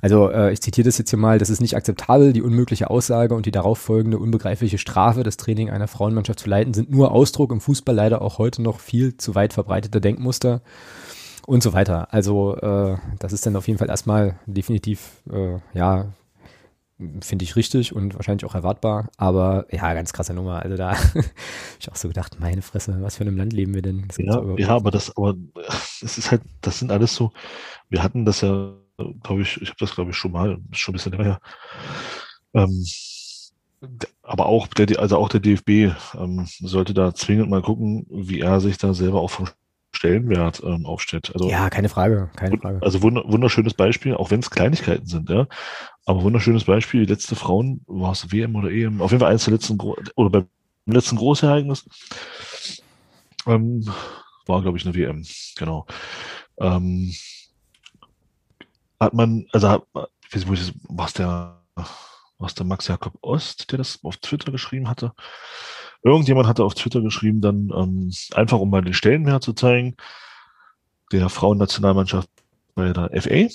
[0.00, 3.34] Also äh, ich zitiere das jetzt hier mal, das ist nicht akzeptabel, die unmögliche Aussage
[3.34, 7.52] und die darauf folgende unbegreifliche Strafe, das Training einer Frauenmannschaft zu leiten, sind nur Ausdruck
[7.52, 10.62] im Fußball leider auch heute noch viel zu weit verbreiteter Denkmuster
[11.46, 12.12] und so weiter.
[12.12, 16.06] Also äh, das ist dann auf jeden Fall erstmal definitiv, äh, ja,
[17.20, 19.08] finde ich richtig und wahrscheinlich auch erwartbar.
[19.16, 20.62] Aber ja, ganz krasse Nummer.
[20.62, 21.24] Also da habe
[21.80, 24.08] ich auch so gedacht, meine Fresse, was für einem Land leben wir denn?
[24.18, 25.34] Ja, ja, aber das, aber
[26.02, 27.32] es ist halt, das sind alles so,
[27.88, 28.74] wir hatten das ja
[29.22, 31.40] glaube ich, ich habe das glaube ich schon mal, schon ein bisschen länger.
[32.54, 32.84] Ähm,
[34.22, 38.60] aber auch der, also auch der DFB ähm, sollte da zwingend mal gucken, wie er
[38.60, 39.48] sich da selber auch vom
[39.92, 41.30] Stellenwert ähm, aufstellt.
[41.34, 42.82] Also, ja, keine Frage, keine Frage.
[42.82, 45.46] Also wunderschönes Beispiel, auch wenn es Kleinigkeiten sind, ja.
[46.04, 49.44] Aber wunderschönes Beispiel, die letzte Frauen, war es WM oder EM, auf jeden Fall eines
[49.44, 50.46] der letzten, oder beim
[50.86, 51.88] letzten Großereignis,
[53.46, 53.88] ähm,
[54.46, 55.24] war, glaube ich, eine WM,
[55.56, 55.86] genau.
[56.60, 57.12] Ähm,
[59.00, 59.84] hat man, also
[60.34, 61.60] nicht, was der,
[62.38, 65.12] was der Max Jakob Ost, der das auf Twitter geschrieben hatte.
[66.02, 69.96] Irgendjemand hatte auf Twitter geschrieben, dann ähm, einfach um mal den Stellenwert zu zeigen,
[71.12, 72.28] der Frauennationalmannschaft
[72.74, 73.48] bei der FA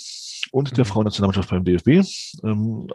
[0.51, 0.75] und mhm.
[0.75, 2.05] der Frauennationalmannschaft beim DFB.
[2.43, 2.89] Ähm,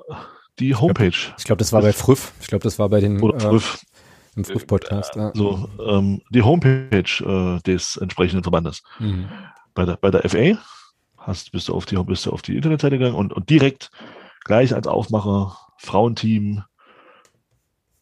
[0.58, 1.14] die Homepage.
[1.38, 2.32] Ich glaube, das war bei Früff.
[2.40, 3.82] Ich glaube, das war bei den Oder Früff.
[3.82, 3.88] Äh,
[4.36, 5.16] im Früff-Podcast.
[5.16, 5.32] Ja.
[5.34, 8.82] So, ähm, die Homepage äh, des entsprechenden Verbandes.
[8.98, 9.28] Mhm.
[9.74, 10.58] Bei der, bei der FA
[11.28, 13.90] hast, bist du auf die, bist du auf die Internetseite gegangen und, und direkt
[14.44, 16.64] gleich als Aufmacher Frauenteam,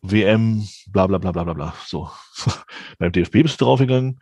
[0.03, 1.75] WM, bla bla bla bla bla bla.
[1.85, 2.11] So.
[2.99, 4.21] Beim DFB bist du draufgegangen.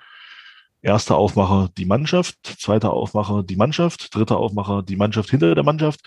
[0.83, 6.01] Erster Aufmacher die Mannschaft, zweiter Aufmacher die Mannschaft, dritter Aufmacher die Mannschaft hinter der Mannschaft.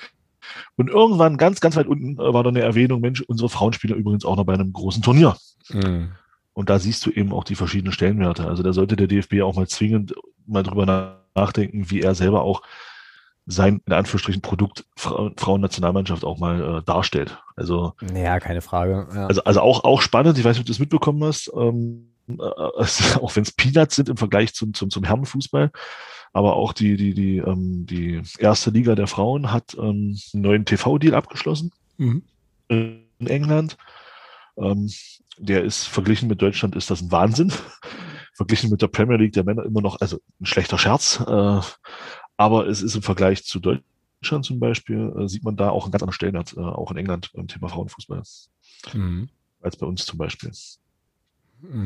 [0.76, 4.24] Und irgendwann ganz, ganz weit unten äh, war dann eine Erwähnung, Mensch, unsere Frauenspieler übrigens
[4.24, 5.36] auch noch bei einem großen Turnier.
[5.70, 6.12] Mhm.
[6.54, 8.48] Und da siehst du eben auch die verschiedenen Stellenwerte.
[8.48, 10.14] Also da sollte der DFB auch mal zwingend
[10.46, 10.86] mal drüber
[11.38, 12.62] nachdenken, wie er selber auch
[13.46, 17.42] sein, in Anführungsstrichen, Produkt Fra Frauennationalmannschaft auch mal äh, darstellt.
[17.56, 17.94] Also.
[18.14, 19.08] Ja, keine Frage.
[19.14, 19.28] Ja.
[19.28, 22.34] Also, also auch, auch spannend, ich weiß nicht, ob du das mitbekommen hast, ähm, äh,
[23.22, 25.72] auch wenn es Peanuts sind im Vergleich zum, zum, zum Herrenfußball,
[26.34, 30.66] aber auch die, die, die, ähm, die erste Liga der Frauen hat ähm, einen neuen
[30.66, 32.24] TV-Deal abgeschlossen mhm.
[32.68, 33.78] in England.
[34.58, 34.92] Ähm,
[35.38, 37.54] der ist verglichen mit Deutschland ist das ein Wahnsinn.
[38.38, 41.20] Verglichen mit der Premier League der Männer immer noch, also ein schlechter Scherz.
[41.28, 41.60] Äh,
[42.38, 45.92] aber es ist im Vergleich zu Deutschland zum Beispiel, äh, sieht man da auch einen
[45.92, 48.22] ganz anderen Stellenwert, äh, auch in England beim Thema Frauenfußball.
[48.94, 49.30] Mhm.
[49.60, 50.52] Als bei uns zum Beispiel.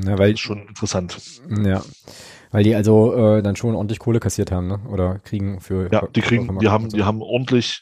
[0.06, 1.42] Ja, weil, das ist schon interessant.
[1.64, 1.82] Ja,
[2.52, 4.82] weil die also äh, dann schon ordentlich Kohle kassiert haben, ne?
[4.90, 5.90] Oder kriegen für.
[5.90, 7.82] Ja, die kriegen, die haben, die haben ordentlich,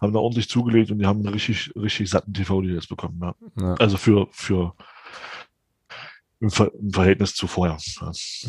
[0.00, 3.20] haben da ordentlich zugelegt und die haben einen richtig, richtig satten TV-Deal jetzt bekommen.
[3.20, 3.34] Ja.
[3.60, 3.74] ja.
[3.74, 4.72] Also für, für
[6.40, 7.76] im, Ver im, Verhältnis zu vorher.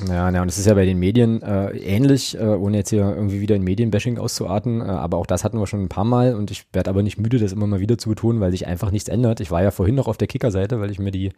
[0.08, 3.02] Ja, ja, und es ist ja bei den Medien äh, ähnlich, äh, ohne jetzt hier
[3.02, 6.36] irgendwie wieder in Medienbashing auszuarten, äh, aber auch das hatten wir schon ein paar Mal
[6.36, 8.92] und ich werde aber nicht müde, das immer mal wieder zu betonen, weil sich einfach
[8.92, 9.40] nichts ändert.
[9.40, 11.32] Ich war ja vorhin noch auf der Kickerseite, weil ich mir die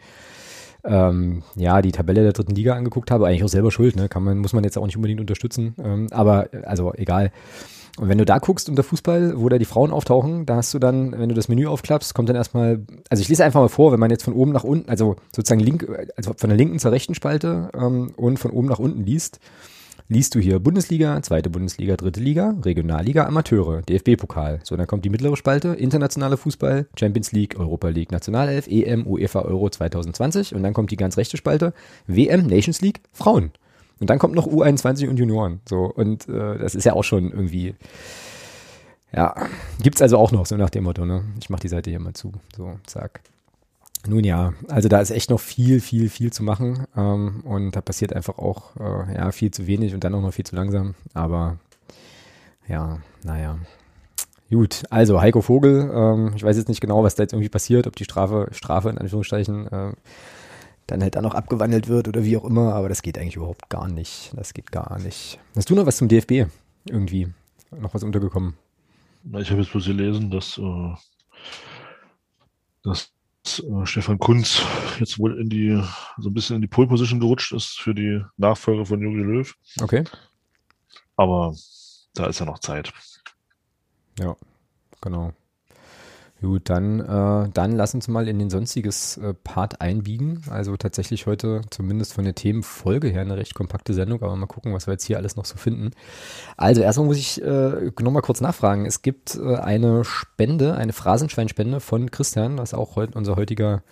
[0.86, 4.08] ähm, ja, die Tabelle der dritten Liga angeguckt habe, eigentlich auch selber schuld, ne?
[4.08, 5.76] Kann man, muss man jetzt auch nicht unbedingt unterstützen.
[5.78, 7.32] Ähm, aber also egal.
[8.00, 10.80] Und wenn du da guckst unter Fußball, wo da die Frauen auftauchen, da hast du
[10.80, 13.91] dann, wenn du das Menü aufklappst, kommt dann erstmal, also ich lese einfach mal vor,
[13.91, 15.86] wenn man jetzt von oben nach unten, also sozusagen link,
[16.16, 19.41] also von der linken zur rechten Spalte ähm, und von oben nach unten liest,
[20.08, 24.62] liest du hier Bundesliga, zweite Bundesliga, dritte Liga, Regionalliga, Amateure, DFB-Pokal.
[24.64, 29.41] So, dann kommt die mittlere Spalte, internationale Fußball, Champions League, Europa League, Nationalelf, EM, UEFA
[29.41, 31.74] Euro 2020 und dann kommt die ganz rechte Spalte,
[32.08, 33.52] WM, Nations League, Frauen.
[34.00, 35.60] Und dann kommt noch U21 und Junioren.
[35.68, 37.76] So, und äh, das ist ja auch schon irgendwie.
[39.12, 39.36] Ja,
[39.82, 41.24] gibt's also auch noch, so nach dem Motto, ne?
[41.41, 42.32] Ich mach die Seite hier mal zu.
[42.56, 43.22] So, zack.
[44.08, 46.86] Nun ja, also da ist echt noch viel, viel, viel zu machen.
[46.95, 50.34] Ähm, und da passiert einfach auch äh, ja, viel zu wenig und dann auch noch
[50.34, 50.95] viel zu langsam.
[51.14, 51.58] Aber
[52.68, 53.58] ja, naja.
[54.50, 57.86] Gut, also Heiko Vogel, ähm, ich weiß jetzt nicht genau, was da jetzt irgendwie passiert,
[57.86, 59.91] ob die Strafe, Strafe in Anführungsstrichen, äh,
[60.92, 63.70] dann halt dann noch abgewandelt wird oder wie auch immer, aber das geht eigentlich überhaupt
[63.70, 64.32] gar nicht.
[64.36, 65.40] Das geht gar nicht.
[65.56, 66.48] Hast du noch was zum DFB
[66.86, 67.30] irgendwie?
[67.72, 68.56] Noch was untergekommen?
[69.38, 70.94] Ich habe jetzt bloß gelesen, dass, äh,
[72.84, 73.12] dass
[73.60, 74.62] äh, Stefan Kunz
[75.00, 75.82] jetzt wohl in die,
[76.18, 79.56] so ein bisschen in die Pole Position gerutscht ist für die Nachfolge von Jogi Löw.
[79.82, 80.04] Okay.
[81.16, 81.54] Aber
[82.14, 82.92] da ist ja noch Zeit.
[84.20, 84.36] Ja,
[85.02, 85.34] genau.
[86.42, 90.42] Gut, dann, äh, dann lass uns mal in den sonstiges äh, Part einbiegen.
[90.50, 94.74] Also tatsächlich heute zumindest von der Themenfolge her eine recht kompakte Sendung, aber mal gucken,
[94.74, 95.92] was wir jetzt hier alles noch so finden.
[96.56, 98.86] Also erstmal muss ich äh, nochmal kurz nachfragen.
[98.86, 103.84] Es gibt äh, eine Spende, eine Phrasenschweinspende von Christian, was auch heute unser heutiger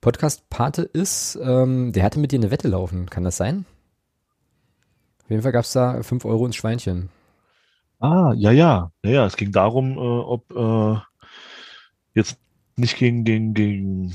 [0.00, 1.38] Podcast-Pate ist.
[1.40, 3.64] Ähm, der hatte mit dir eine Wette laufen, kann das sein?
[5.22, 7.10] Auf jeden Fall gab es da 5 Euro ins Schweinchen.
[8.00, 8.90] Ah, ja, ja.
[9.04, 11.00] Ja, ja, es ging darum, äh, ob äh,
[12.14, 12.38] jetzt
[12.76, 14.14] nicht gegen, gegen, gegen,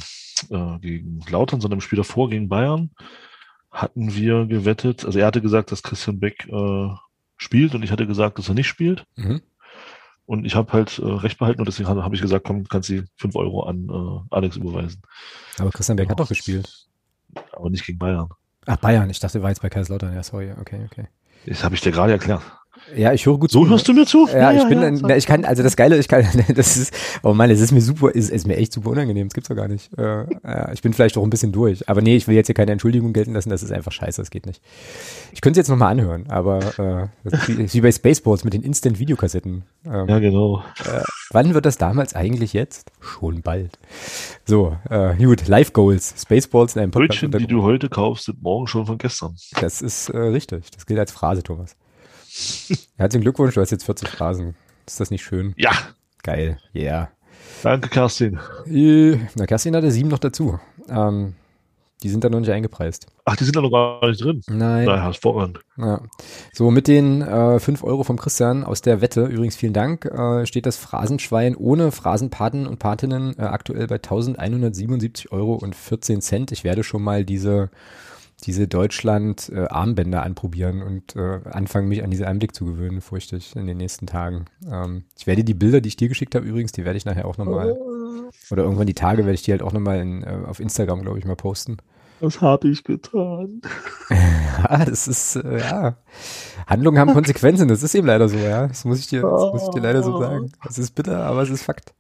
[0.49, 2.91] äh, gegen Lautern, sondern im Spiel davor gegen Bayern
[3.71, 5.05] hatten wir gewettet.
[5.05, 6.89] Also er hatte gesagt, dass Christian Beck äh,
[7.37, 9.05] spielt und ich hatte gesagt, dass er nicht spielt.
[9.15, 9.41] Mhm.
[10.25, 12.89] Und ich habe halt äh, recht behalten und deswegen habe hab ich gesagt, komm, kannst
[12.89, 15.01] du 5 Euro an äh, Alex überweisen.
[15.57, 16.87] Aber Christian Beck hat doch gespielt.
[17.53, 18.29] Aber nicht gegen Bayern.
[18.65, 19.09] Ach, Bayern.
[19.09, 20.13] Ich dachte, war jetzt bei Kaiserslautern.
[20.13, 20.53] Ja, sorry.
[20.59, 21.07] Okay, okay.
[21.45, 22.41] Das habe ich dir gerade erklärt.
[22.95, 23.69] Ja, ich höre gut So zu.
[23.69, 24.27] hörst du mir zu?
[24.27, 26.25] Ja, ich bin, dann, na, ich kann, also das Geile, ich kann,
[26.55, 29.33] das ist, oh Mann, es ist mir super, ist, ist mir echt super unangenehm, das
[29.33, 29.95] gibt's doch gar nicht.
[29.97, 32.55] Äh, ja, ich bin vielleicht auch ein bisschen durch, aber nee, ich will jetzt hier
[32.55, 34.61] keine Entschuldigung gelten lassen, das ist einfach scheiße, das geht nicht.
[35.33, 38.63] Ich könnte es jetzt nochmal anhören, aber äh, das ist wie, bei Spaceballs mit den
[38.63, 39.63] Instant-Videokassetten.
[39.85, 40.63] Ähm, Ja, genau.
[40.85, 41.01] äh,
[41.31, 42.91] wann wird das damals eigentlich jetzt?
[42.99, 43.77] Schon bald.
[44.45, 47.21] So, äh, gut, Live Goals, Spaceballs in einem Podcast.
[47.21, 49.35] Brötchen, die du heute kaufst, sind morgen schon von gestern.
[49.59, 51.75] Das ist äh, richtig, das gilt als Phrase, Thomas.
[52.97, 54.55] Herzlichen Glückwunsch, du hast jetzt 40 Phrasen.
[54.85, 55.53] Ist das nicht schön?
[55.57, 55.71] Ja,
[56.27, 57.09] Geil, yeah.
[57.63, 58.37] danke, Kerstin.
[58.65, 60.59] Äh, Na, Kerstin hatte sieben noch dazu.
[60.89, 61.35] Ähm,
[62.03, 63.07] die sind da noch nicht eingepreist.
[63.23, 64.41] Ach, die sind da noch gar nicht drin.
[64.47, 64.85] Nein.
[64.85, 65.61] Naja, hervorragend.
[65.77, 66.01] Ja.
[66.51, 70.45] So, mit den äh, 5 Euro vom Christian aus der Wette, übrigens vielen Dank, äh,
[70.45, 76.51] steht das Phrasenschwein ohne Phrasenpaten und Patinnen äh, aktuell bei 1177 Euro und 14 Cent.
[76.51, 77.69] Ich werde schon mal diese,
[78.43, 83.65] diese Deutschland-Armbänder anprobieren und äh, anfangen, mich an diesen Einblick zu gewöhnen, fürchte ich, in
[83.65, 84.45] den nächsten Tagen.
[84.69, 87.25] Ähm, ich werde die Bilder, die ich dir geschickt habe, übrigens, die werde ich nachher
[87.27, 87.75] auch nochmal,
[88.51, 91.17] oder irgendwann die Tage werde ich die halt auch nochmal in, äh, auf Instagram, glaube
[91.17, 91.77] ich, mal posten.
[92.19, 93.61] Was habe ich getan?
[94.57, 95.97] Ja, das ist, äh, ja.
[96.65, 98.65] Handlungen haben Konsequenzen, das ist eben leider so, ja.
[98.65, 100.51] Das muss ich dir, das muss ich dir leider so sagen.
[100.63, 101.93] Das ist bitter, aber es ist Fakt.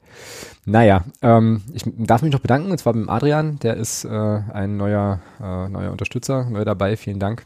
[0.65, 4.75] Naja, ähm, ich darf mich noch bedanken, und zwar beim Adrian, der ist äh, ein
[4.75, 6.97] neuer, äh, neuer Unterstützer, neu dabei.
[6.97, 7.45] Vielen Dank,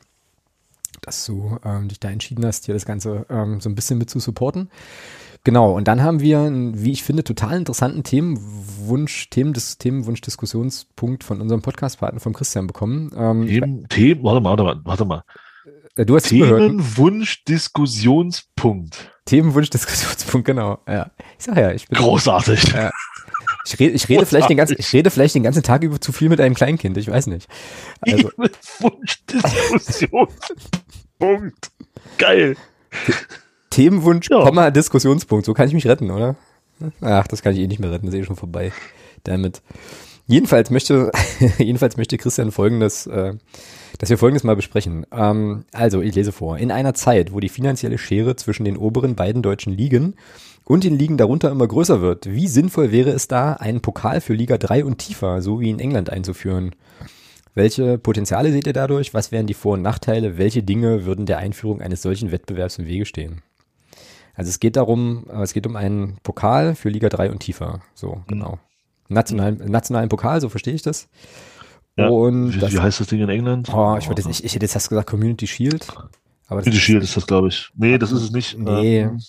[1.02, 4.10] dass du ähm, dich da entschieden hast, hier das Ganze ähm, so ein bisschen mit
[4.10, 4.70] zu supporten.
[5.44, 11.42] Genau, und dann haben wir, einen, wie ich finde, total interessanten Themenwunsch, Themendis, Themenwunsch-Diskussionspunkt von
[11.42, 13.12] unserem Podcastpartner, vom Christian bekommen.
[13.18, 15.24] Ähm, Themen, Themen, warte mal, warte mal, warte mal.
[15.96, 16.62] äh, du hast zugehört.
[16.62, 19.12] Themenwunsch, Diskussionspunkt.
[19.26, 20.78] Themenwunsch-Diskussionspunkt, genau.
[20.88, 21.10] Ja.
[21.40, 21.98] Ich sag ja, ich bin.
[21.98, 22.74] Großartig.
[22.74, 22.92] Ja.
[23.66, 26.12] Ich rede, ich rede vielleicht den ganzen, ich rede vielleicht den ganzen Tag über zu
[26.12, 27.48] viel mit einem Kleinkind, ich weiß nicht.
[28.02, 31.72] Also, Themenwunsch, Diskussionspunkt.
[32.18, 32.56] Geil.
[33.72, 34.44] Themenwunsch, Ja.
[34.44, 36.36] Komma, Diskussionspunkt, so kann ich mich retten, oder?
[37.02, 38.72] Ach, das kann ich eh nicht mehr retten, das ist eh schon vorbei.
[39.24, 39.62] Damit.
[40.28, 41.12] Jedenfalls möchte,
[41.58, 43.34] jedenfalls möchte Christian folgendes, äh,
[43.98, 45.06] dass wir folgendes mal besprechen.
[45.12, 46.58] Ähm, also, ich lese vor.
[46.58, 50.16] In einer Zeit, wo die finanzielle Schere zwischen den oberen beiden deutschen Ligen
[50.64, 54.34] und den Ligen darunter immer größer wird, wie sinnvoll wäre es da, einen Pokal für
[54.34, 56.72] Liga 3 und tiefer, so wie in England einzuführen?
[57.54, 59.14] Welche Potenziale seht ihr dadurch?
[59.14, 60.38] Was wären die Vor- und Nachteile?
[60.38, 63.42] Welche Dinge würden der Einführung eines solchen Wettbewerbs im Wege stehen?
[64.42, 67.82] Also es geht darum, äh, es geht um einen Pokal für Liga 3 und tiefer.
[67.94, 68.58] So, genau.
[69.08, 71.10] Nationalen, nationalen Pokal, so verstehe ich das.
[71.96, 73.70] Ja, Und wie, das, wie heißt das Ding in England?
[73.72, 75.86] oh, ich, jetzt, ich, ich hätte jetzt fast gesagt Community Shield.
[76.48, 77.70] Aber Die Shield ist das, glaube ich.
[77.76, 78.58] Nee, das ist es nicht.
[78.58, 79.02] Nee.
[79.02, 79.22] Ähm,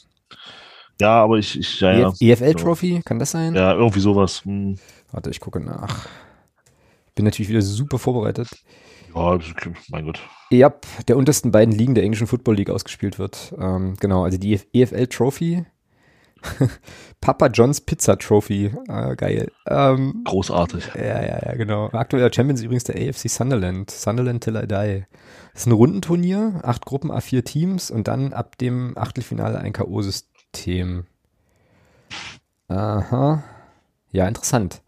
[0.98, 2.12] ja, aber ich, ich ja, ja.
[2.18, 3.54] EFL Trophy, kann das sein?
[3.54, 4.42] Ja, irgendwie sowas.
[4.46, 4.78] Hm.
[5.10, 6.06] Warte, ich gucke nach.
[7.08, 8.48] Ich bin natürlich wieder super vorbereitet.
[9.14, 9.38] Ja,
[9.90, 10.20] mein Gott.
[10.50, 10.72] Ja,
[11.08, 13.54] der untersten beiden Ligen der englischen Football League ausgespielt wird.
[13.58, 15.64] Ähm, genau, also die EFL Trophy.
[17.20, 18.72] Papa John's Pizza Trophy.
[18.88, 19.50] Ah, geil.
[19.66, 20.90] Ähm, Großartig.
[20.94, 21.88] ja, ja, ja, genau.
[21.92, 23.90] Aktueller Champion ist übrigens der AFC Sunderland.
[23.90, 25.04] Sunderland till I die.
[25.52, 31.04] Das ist ein Rundenturnier, acht Gruppen, A4 Teams und dann ab dem Achtelfinale ein K.O.-System.
[32.68, 33.44] Aha.
[34.10, 34.82] Ja, interessant.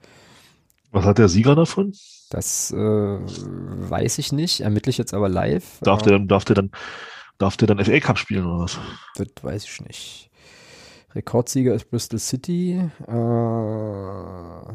[0.90, 1.92] Was hat der Sieger davon?
[2.34, 5.78] Das äh, weiß ich nicht, ermittle ich jetzt aber live.
[5.82, 6.72] Darf der dann, darf der dann,
[7.38, 8.76] darf der dann FA Cup spielen oder was?
[9.14, 10.30] Das weiß ich nicht.
[11.14, 12.90] Rekordsieger ist Bristol City.
[13.06, 14.74] Äh, Oder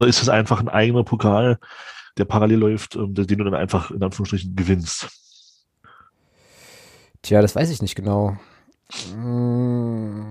[0.00, 1.60] ist das einfach ein eigener Pokal,
[2.18, 5.08] der parallel läuft, ähm, den du dann einfach in Anführungsstrichen gewinnst?
[7.22, 8.36] tja, das weiß ich nicht genau.
[9.16, 10.22] Mm,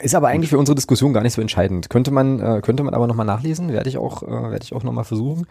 [0.00, 1.90] Ist aber eigentlich für unsere Diskussion gar nicht so entscheidend.
[1.90, 4.84] Könnte man, äh, könnte man aber nochmal nachlesen, werde ich auch, äh, werde ich auch
[4.84, 5.46] nochmal versuchen.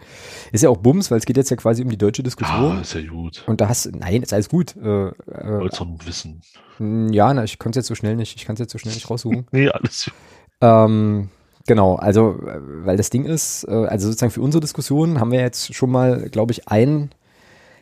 [0.52, 2.80] Ist ja auch Bums, weil es geht jetzt ja quasi um die deutsche Diskussion.
[2.80, 3.44] ist ja gut.
[3.46, 4.74] Und da hast nein, ist alles gut.
[4.76, 5.12] Äh, äh,
[5.60, 6.40] Wollt's wissen.
[6.78, 8.94] ja, na, ich konnte es jetzt so schnell nicht, ich kann es jetzt so schnell
[8.94, 9.46] nicht raussuchen.
[9.52, 10.14] Nee, alles gut.
[10.60, 11.28] Ähm,
[11.68, 15.40] Genau, also äh, weil das Ding ist, äh, also sozusagen für unsere Diskussion haben wir
[15.40, 17.10] jetzt schon mal, glaube ich, ein,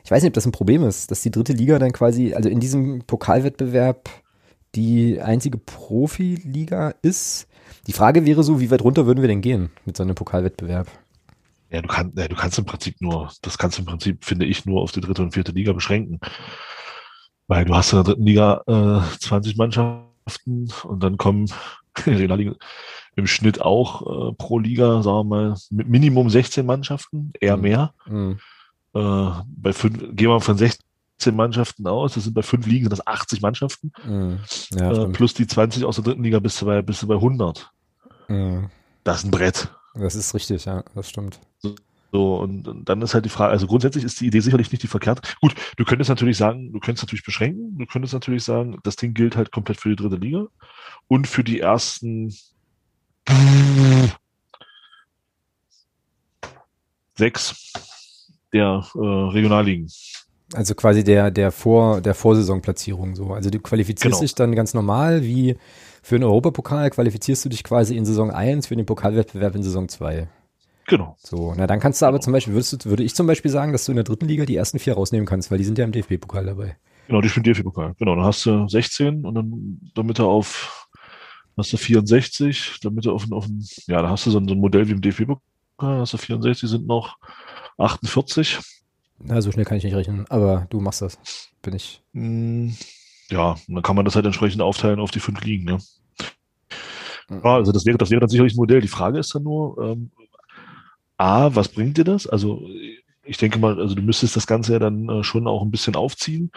[0.02, 2.48] ich weiß nicht, ob das ein Problem ist, dass die dritte Liga dann quasi, also
[2.48, 4.10] in diesem Pokalwettbewerb
[4.76, 7.48] die einzige Profiliga ist.
[7.86, 10.88] Die Frage wäre so, wie weit runter würden wir denn gehen mit so einem Pokalwettbewerb?
[11.70, 14.46] Ja, du, kannst, ja, du kannst im Prinzip nur, das kannst du im Prinzip, finde
[14.46, 16.20] ich, nur auf die dritte und vierte Liga beschränken.
[17.48, 21.50] Weil du hast in der dritten Liga äh, 20 Mannschaften und dann kommen
[22.06, 22.54] in der Liga
[23.16, 27.62] im Schnitt auch äh, pro Liga, sagen wir mal, mit Minimum 16 Mannschaften, eher Mhm.
[27.62, 27.94] mehr.
[28.06, 28.38] Mhm.
[28.94, 30.85] Äh, bei fünf, gehen wir von 16
[31.32, 34.40] Mannschaften aus, das sind bei fünf Ligen sind das 80 Mannschaften, Mhm.
[34.72, 37.14] Ja, äh, plus die 20 aus der dritten Liga bist du bei, bist du bei
[37.14, 37.70] 100.
[38.28, 38.70] Mhm.
[39.04, 39.72] Das ist ein Brett.
[39.94, 41.40] Das ist richtig, ja, das stimmt.
[42.12, 44.82] So, und, und dann ist halt die Frage, also grundsätzlich ist die Idee sicherlich nicht
[44.82, 45.36] die verkehrt.
[45.40, 49.12] Gut, du könntest natürlich sagen, du könntest natürlich beschränken, du könntest natürlich sagen, das Ding
[49.12, 50.46] gilt halt komplett für die dritte Liga
[51.08, 52.34] und für die ersten
[57.16, 57.72] sechs
[58.52, 59.90] der äh, Regionalligen.
[60.54, 63.32] Also quasi der, der Vor, der Vorsaisonplatzierung so.
[63.32, 64.20] Also du qualifizierst Genau.
[64.20, 65.56] dich dann ganz normal wie
[66.02, 69.88] für den Europapokal qualifizierst du dich quasi in Saison 1 für den Pokalwettbewerb in Saison
[69.88, 70.28] 2.
[70.86, 71.16] Genau.
[71.18, 72.24] So, na dann kannst du aber Genau.
[72.24, 74.44] zum Beispiel, würdest du, würde ich zum Beispiel sagen, dass du in der dritten Liga
[74.44, 76.76] die ersten vier rausnehmen kannst, weil die sind ja im DFB-Pokal dabei.
[77.08, 77.94] Genau, die spielen DFB-Pokal.
[77.98, 80.88] Genau, dann hast du 16 und dann damit er auf
[81.56, 83.46] hast du 64, damit er auf, auf
[83.88, 85.40] ja, da hast du so ein, so ein Modell wie im DFB-Pokal,
[86.00, 87.16] hast du 64, sind noch
[87.78, 88.60] 48.
[89.18, 91.18] Na, so schnell kann ich nicht rechnen, aber du machst das.
[91.62, 92.02] Bin ich.
[92.12, 92.70] Mm,
[93.30, 95.64] Ja, und dann kann man das halt entsprechend aufteilen auf die fünf Ligen.
[95.64, 95.78] Ne?
[97.28, 97.40] Mhm.
[97.44, 98.80] Ja, also das wäre, das wäre dann sicherlich ein Modell.
[98.80, 100.10] Die Frage ist dann nur, ähm,
[101.18, 102.26] A, was bringt dir das?
[102.26, 102.68] Also
[103.24, 105.96] ich denke mal, also du müsstest das Ganze ja dann äh, schon auch ein bisschen
[105.96, 106.50] aufziehen.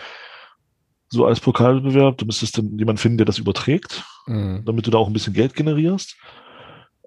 [1.09, 2.17] So als Pokalbewerb.
[2.17, 4.63] Du müsstest dann jemanden finden, der das überträgt, Mhm.
[4.65, 6.17] damit du da auch ein bisschen Geld generierst.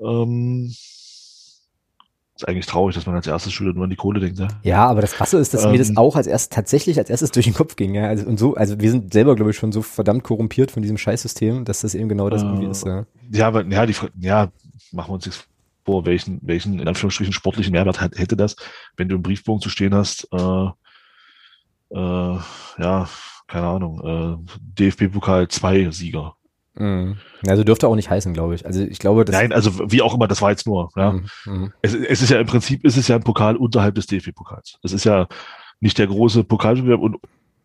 [0.01, 0.73] Ähm,
[2.43, 4.39] ist eigentlich traurig, dass man als erstes Schüler nur an die Kohle denkt.
[4.39, 4.49] Ne?
[4.63, 5.97] Ja, aber das Krasse ist, dass mir das Ähm.
[5.99, 7.95] auch als erst tatsächlich als erstes durch den Kopf ging.
[7.95, 8.09] Ja?
[8.09, 10.99] Also, und so, also wir sind selber, glaube ich, schon so verdammt korrumpiert von diesem
[10.99, 12.47] Scheißsystem, dass das eben genau das Äh.
[12.47, 12.85] irgendwie ist.
[12.85, 13.07] Ja.
[13.31, 14.51] Ja, aber ja, die, ja,
[14.93, 15.45] machen wir uns nichts
[15.85, 18.57] vor, welchen, welchen, in Anführungsstrichen, sportlichen Mehrwert hat, hätte das,
[18.97, 20.67] wenn du im Briefbogen zu stehen hast, äh,
[21.91, 22.39] äh,
[22.79, 23.09] ja,
[23.49, 26.37] keine Ahnung, äh, DFB-Pokal 2 Sieger.
[26.75, 27.17] Mhm.
[27.47, 28.65] Also dürfte auch nicht heißen, glaube ich.
[28.65, 29.35] Also ich glaube, das.
[29.35, 31.13] Nein, also wie auch immer, das war jetzt nur, ja.
[31.13, 31.27] Mhm.
[31.45, 31.73] Mhm.
[31.83, 34.79] Es, es ist ja im Prinzip, ist es ja ein Pokal unterhalb des DFB-Pokals.
[34.83, 35.29] Es ist ja
[35.81, 37.17] nicht der große Pokalwettbewerb und,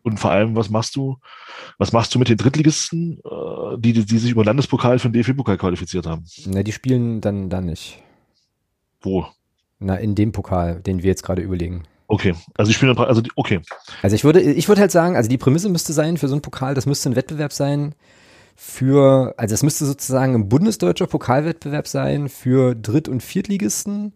[0.02, 1.16] und vor allem, was machst du?
[1.78, 5.22] Was machst du mit den Drittligisten, äh, die, die, die sich über Landespokal für den
[5.22, 6.24] DFB-Pokal qualifiziert haben?
[6.46, 8.02] Na, die spielen dann, dann nicht.
[9.00, 9.26] Wo?
[9.78, 11.84] Na, in dem Pokal, den wir jetzt gerade überlegen.
[12.08, 13.60] Okay, also ich spiele also okay,
[14.02, 16.42] Also ich würde, ich würde halt sagen, also die Prämisse müsste sein für so einen
[16.42, 17.94] Pokal, das müsste ein Wettbewerb sein
[18.60, 24.14] für, also es müsste sozusagen ein bundesdeutscher Pokalwettbewerb sein für Dritt- und Viertligisten.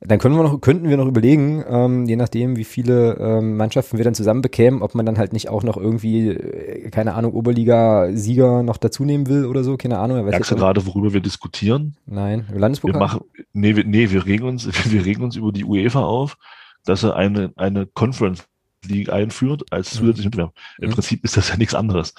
[0.00, 3.96] Dann können wir noch, könnten wir noch überlegen, ähm, je nachdem, wie viele ähm, Mannschaften
[3.96, 7.32] wir dann zusammen bekämen, ob man dann halt nicht auch noch irgendwie, äh, keine Ahnung,
[7.32, 10.18] Oberliga-Sieger noch dazu nehmen will oder so, keine Ahnung.
[10.18, 11.96] er Merkst du gerade, worüber wir diskutieren?
[12.06, 13.00] Nein, Wir Landespokal.
[13.00, 13.20] machen,
[13.52, 16.36] nee, wir, nee, wir regen uns, wir regen uns über die UEFA auf,
[16.84, 18.44] dass er eine, eine Conference
[18.86, 19.98] League einführt als Mhm.
[19.98, 20.52] zusätzlichen Wettbewerb.
[20.78, 20.92] Im Mhm.
[20.94, 22.14] Prinzip ist das ja nichts anderes.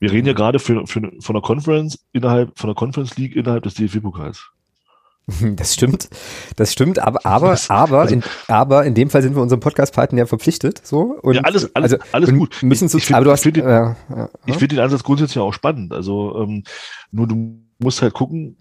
[0.00, 3.62] Wir reden ja gerade für, für, von einer Conference innerhalb, von einer Conference League innerhalb
[3.64, 4.44] des DFB-Pokals.
[5.56, 6.08] Das stimmt,
[6.54, 10.18] das stimmt, aber, aber, aber, also- in, aber in dem Fall sind wir unserem Podcast-Partner
[10.20, 11.18] ja verpflichtet, so.
[11.20, 12.62] Und, Ja, alles- alles- also, alles gut.
[12.62, 13.96] Müssen Ich- so, ich find- aber du ich hast, find den- äh, ja,
[14.46, 14.58] Ich ja.
[14.58, 15.92] finde den Ansatz grundsätzlich auch spannend.
[15.92, 16.62] Also ähm,
[17.10, 18.56] nur du musst halt gucken,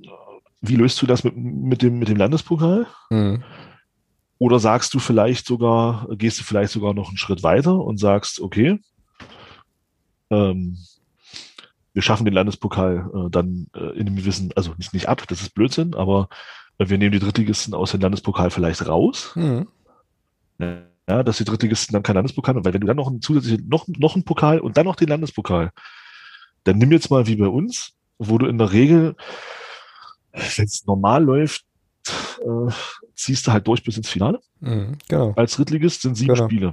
[0.61, 2.88] wie löst du das mit, mit, dem, mit dem Landespokal?
[3.11, 3.43] Mhm.
[4.39, 8.41] Oder sagst du vielleicht sogar, gehst du vielleicht sogar noch einen Schritt weiter und sagst,
[8.41, 8.79] okay,
[10.31, 10.77] ähm,
[11.95, 15.41] wir schaffen den Landespokal äh, dann äh, in einem gewissen, also nicht, nicht ab, das
[15.41, 16.27] ist Blödsinn, aber
[16.77, 19.31] äh, wir nehmen die Drittligisten aus dem Landespokal vielleicht raus.
[19.35, 19.67] Mhm.
[20.59, 23.67] Ja, dass die Drittligisten dann kein Landespokal haben, weil wenn du dann noch einen zusätzlichen,
[23.69, 25.71] noch, noch einen Pokal und dann noch den Landespokal,
[26.65, 29.15] dann nimm jetzt mal wie bei uns, wo du in der Regel,
[30.33, 31.63] wenn es normal läuft,
[32.41, 32.71] äh,
[33.15, 34.41] ziehst du halt durch bis ins Finale.
[34.59, 34.97] Mhm.
[35.07, 35.33] Genau.
[35.37, 36.45] Als Drittligist sind sieben Genau.
[36.45, 36.71] Spiele.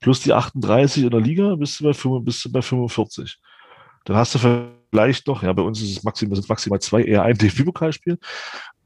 [0.00, 3.38] Plus die 38 in der Liga bist du bei, 5, bist du bei 45.
[4.04, 7.22] Dann hast du vielleicht noch, ja, bei uns ist es maximal, sind maximal zwei, eher
[7.22, 8.18] ein DFB-Pokalspiel.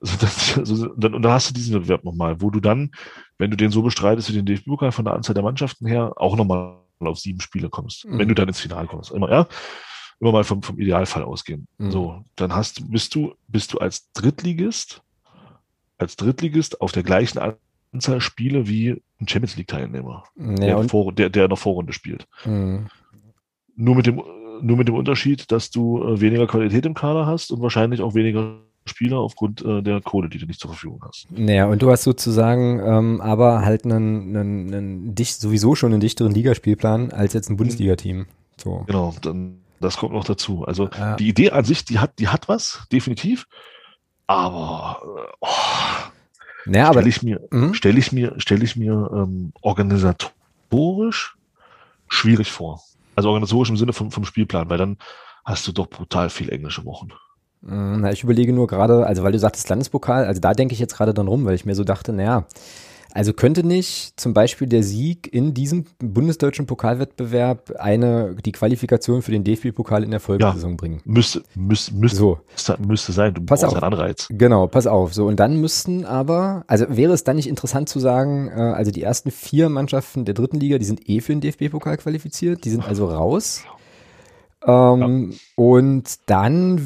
[0.01, 2.91] Also das, also dann, und dann hast du diesen Wettbewerb nochmal, wo du dann,
[3.39, 6.37] wenn du den so bestreitest wie den DFB-Pokal von der Anzahl der Mannschaften her, auch
[6.37, 8.07] nochmal auf sieben Spiele kommst.
[8.07, 8.19] Mhm.
[8.19, 9.11] Wenn du dann ins Finale kommst.
[9.11, 9.47] Immer, ja.
[10.21, 11.67] Immer mal vom, vom Idealfall ausgehen.
[11.79, 11.91] Mhm.
[11.91, 15.03] So, dann hast du, bist du, bist du als Drittligist,
[15.99, 17.39] als Drittligist auf der gleichen
[17.93, 22.27] Anzahl Spiele wie ein Champions League-Teilnehmer, Ja, der, der, der in der Vorrunde spielt.
[22.45, 22.89] mhm.
[23.79, 24.23] Nur mit dem,
[24.61, 28.15] nur mit dem Unterschied, dass du äh, weniger Qualität im Kader hast und wahrscheinlich auch
[28.15, 31.27] weniger Spieler aufgrund äh, der Kohle, die du nicht zur Verfügung hast.
[31.31, 36.01] Naja, und du hast sozusagen ähm, aber halt einen, einen, einen dicht, sowieso schon einen
[36.01, 38.27] dichteren Ligaspielplan als jetzt ein Bundesliga-Team.
[38.63, 38.85] So.
[38.87, 40.65] Genau, dann das kommt noch dazu.
[40.65, 41.17] Also Ja.
[41.17, 43.47] die Idee an sich, die hat, die hat was, definitiv.
[44.29, 45.47] Aber äh, oh,
[46.65, 47.75] Naja, stelle ich mir, Mhm.
[47.75, 51.37] stelle ich mir, stelle ich mir ähm, organisatorisch
[52.09, 52.81] schwierig vor.
[53.17, 54.99] Also organisatorisch im Sinne vom, vom Spielplan, weil dann
[55.45, 57.09] hast du doch brutal viel englische Wochen.
[57.63, 60.81] Mm, Na, ich überlege nur gerade, also weil du sagtest Landespokal, also da denke ich
[60.81, 62.47] jetzt gerade dann rum, weil ich mir so dachte, naja,
[63.17, 69.31] also könnte nicht zum Beispiel der Sieg in diesem bundesdeutschen Pokalwettbewerb eine, die Qualifikation für
[69.33, 71.01] den DFB-Pokal in der Folgesaison bringen?
[71.05, 73.33] Müsste, müsste, müsste, So, müsste, müsste sein.
[73.35, 73.83] Du Pass brauchst auf.
[73.83, 74.29] einen Anreiz.
[74.31, 75.15] genau, pass auf.
[75.15, 78.91] So, und dann müssten aber, also wäre es dann nicht interessant zu sagen, äh, also
[78.91, 82.71] die ersten vier Mannschaften der dritten Liga, die sind eh für den DFB-Pokal qualifiziert, die
[82.71, 83.63] sind also raus.
[84.65, 86.81] Ähm, Und dann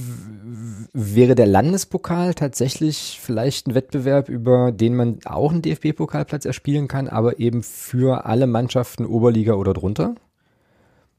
[0.92, 7.08] wäre der Landespokal tatsächlich vielleicht ein Wettbewerb, über den man auch einen DFB-Pokalplatz erspielen kann,
[7.08, 10.14] aber eben für alle Mannschaften Oberliga oder drunter.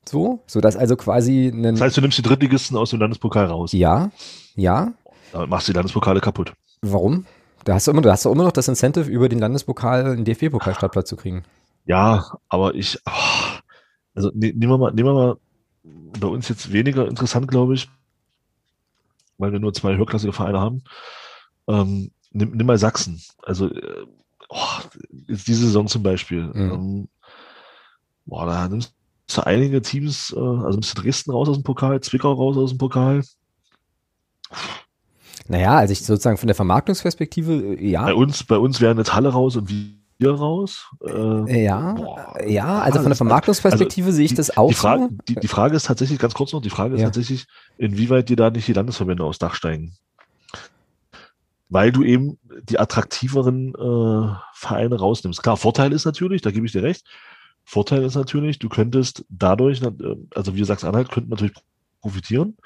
[0.07, 3.71] So, sodass also quasi Das heißt, du nimmst die Drittligisten aus dem Landespokal raus.
[3.71, 4.09] ja,
[4.55, 4.91] ja,
[5.31, 6.53] Damit machst du die Landespokale kaputt.
[6.81, 7.25] warum?
[7.63, 10.25] Da hast du immer, du hast doch immer noch das Incentive, über den Landespokal einen
[10.25, 11.43] DFB-Pokalstartplatz zu kriegen.
[11.85, 13.59] Ja, aber ich, ah,
[14.15, 15.37] also ne, nehmen wir mal, nehmen wir mal
[15.84, 17.89] bei uns jetzt weniger interessant, glaube ich,
[19.38, 20.84] weil wir nur zwei höherklassige Vereine haben.
[21.67, 23.21] Ähm, nimm, nimm mal Sachsen.
[23.43, 24.05] Also äh,
[24.49, 24.79] oh,
[25.27, 26.43] jetzt diese Saison zum Beispiel.
[26.43, 26.71] Mhm.
[26.71, 27.09] Ähm,
[28.25, 28.93] boah, da nimmst
[29.34, 32.71] du einige Teams, äh, also nimmst du Dresden raus aus dem Pokal, Zwickau raus aus
[32.71, 33.23] dem Pokal.
[35.47, 38.03] Naja, also ich sozusagen von der Vermarktungsperspektive, äh, ja.
[38.05, 39.69] Bei uns, bei uns wären jetzt Halle raus und
[40.22, 40.89] wir raus.
[41.05, 42.38] Äh, Ja, Boah.
[42.47, 45.17] ja, also von der das- Vermarktungsperspektive sehe ich das auch die, Frage, so.
[45.28, 47.07] die, die Frage ist tatsächlich, ganz kurz noch, die Frage ist Ja.
[47.07, 47.45] tatsächlich,
[47.78, 49.95] inwieweit dir da nicht die Landesverbände aufs Dach steigen.
[51.69, 52.38] Weil du eben
[52.69, 55.41] die attraktiveren äh, Vereine rausnimmst.
[55.41, 57.05] Klar, Vorteil ist natürlich, da gebe ich dir recht,
[57.63, 59.91] Vorteil ist natürlich, du könntest dadurch, äh,
[60.36, 61.53] also wie Sachsen-Anhalt, könnten natürlich
[62.01, 62.57] profitieren,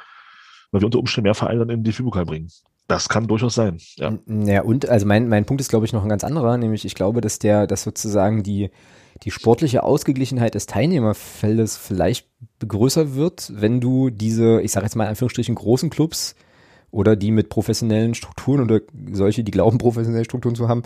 [0.71, 2.49] weil wir unter Umständen mehr Vereine dann in den DFB-Pokal bringen.
[2.87, 3.77] Das kann durchaus sein.
[3.95, 4.17] Ja.
[4.27, 6.93] Ja, und also mein, mein Punkt ist, glaube ich, noch ein ganz anderer, nämlich ich
[6.95, 8.69] glaube, dass der, dass sozusagen die,
[9.23, 12.27] die sportliche Ausgeglichenheit des Teilnehmerfeldes vielleicht
[12.65, 16.35] größer wird, wenn du diese, ich sage jetzt mal in Anführungsstrichen, großen Clubs
[16.91, 18.81] oder die mit professionellen Strukturen oder
[19.11, 20.83] solche, die glauben, professionelle Strukturen zu haben,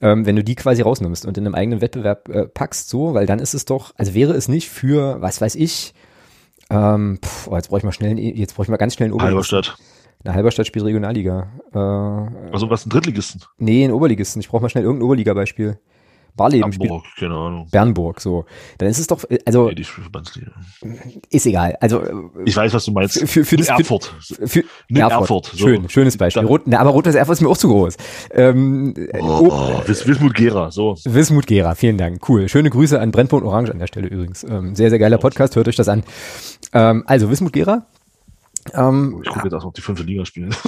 [0.00, 3.26] ähm, wenn du die quasi rausnimmst und in einem eigenen Wettbewerb äh, packst, so, weil
[3.26, 5.94] dann ist es doch, also wäre es nicht für, was weiß ich,
[6.70, 9.06] ähm, pff, oh, jetzt brauche ich mal schnell, einen- jetzt brauche ich mal ganz schnell
[9.06, 9.58] einen Oberligisten.
[10.24, 11.48] Eine Halberstadt spielt Regionalliga.
[11.72, 11.78] Äh,
[12.52, 13.42] Also was ein Drittligisten?
[13.58, 14.40] Nee, ein Oberligisten.
[14.40, 15.78] Ich brauche mal schnell irgendein Oberliga-Beispiel.
[16.36, 17.66] Barleben spielt Hamburg, keine Ahnung.
[17.72, 18.44] Bernburg, so.
[18.78, 20.52] Dann ist es doch, äh, also Nee, die Verbandsliga.
[21.28, 21.76] ist egal.
[21.80, 22.12] Also äh,
[22.44, 23.18] Ich weiß, was du meinst.
[23.28, 24.14] für, für das für, Erfurt.
[24.46, 25.20] für Nimm Erfurt.
[25.22, 25.56] Erfurt, so.
[25.66, 26.44] Schön, schönes Beispiel.
[26.44, 27.96] Rot, na, aber Rot-Weiß Erfurt ist mir auch zu groß.
[28.32, 30.94] Ähm, äh, Oh, oh, Wis Wismut Gera, so.
[31.04, 32.26] Wismut Gera, vielen Dank.
[32.28, 32.48] Cool.
[32.48, 34.44] Schöne Grüße an Brennpunkt Orange an der Stelle übrigens.
[34.44, 36.04] Ähm, sehr, sehr geiler Podcast, hört euch das an.
[36.72, 37.86] Ähm, also Wismut Gera.
[38.74, 40.54] Ähm, Ich gucke jetzt erst mal, ob die fünfte Liga spielen.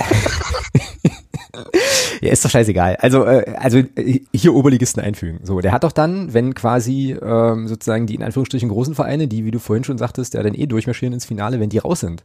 [2.22, 2.96] Ja, ist doch scheißegal.
[3.00, 5.40] Also, äh, also äh, hier Oberligisten einfügen.
[5.42, 9.44] So, der hat doch dann, wenn quasi ähm, sozusagen die in Anführungsstrichen großen Vereine, die,
[9.44, 12.24] wie du vorhin schon sagtest, ja dann eh durchmarschieren ins Finale, wenn die raus sind.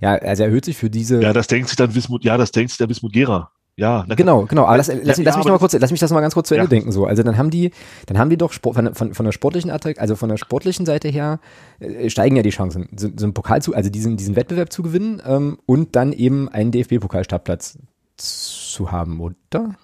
[0.00, 1.22] Ja, also erhöht sich für diese.
[1.22, 3.50] ja, das denkt sich dann Wismut, ja, das denkt sich der Wismut Gera.
[3.78, 4.64] Ja, na, Genau, genau.
[4.64, 6.16] Aber lass, lass, Ja, lass ja, mich aber noch mal kurz, lass mich das noch
[6.16, 6.68] mal ganz kurz zu Ende Ja.
[6.68, 6.90] denken.
[6.90, 7.70] So, also dann haben die,
[8.06, 10.84] dann haben die doch Sport, von, von, von der sportlichen Attrak, also von der sportlichen
[10.84, 11.38] Seite her
[11.78, 14.82] äh, steigen ja die Chancen, so, so einen Pokal zu, also diesen diesen Wettbewerb zu
[14.82, 17.78] gewinnen ähm, und dann eben einen DFB-Pokalstartplatz
[18.16, 19.76] zu haben, oder?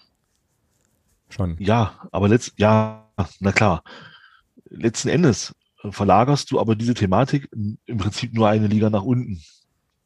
[1.28, 1.57] Schon.
[1.61, 3.82] ja, aber letzt, ja, na klar.
[4.70, 5.55] Letzten Endes
[5.90, 9.40] verlagerst du aber diese Thematik im Prinzip nur eine Liga nach unten.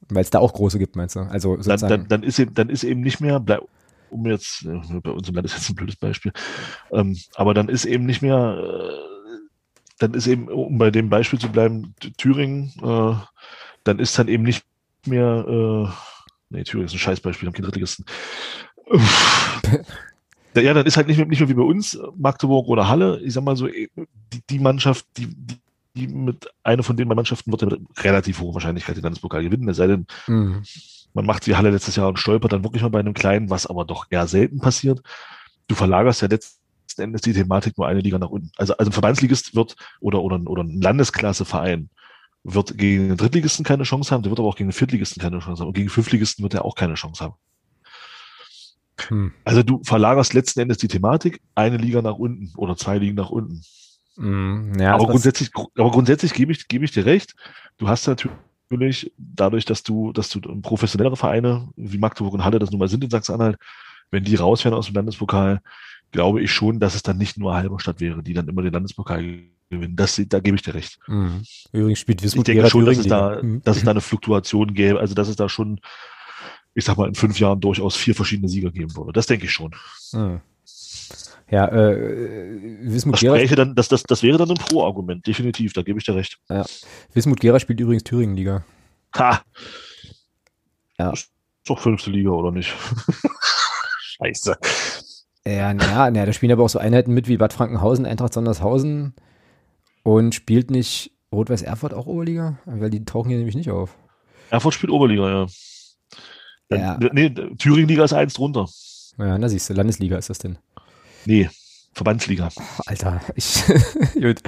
[0.08, 1.20] Weil es da auch große gibt, meinst du?
[1.20, 3.44] Also Dann, dann, dann, ist eben, dann ist eben nicht mehr,
[4.10, 6.32] um jetzt, äh, bei uns im Land ist jetzt ein blödes Beispiel,
[6.92, 9.38] ähm, aber dann ist eben nicht mehr, äh,
[9.98, 13.14] dann ist eben, um bei dem Beispiel zu bleiben, Thüringen, äh,
[13.84, 14.64] dann ist dann eben nicht
[15.06, 15.88] mehr, äh,
[16.50, 18.04] nee, Thüringen ist ein Scheißbeispiel, haben keinen Drittligisten.
[20.54, 23.32] Ja, dann ist halt nicht mehr, nicht mehr wie bei uns, Magdeburg oder Halle, ich
[23.32, 23.90] sag mal so, die,
[24.50, 25.58] die Mannschaft, die, die,
[25.98, 29.68] die mit einer von den Mannschaften wird ja mit relativ hoher Wahrscheinlichkeit den Landespokal gewinnen,
[29.68, 30.62] es sei denn, Mhm.
[31.14, 33.66] man macht wie Halle letztes Jahr und stolpert dann wirklich mal bei einem kleinen, was
[33.66, 35.02] aber doch eher selten passiert.
[35.66, 36.58] Du verlagerst ja letzten
[36.98, 38.50] Endes die Thematik nur eine Liga nach unten.
[38.56, 41.90] Also, also ein Verbandsligist wird oder, oder, oder ein Landesklasseverein
[42.44, 45.38] wird gegen den Drittligisten keine Chance haben, der wird aber auch gegen den Viertligisten keine
[45.40, 47.34] Chance haben und gegen den Fünftligisten wird er auch keine Chance haben.
[49.08, 49.32] Hm.
[49.44, 53.30] Also du verlagerst letzten Endes die Thematik eine Liga nach unten oder zwei Ligen nach
[53.30, 53.62] unten.
[54.18, 54.78] Mhm.
[54.78, 57.34] Ja, aber das- grundsätzlich, aber grundsätzlich gebe ich, gebe ich dir recht.
[57.78, 62.70] Du hast natürlich dadurch, dass du, dass du professionellere Vereine wie Magdeburg und Halle das
[62.70, 63.56] nun mal sind in Sachsen-Anhalt,
[64.10, 65.60] wenn die raus wären aus dem Landespokal,
[66.10, 69.42] glaube ich schon, dass es dann nicht nur Halberstadt wäre, die dann immer den Landespokal
[69.70, 69.96] gewinnen.
[69.96, 70.98] Das, da gebe ich dir recht.
[71.06, 71.42] Mhm.
[71.72, 73.60] Übrigens spielt Ich Wismut denke Gera schon, dass es, da, Liga.
[73.64, 75.80] dass es da eine Fluktuation gäbe, also dass es da schon,
[76.74, 79.12] ich sag mal, in fünf Jahren durchaus vier verschiedene Sieger geben würde.
[79.12, 79.74] Das denke ich schon.
[80.12, 80.40] Mhm.
[81.50, 85.82] Ja, äh, Wismut Das Gera, dann, das, das, das wäre dann ein Pro-Argument, definitiv, da
[85.82, 86.38] gebe ich dir recht.
[87.14, 88.64] Wismut Gera spielt übrigens Thüringen Liga.
[89.16, 89.42] Ha!
[90.98, 91.10] Ja.
[91.10, 91.30] Ist
[91.64, 92.74] doch fünfte Liga, oder nicht?
[94.00, 94.56] Scheiße.
[95.46, 99.14] Ja, na, na, da spielen aber auch so Einheiten mit wie Bad Frankenhausen, Eintracht Sondershausen
[100.02, 102.58] und spielt nicht Rot-Weiß Erfurt auch Oberliga?
[102.66, 103.96] Weil die tauchen hier nämlich nicht auf.
[104.50, 105.46] Erfurt spielt Oberliga, ja.
[106.70, 106.96] Ja.
[106.98, 108.68] Dann, Nee, Thüringen-Liga ist eins drunter.
[109.18, 110.58] Ja, na siehst du, Landesliga ist das denn.
[111.24, 111.48] Nee,
[111.98, 112.48] Verbandsliga.
[112.86, 113.64] Alter, ich,
[114.14, 114.40] gut,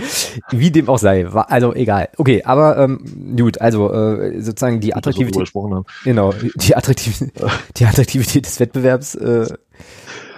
[0.52, 2.08] wie dem auch sei, war, also egal.
[2.16, 5.84] Okay, aber ähm, gut, also äh, sozusagen die Attraktivität, haben.
[6.04, 7.32] genau, die Attraktivität,
[7.76, 9.46] die Attraktivität des Wettbewerbs, äh,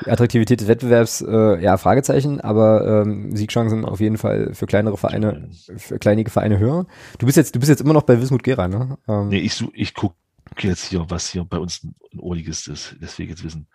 [0.06, 4.96] die Attraktivität des Wettbewerbs, äh, ja, Fragezeichen, aber ähm, Siegchancen auf jeden Fall für kleinere
[4.96, 6.86] Vereine, für kleinige Vereine höher.
[7.18, 8.96] Du bist jetzt, du bist jetzt immer noch bei Wismut Gera, ne?
[9.06, 10.16] Ähm, Nee, ich, ich gucke
[10.58, 12.96] jetzt hier, was hier bei uns ein Oberligist ist.
[13.00, 13.66] Deswegen jetzt wissen.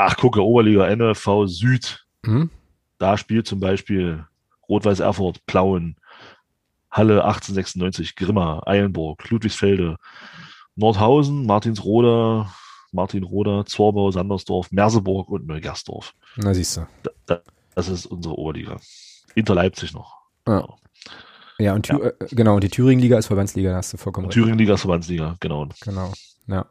[0.00, 2.06] Ach, gucke, Oberliga NFV Süd.
[2.24, 2.50] hm?
[2.98, 4.24] Da spielt zum Beispiel
[4.68, 5.96] Rot-Weiß Erfurt, Plauen,
[6.90, 9.96] Halle 1896, Grimma, Eilenburg, Ludwigsfelde,
[10.76, 12.52] Nordhausen, Martinsroda,
[12.92, 16.14] Martinroda, Zorbau, Sandersdorf, Merseburg und Neugersdorf.
[16.36, 16.86] Na siehst du.
[17.74, 18.76] Das ist unsere Oberliga.
[19.34, 20.16] Inter Leipzig noch.
[20.46, 20.64] Ja.
[21.58, 24.34] Ja, und Thü äh, genau, und die Thüringen-Liga ist Verbandsliga, da hast du vollkommen recht.
[24.34, 25.68] Thüringen-Liga ist Verbandsliga, genau.
[25.82, 26.12] Genau,
[26.46, 26.66] ja.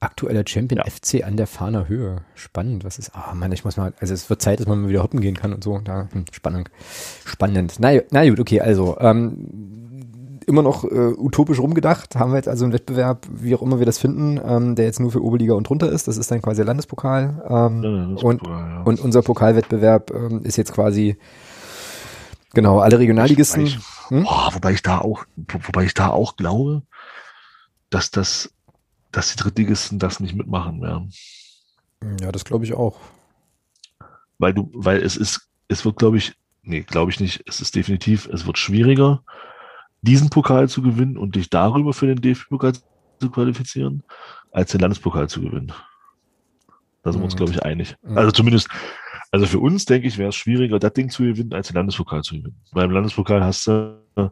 [0.00, 0.90] Aktueller Champion Ja.
[0.90, 2.22] FC an der Fahner Höhe.
[2.34, 3.14] Spannend, was ist.
[3.14, 5.36] Ah, Mann, ich muss mal, also es wird Zeit, dass man mal wieder hoppen gehen
[5.36, 5.78] kann und so.
[5.78, 6.70] Da, hm, spannend.
[7.26, 7.74] Spannend.
[7.80, 12.16] Na, na gut, okay, also ähm, immer noch äh, utopisch rumgedacht.
[12.16, 15.00] Haben wir jetzt also einen Wettbewerb, wie auch immer wir das finden, ähm, der jetzt
[15.00, 16.08] nur für Oberliga und drunter ist.
[16.08, 17.44] Das ist dann quasi der Landespokal.
[17.48, 18.82] Ähm, Ja, ist und, ja.
[18.84, 21.18] und unser Pokalwettbewerb ähm, ist jetzt quasi
[22.54, 23.62] genau alle Regionalligisten.
[23.64, 24.22] Wobei ich, Hm?
[24.24, 26.82] boah, wobei ich da auch, wo- wobei ich da auch glaube,
[27.90, 28.50] dass das,
[29.12, 31.12] dass die Drittligisten das nicht mitmachen werden.
[32.20, 32.98] Ja, das glaube ich auch.
[34.38, 37.74] Weil du, weil es ist, es wird, glaube ich, nee, glaube ich nicht, es ist
[37.74, 39.22] definitiv, es wird schwieriger,
[40.02, 42.72] diesen Pokal zu gewinnen und dich darüber für den DFB-Pokal
[43.20, 44.02] zu qualifizieren,
[44.50, 45.72] als den Landespokal zu gewinnen.
[47.02, 47.38] Da sind wir uns, Mhm.
[47.38, 47.96] glaube ich, einig.
[48.02, 48.16] Mhm.
[48.16, 48.68] Also zumindest,
[49.30, 52.22] also für uns, denke ich, wäre es schwieriger, das Ding zu gewinnen, als den Landespokal
[52.22, 52.56] zu gewinnen.
[52.72, 54.28] Weil im Landespokal hast du, äh,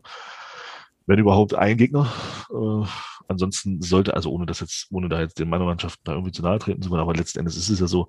[1.07, 2.11] wenn überhaupt, einen Gegner.
[2.51, 2.87] Äh,
[3.29, 6.43] ansonsten sollte, also ohne das jetzt, ohne da jetzt den meiner Mannschaft da irgendwie zu
[6.43, 8.09] nahe treten zu wollen, aber letzten Endes ist es ja so,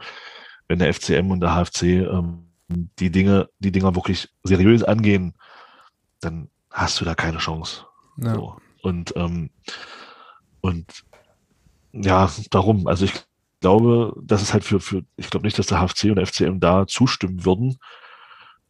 [0.67, 5.33] wenn der FCM und der HFC ähm, die Dinge, die Dinger wirklich seriös angehen,
[6.21, 7.85] dann hast du da keine Chance.
[8.17, 8.35] Ja.
[8.35, 8.57] So.
[8.81, 9.49] Und, ähm,
[10.61, 11.03] und
[11.91, 13.13] ja, darum, also ich
[13.59, 16.59] glaube, das ist halt für, für ich glaube nicht, dass der HFC und der FCM
[16.59, 17.77] da zustimmen würden.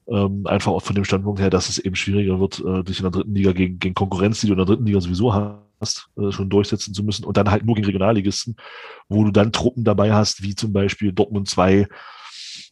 [0.08, 3.04] Ähm, einfach auch von dem Standpunkt her, dass es eben schwieriger wird, äh, dich in
[3.04, 5.68] der dritten Liga gegen, gegen Konkurrenz, die du in der dritten Liga sowieso hast,
[6.17, 8.55] äh, schon durchsetzen zu müssen und dann halt nur gegen Regionalligisten,
[9.07, 11.88] wo du dann Truppen dabei hast, wie zum Beispiel Dortmund 2,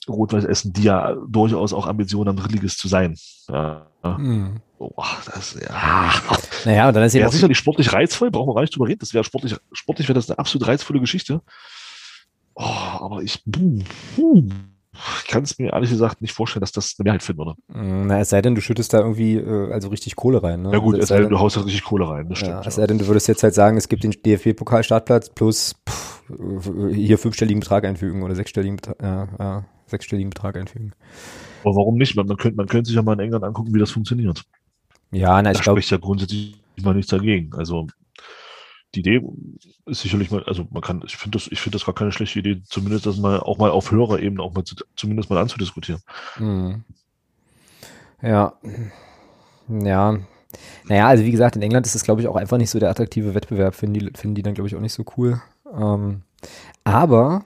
[0.08, 3.16] Rot-Weiß Essen, die ja durchaus auch Ambitionen haben, Drittligist zu sein.
[3.49, 4.62] Ja, Hm.
[4.78, 6.12] Boah, das, ja.
[6.66, 8.99] Naja, dann ist Ja, sicherlich sportlich reizvoll, brauchen wir gar nicht drüber reden.
[8.99, 11.41] Das wäre sportlich, sportlich wäre das eine absolut reizvolle Geschichte.
[12.55, 13.84] Oh, aber ich, puh,
[14.16, 14.49] puh,
[15.22, 17.56] ich kann es mir ehrlich gesagt nicht vorstellen, dass das eine Mehrheit finden würde.
[17.72, 20.62] Hm, Na, es sei denn, du schüttest da irgendwie äh, also richtig Kohle rein.
[20.64, 20.72] Ne?
[20.72, 22.48] Ja gut, also, es es sei denn, du haust da richtig Kohle rein, das ja,
[22.48, 22.66] stimmt.
[22.66, 26.24] es Ja, sei denn, du würdest jetzt halt sagen, es gibt den DFB-Pokal-Startplatz plus pff,
[26.93, 30.93] hier fünfstelligen Betrag einfügen oder sechsstelligen, Betrag, ja, ja, sechsstelligen Betrag einfügen.
[31.64, 32.16] Aber warum nicht?
[32.16, 34.43] Man, man, könnte, man könnte sich ja mal in England angucken, wie das funktioniert.
[35.12, 37.54] Ja, na, Da ich glaube, spricht ja grundsätzlich mal nichts dagegen.
[37.56, 37.88] Also
[38.98, 39.22] die Idee
[39.86, 42.39] ist sicherlich mal, also man kann, ich finde das, ich finde das gar keine schlechte
[42.39, 46.02] Idee, zumindest das mal auch mal auf höherer Ebene auch mal zu, zumindest mal anzudiskutieren.
[46.36, 46.84] hm.
[48.22, 48.54] ja,
[49.68, 50.18] ja.
[50.86, 52.89] Naja, also wie gesagt, in England ist es, glaube ich, auch einfach nicht so der
[52.89, 55.41] attraktive Wettbewerb, finden die, finden die dann, glaube ich, auch nicht so cool.
[55.78, 56.22] Ähm,
[56.84, 57.43] aber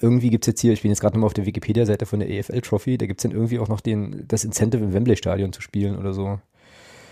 [0.00, 2.60] irgendwie gibt's jetzt hier, ich bin jetzt gerade nochmal auf der Wikipedia-Seite von der EFL
[2.60, 6.12] Trophy, da gibt's dann irgendwie auch noch den, das Incentive im Wembley-Stadion zu spielen oder
[6.12, 6.40] so.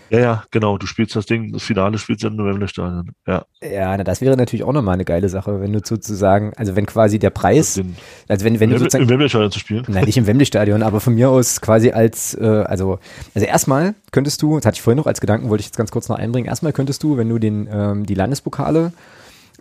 [0.09, 0.77] Ja, ja, genau.
[0.77, 3.11] Du spielst das Ding, das Finale spielst du im Novemberstadion.
[3.27, 6.75] Ja, Ja, na, das wäre natürlich auch nochmal eine geile Sache, wenn du sozusagen, also
[6.75, 7.95] wenn quasi der Preis, den,
[8.27, 9.85] also wenn, wenn du im sozusagen, Wembley-Stadion zu spielen.
[9.87, 12.99] Nein, nicht im Wembley-Stadion, aber von mir aus quasi als, äh, also,
[13.35, 15.91] also erstmal könntest du, das hatte ich vorhin noch als Gedanken, wollte ich jetzt ganz
[15.91, 18.91] kurz noch einbringen, erstmal könntest du, wenn du den, ähm, die Landespokale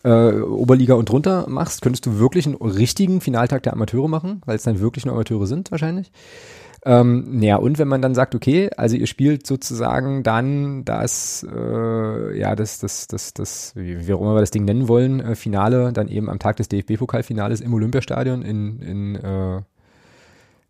[0.04, 4.56] äh, Oberliga und drunter machst, könntest du wirklich einen richtigen Finaltag der Amateure machen, weil
[4.56, 6.10] es dann wirklich nur Amateure sind wahrscheinlich.
[6.84, 12.38] Ähm, ja, und wenn man dann sagt, okay, also ihr spielt sozusagen dann das, äh,
[12.38, 15.34] ja, das, das, das, das, wie, wie auch immer wir das Ding nennen wollen, äh,
[15.34, 19.62] Finale, dann eben am Tag des DFB-Pokalfinales im Olympiastadion in, in, äh,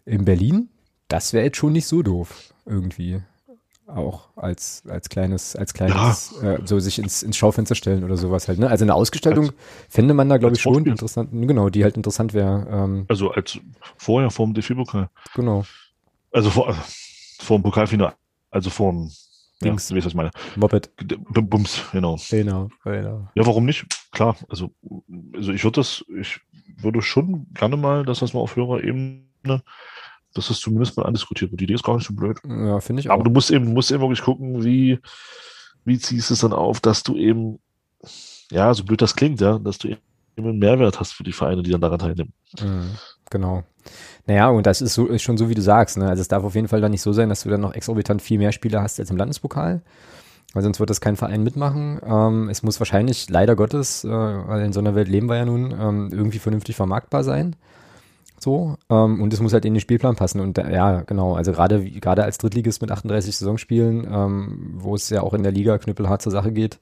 [0.06, 0.68] in Berlin.
[1.08, 3.20] Das wäre jetzt schon nicht so doof, irgendwie.
[3.86, 6.54] Auch als, als kleines, als kleines, ja.
[6.54, 8.58] äh, so sich ins, ins Schaufenster stellen oder sowas halt.
[8.58, 8.68] Ne?
[8.68, 9.54] Also eine Ausgestaltung als,
[9.88, 11.30] fände man da, glaube ich, schon interessant.
[11.32, 12.66] Genau, die halt interessant wäre.
[12.70, 13.58] Ähm, also als
[13.96, 15.08] vorher vor dem DFB-Pokal.
[15.34, 15.64] Genau.
[16.32, 16.74] Also vor,
[17.40, 18.14] vor dem Pokalfinale,
[18.50, 19.10] also vor dem
[19.62, 19.88] Dings.
[19.88, 20.30] Ja, wie ist das meine?
[20.56, 20.90] Moped.
[21.32, 22.16] Bums, genau.
[22.30, 23.28] Genau, genau.
[23.34, 23.86] Ja, warum nicht?
[24.12, 24.70] Klar, also,
[25.34, 26.40] also ich würde das, ich
[26.76, 29.62] würde schon gerne mal, dass das mal auf höherer Ebene,
[30.34, 31.60] dass das zumindest mal andiskutiert wird.
[31.60, 32.38] Die Idee ist gar nicht so blöd.
[32.44, 33.14] Ja, finde ich auch.
[33.14, 35.00] Aber du musst eben, musst eben wirklich gucken, wie,
[35.84, 37.58] wie ziehst du es dann auf, dass du eben,
[38.52, 40.00] ja, so blöd das klingt, ja, dass du eben
[40.36, 42.32] einen Mehrwert hast für die Vereine, die dann daran teilnehmen.
[42.60, 42.90] Mhm,
[43.28, 43.64] genau.
[44.28, 45.96] Naja, und das ist, so, ist schon so, wie du sagst.
[45.96, 46.06] Ne?
[46.06, 48.20] Also es darf auf jeden Fall dann nicht so sein, dass du dann noch exorbitant
[48.20, 49.80] viel mehr Spieler hast als im Landespokal.
[50.52, 51.98] Weil sonst wird das kein Verein mitmachen.
[52.06, 55.46] Ähm, es muss wahrscheinlich, leider Gottes, äh, weil in so einer Welt leben wir ja
[55.46, 57.56] nun, ähm, irgendwie vernünftig vermarktbar sein.
[58.38, 60.40] So, ähm, und es muss halt in den Spielplan passen.
[60.40, 65.08] Und äh, ja, genau, also gerade gerade als Drittligist mit 38 Saisonspielen, ähm, wo es
[65.08, 66.78] ja auch in der Liga knüppelhart zur Sache geht,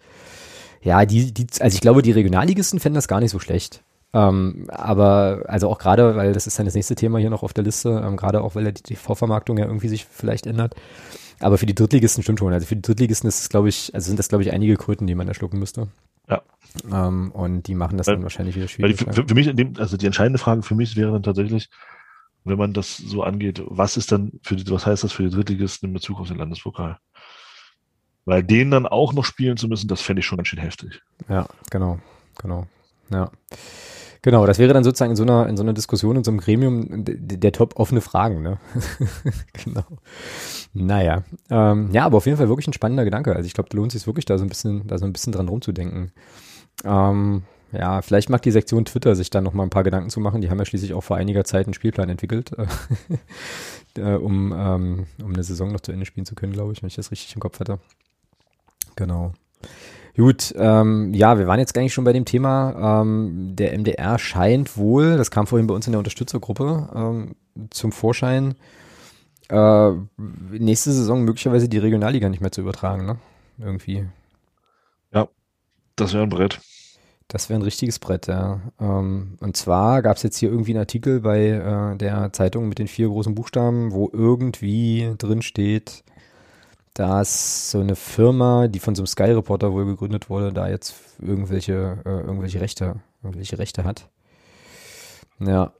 [0.82, 3.82] ja, die, die, also ich glaube, die Regionalligisten fänden das gar nicht so schlecht.
[4.12, 7.52] Ähm, aber also auch gerade, weil das ist dann das nächste Thema hier noch auf
[7.52, 10.74] der Liste, ähm, gerade auch, weil die TV-Vermarktung ja irgendwie sich vielleicht ändert.
[11.40, 12.52] Aber für die Drittligisten stimmt schon.
[12.52, 15.06] Also für die Drittligisten ist es, glaube ich, also sind das, glaube ich, einige Kröten,
[15.06, 15.88] die man da schlucken müsste.
[16.28, 16.42] Ja.
[16.90, 18.96] Ähm, und die machen das weil, dann wahrscheinlich wieder schwierig.
[18.96, 21.68] Die, für, für, mich, dem, also die entscheidende Frage für mich wäre dann tatsächlich,
[22.44, 25.30] wenn man das so angeht, was ist dann für die, was heißt das für die
[25.30, 26.98] Drittligisten in Bezug auf den Landespokal?
[28.24, 31.02] Weil den dann auch noch spielen zu müssen, das fände ich schon ganz schön heftig.
[31.28, 31.98] Ja, genau,
[32.38, 32.66] genau.
[33.10, 33.30] Ja.
[34.22, 36.40] Genau, das wäre dann sozusagen in so einer, in so einer Diskussion, in so einem
[36.40, 38.58] Gremium der, der top offene Fragen, ne?
[39.64, 39.84] genau.
[40.74, 41.22] Naja.
[41.48, 43.36] Ähm, ja, aber auf jeden Fall wirklich ein spannender Gedanke.
[43.36, 45.48] Also ich glaube, lohnt sich wirklich da so ein bisschen, da so ein bisschen dran
[45.48, 46.10] rumzudenken.
[46.84, 47.42] Ähm,
[47.72, 50.40] ja, vielleicht mag die Sektion Twitter sich dann noch mal ein paar Gedanken zu machen.
[50.40, 52.50] Die haben ja schließlich auch vor einiger Zeit einen Spielplan entwickelt,
[53.96, 56.88] äh, um, ähm, um eine Saison noch zu Ende spielen zu können, glaube ich, wenn
[56.88, 57.78] ich das richtig im Kopf hatte.
[58.96, 59.34] Genau.
[60.16, 63.02] Gut, ähm, ja, wir waren jetzt gar nicht schon bei dem Thema.
[63.02, 67.34] Ähm, der MDR scheint wohl, das kam vorhin bei uns in der Unterstützergruppe ähm,
[67.68, 68.54] zum Vorschein,
[69.50, 69.90] äh,
[70.50, 73.18] nächste Saison möglicherweise die Regionalliga nicht mehr zu übertragen, ne?
[73.58, 74.06] Irgendwie.
[75.12, 75.28] Ja,
[75.96, 76.60] das wäre ein Brett.
[77.28, 78.60] Das wäre ein richtiges Brett, ja.
[78.80, 82.78] Ähm, und zwar gab es jetzt hier irgendwie einen Artikel bei äh, der Zeitung mit
[82.78, 86.04] den vier großen Buchstaben, wo irgendwie drin steht,
[86.98, 90.94] dass so eine Firma, die von so einem Sky Reporter wohl gegründet wurde, da jetzt
[91.20, 94.08] irgendwelche, äh, irgendwelche Rechte, irgendwelche Rechte hat.
[95.38, 95.72] Ja.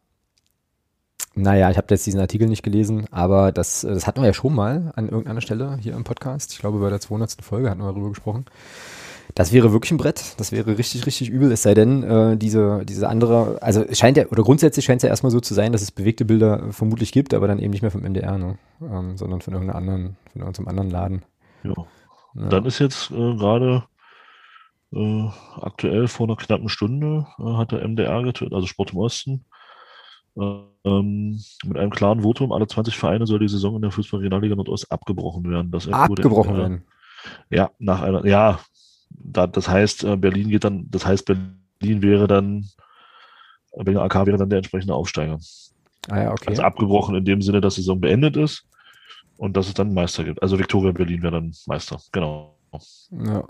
[1.35, 4.55] Naja, ich habe jetzt diesen Artikel nicht gelesen, aber das, das hatten wir ja schon
[4.55, 6.53] mal an irgendeiner Stelle hier im Podcast.
[6.53, 7.43] Ich glaube, bei der 200.
[7.43, 8.47] Folge hatten wir darüber gesprochen.
[9.35, 10.35] Das wäre wirklich ein Brett.
[10.39, 11.51] Das wäre richtig, richtig übel.
[11.53, 15.03] Es sei denn, äh, diese, diese andere, also es scheint ja, oder grundsätzlich scheint es
[15.03, 17.83] ja erstmal so zu sein, dass es bewegte Bilder vermutlich gibt, aber dann eben nicht
[17.83, 18.59] mehr vom MDR, ne?
[18.83, 21.25] ähm, sondern von irgendeinem anderen, von irgendeinem anderen Laden.
[21.65, 21.75] Ja.
[22.35, 22.49] ja.
[22.49, 23.85] Dann ist jetzt äh, gerade
[24.93, 25.29] äh,
[25.61, 29.45] aktuell vor einer knappen Stunde äh, hat der MDR getötet, also Sport im Osten,
[30.85, 34.93] ähm, mit einem klaren Votum, alle 20 Vereine soll die Saison in der Fußball-Regionalliga Nordost
[34.93, 35.71] abgebrochen werden.
[35.71, 36.85] Das abgebrochen werden?
[37.51, 38.61] Ja, nach einer, ja,
[39.09, 42.67] da, das heißt, äh, Berlin geht dann, das heißt, Berlin wäre dann,
[43.75, 45.39] Berlin AK wäre dann der entsprechende Aufsteiger.
[46.09, 46.49] Ah ja, okay.
[46.49, 48.69] Also abgebrochen in dem Sinne, dass die Saison beendet ist
[49.37, 50.43] und dass es dann Meister gibt.
[50.43, 52.55] Also Viktoria Berlin wäre dann Meister, genau.
[53.11, 53.45] Ja.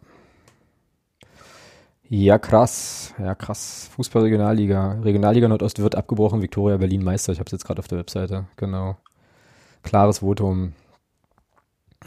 [2.09, 3.15] Ja, krass.
[3.19, 3.91] Ja, krass.
[3.97, 5.01] Fußball-Regionalliga.
[5.03, 7.33] Regionalliga Nordost wird abgebrochen, Viktoria Berlin Meister.
[7.33, 8.47] Ich habe es jetzt gerade auf der Webseite.
[8.57, 8.97] Genau.
[9.83, 10.73] Klares Votum.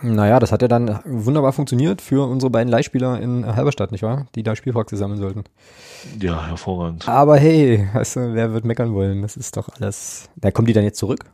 [0.02, 4.28] Naja, das hat ja dann wunderbar funktioniert für unsere beiden Leihspieler in Halberstadt, nicht wahr?
[4.36, 5.44] Die da Spielpraxis sammeln sollten.
[6.22, 7.10] Ja, hervorragend.
[7.10, 9.22] Aber hey, weißt du, wer wird meckern wollen?
[9.22, 10.30] Das ist doch alles.
[10.38, 11.26] Da kommen die dann jetzt zurück?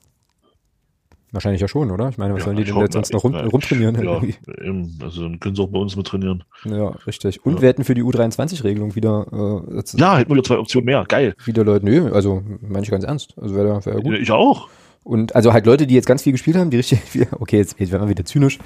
[1.35, 2.07] Wahrscheinlich ja schon, oder?
[2.07, 4.01] Ich meine, was ja, sollen die denn jetzt sonst noch rum, rumtrainieren?
[4.01, 4.21] Ja,
[4.63, 4.97] eben.
[5.01, 6.45] Also dann können sie auch bei uns mit trainieren.
[6.63, 7.45] Ja, richtig.
[7.45, 7.61] Und ja.
[7.61, 9.25] wir hätten für die U23-Regelung wieder.
[9.69, 11.03] Äh, ja, hätten wir zwei Optionen mehr.
[11.09, 11.35] Geil.
[11.43, 13.33] Wieder Leute, nö, also meine ich ganz ernst.
[13.37, 14.17] Also wäre wär gut.
[14.17, 14.69] Ich auch.
[15.03, 17.01] Und also halt Leute, die jetzt ganz viel gespielt haben, die richtig,
[17.33, 18.57] okay, jetzt, jetzt werden wir wieder zynisch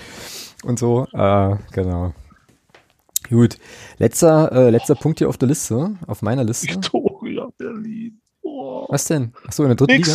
[0.63, 1.07] und so.
[1.11, 2.13] Äh, genau.
[3.29, 3.57] Gut.
[3.97, 6.67] Letzter, äh, letzter Punkt hier auf der Liste, auf meiner Liste.
[6.67, 8.21] Victoria Berlin.
[8.43, 8.85] Oh.
[8.89, 9.33] Was denn?
[9.47, 10.07] Achso, in der dritten nix,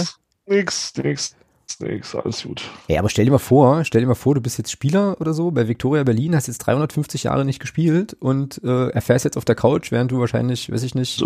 [0.46, 0.60] Liga?
[0.60, 1.36] Nix, nix.
[1.70, 2.62] Snakes, alles gut.
[2.88, 5.34] Ja, aber stell dir mal vor, stell dir mal vor, du bist jetzt Spieler oder
[5.34, 9.44] so bei Victoria Berlin, hast jetzt 350 Jahre nicht gespielt und äh, erfährst jetzt auf
[9.44, 11.20] der Couch, während du wahrscheinlich, weiß ich nicht.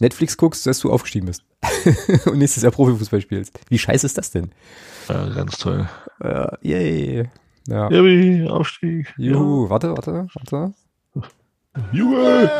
[0.00, 1.44] Netflix guckst, dass du aufgestiegen bist
[2.26, 3.58] und nächstes Jahr Profifußball spielst.
[3.68, 4.50] Wie scheiße ist das denn?
[5.08, 5.88] Ja, ganz toll.
[6.20, 7.28] Äh, yay.
[7.68, 7.90] Ja.
[7.90, 9.12] Yippie, Aufstieg.
[9.16, 10.74] Juhu, warte, warte, warte.
[11.14, 11.22] Ja.
[11.92, 12.50] Junge!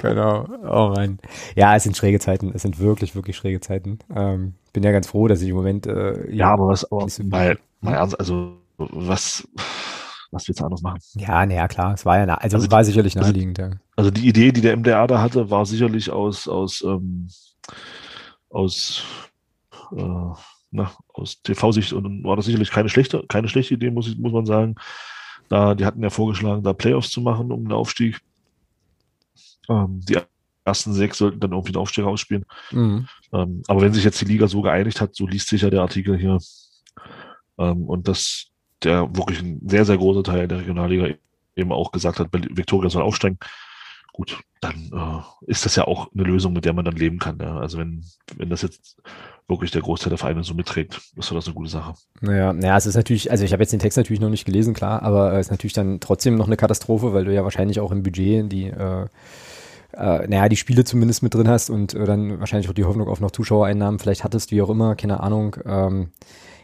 [0.00, 0.46] Genau.
[0.64, 1.18] Oh Mann.
[1.54, 2.52] Ja, es sind schräge Zeiten.
[2.54, 3.98] Es sind wirklich, wirklich schräge Zeiten.
[4.14, 5.86] Ähm, bin ja ganz froh, dass ich im Moment.
[5.86, 9.46] Äh, Ja, aber was, aber mal, mal ernst, also was,
[10.30, 10.98] was willst du anders machen?
[11.14, 11.94] Ja, naja, klar.
[11.94, 13.58] Es war ja, also, Also es war sicherlich also- naheliegend.
[13.58, 13.70] Ja.
[13.96, 17.28] Also die Idee, die der MDR da hatte, war sicherlich aus, aus, ähm,
[18.50, 19.04] aus,
[19.96, 20.30] äh,
[20.70, 24.32] na, aus TV-Sicht und war das sicherlich keine schlechte, keine schlechte Idee, muss, ich, muss
[24.32, 24.76] man sagen.
[25.48, 28.20] Da, die hatten ja vorgeschlagen, da Playoffs zu machen um den Aufstieg.
[29.68, 30.16] Ähm, die
[30.64, 32.44] ersten sechs sollten dann irgendwie den Aufstieg ausspielen.
[32.70, 33.08] Mhm.
[33.32, 35.82] Ähm, aber wenn sich jetzt die Liga so geeinigt hat, so liest sich ja der
[35.82, 36.38] Artikel hier,
[37.58, 38.46] ähm, und dass
[38.82, 41.14] der wirklich ein sehr, sehr großer Teil der Regionalliga
[41.54, 43.38] eben auch gesagt hat, Victoria soll aufsteigen,
[44.12, 47.38] gut, dann äh, ist das ja auch eine Lösung, mit der man dann leben kann.
[47.40, 47.58] Ja?
[47.58, 48.04] Also wenn,
[48.36, 49.00] wenn das jetzt
[49.48, 51.94] wirklich der Großteil der Vereine so mitträgt, ist doch das eine gute Sache.
[52.20, 54.74] Naja, naja, es ist natürlich, also ich habe jetzt den Text natürlich noch nicht gelesen,
[54.74, 57.90] klar, aber es ist natürlich dann trotzdem noch eine Katastrophe, weil du ja wahrscheinlich auch
[57.90, 59.06] im Budget die, äh,
[59.96, 63.08] äh, naja, die Spiele zumindest mit drin hast und äh, dann wahrscheinlich auch die Hoffnung
[63.08, 65.56] auf noch Zuschauereinnahmen vielleicht hattest, wie auch immer, keine Ahnung.
[65.64, 66.08] Ähm,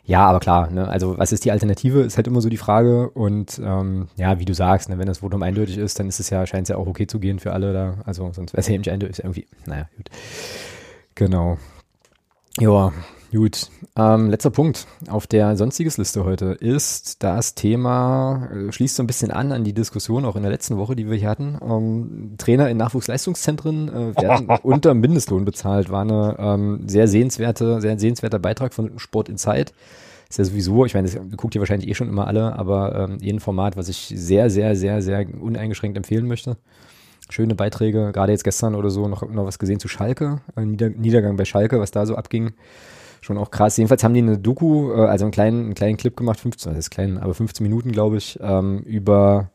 [0.05, 3.11] ja, aber klar, ne, also was ist die Alternative, ist halt immer so die Frage
[3.11, 6.31] und ähm, ja, wie du sagst, ne, wenn das Votum eindeutig ist, dann ist es
[6.31, 8.69] ja, scheint es ja auch okay zu gehen für alle da, also sonst wäre es
[8.69, 10.09] ja eben nicht eindeutig, irgendwie, naja, gut.
[11.15, 11.59] Genau.
[12.59, 12.93] Ja,
[13.33, 13.69] gut.
[13.97, 19.07] Ähm, letzter Punkt auf der sonstiges Liste heute ist das Thema, äh, schließt so ein
[19.07, 21.59] bisschen an an die Diskussion auch in der letzten Woche, die wir hier hatten.
[21.63, 25.91] Ähm, Trainer in Nachwuchsleistungszentren äh, werden unter Mindestlohn bezahlt.
[25.91, 29.73] War eine ähm, sehr sehenswerte, sehr sehenswerter Beitrag von Sport Insight.
[30.29, 33.19] Ist ja sowieso, ich meine, das guckt ihr wahrscheinlich eh schon immer alle, aber ähm,
[33.21, 36.57] eh ein Format, was ich sehr, sehr, sehr, sehr uneingeschränkt empfehlen möchte
[37.31, 40.91] schöne Beiträge, gerade jetzt gestern oder so noch, noch was gesehen zu Schalke, ein Nieder
[40.91, 42.55] Niedergang bei Schalke, was da so abging.
[43.21, 43.77] Schon auch krass.
[43.77, 46.79] Jedenfalls haben die eine Doku, äh, also einen kleinen, einen kleinen Clip gemacht, 15, das
[46.79, 49.51] ist klein, aber 15 Minuten, glaube ich, ähm, über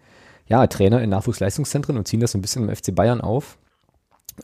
[0.48, 3.58] ja, Trainer in Nachwuchsleistungszentren und ziehen das so ein bisschen im FC Bayern auf.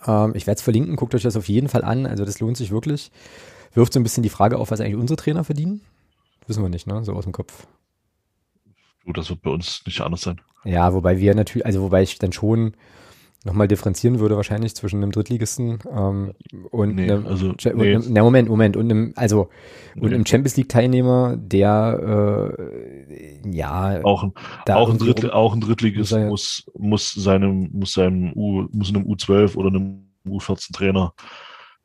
[0.07, 2.57] Ähm, ich werde es verlinken, guckt euch das auf jeden Fall an, also das lohnt
[2.57, 3.11] sich wirklich.
[3.73, 5.81] Wirft so ein bisschen die Frage auf, was eigentlich unsere Trainer verdienen.
[6.47, 7.03] Wissen wir nicht, ne?
[7.03, 7.67] So aus dem Kopf.
[9.05, 10.41] Gut, das wird bei uns nicht anders sein.
[10.63, 12.73] Ja, wobei wir natürlich, also wobei ich dann schon
[13.45, 16.33] nochmal differenzieren würde wahrscheinlich zwischen einem Drittligisten ähm,
[16.71, 17.95] und Nee, einem, also, und nee.
[17.95, 19.49] einem, na Moment, Moment, und einem, also
[19.95, 20.15] und Nee.
[20.15, 22.55] einem Champions League Teilnehmer, der
[23.09, 24.23] äh, ja Auch
[24.69, 28.89] auch ein, Drittl auch ein Drittligist muss er- muss, muss seinem, muss seinem U, muss
[28.89, 31.13] einem U12 oder einem U14 Trainer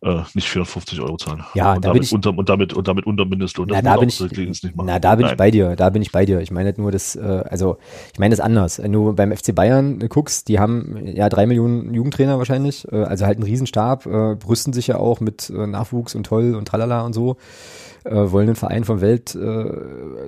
[0.04, 1.42] äh, nicht 450 Euro zahlen.
[1.54, 3.68] Ja, und da bin damit, ich- unter, und damit, und damit unter Mindestlohn.
[3.70, 4.20] Na, da bin ich,
[4.74, 6.40] na, da bin ich bei dir, da bin ich bei dir.
[6.40, 7.78] Ich meine nicht nur das, äh, also
[8.12, 8.82] ich meine das anders.
[8.82, 13.24] Wenn du beim FC Bayern guckst, die haben ja drei Millionen Jugendtrainer wahrscheinlich, äh, also
[13.26, 17.02] halt einen Riesenstab, äh, brüsten sich ja auch mit äh, Nachwuchs und toll und tralala
[17.02, 17.36] und so,
[18.04, 19.64] äh, wollen ein Verein von Welt äh,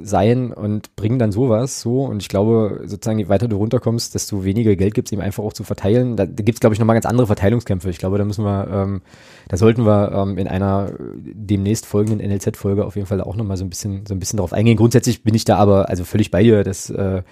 [0.03, 2.05] sein und bringen dann sowas so.
[2.05, 5.45] Und ich glaube, sozusagen, je weiter du runterkommst, desto weniger Geld gibt es ihm einfach
[5.45, 6.17] auch zu verteilen.
[6.17, 7.91] Da, da gibt es, glaube ich, nochmal ganz andere Verteilungskämpfe.
[7.91, 9.03] Ich glaube, da müssen wir, ähm,
[9.49, 10.95] da sollten wir ähm, in einer äh,
[11.35, 14.53] demnächst folgenden NLZ-Folge auf jeden Fall auch nochmal so ein bisschen, so ein bisschen darauf
[14.53, 14.77] eingehen.
[14.77, 17.23] Grundsätzlich bin ich da aber also völlig bei dir, dass äh,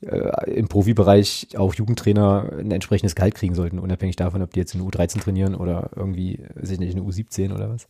[0.00, 4.74] äh, im Profibereich auch Jugendtrainer ein entsprechendes Gehalt kriegen sollten, unabhängig davon, ob die jetzt
[4.74, 7.88] in U13 trainieren oder irgendwie, weiß ich nicht, in U17 oder was.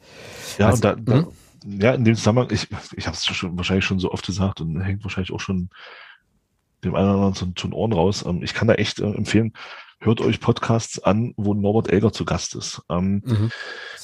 [0.59, 1.27] Ja, Also, und da, da, hm?
[1.67, 4.81] Ja, in dem Zusammenhang, ich, ich habe es schon wahrscheinlich schon so oft gesagt und
[4.81, 5.71] hängt wahrscheinlich auch schon
[6.85, 8.25] dem einen oder anderen zu, den Ohren raus.
[8.27, 9.53] Ähm, ich kann da echt äh, empfehlen,
[10.01, 12.83] hört euch Podcasts an, wo Norbert Elger zu Gast ist.
[12.89, 13.51] Ähm, Mhm.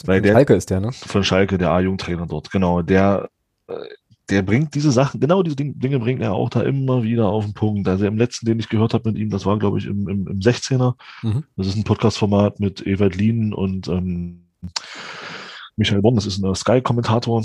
[0.04, 0.90] Weil der- Schalke ist der, ne?
[0.92, 3.30] von Schalke, der A-Jugendtrainer dort, genau, der,
[3.68, 3.74] äh,
[4.30, 7.44] der bringt diese Sachen, genau diese Ding- Dinge bringt er auch da immer wieder auf
[7.44, 7.86] den Punkt.
[7.86, 10.26] Also im letzten, den ich gehört habe mit ihm, das war, glaube ich, im, im,
[10.26, 10.94] im 16er.
[11.22, 11.44] Mhm.
[11.56, 14.46] Das ist ein Podcast-Format mit Ewald Lien und ähm,
[15.76, 17.44] Michael Born, das ist ein Sky-Kommentator.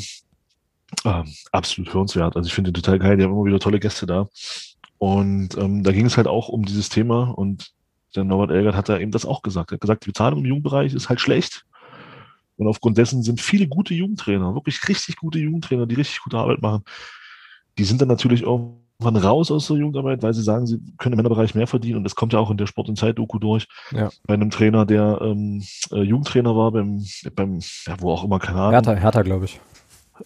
[1.06, 2.36] Ähm, absolut hörenswert.
[2.36, 4.28] Also ich finde den total geil, die haben immer wieder tolle Gäste da.
[4.98, 7.74] Und ähm, da ging es halt auch um dieses Thema und
[8.16, 9.72] der Norbert Elgert hat da eben das auch gesagt.
[9.72, 11.66] Er hat gesagt, die Bezahlung im Jugendbereich ist halt schlecht.
[12.58, 16.62] Und aufgrund dessen sind viele gute Jugendtrainer, wirklich richtig gute Jugendtrainer, die richtig gute Arbeit
[16.62, 16.84] machen.
[17.78, 18.46] Die sind dann natürlich
[19.02, 21.98] irgendwann raus aus der Jugendarbeit, weil sie sagen, sie können im Männerbereich mehr verdienen.
[21.98, 23.68] Und das kommt ja auch in der Sport- und Zeit-Doku durch.
[23.92, 24.10] Ja.
[24.28, 27.04] Bei einem Trainer, der ähm, äh, Jugendtrainer war, beim,
[27.34, 28.72] beim ja, wo auch immer, keine Ahnung.
[28.72, 29.60] Hertha, Hertha, glaube ich.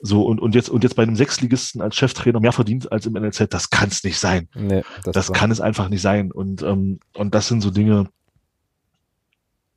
[0.01, 3.13] So, und, und jetzt, und jetzt bei einem Sechsligisten als Cheftrainer mehr verdient als im
[3.13, 4.49] NLZ, das kann es nicht sein.
[4.55, 6.31] Nee, Das war- kann es einfach nicht sein.
[6.31, 8.07] Und, ähm, und das sind so Dinge,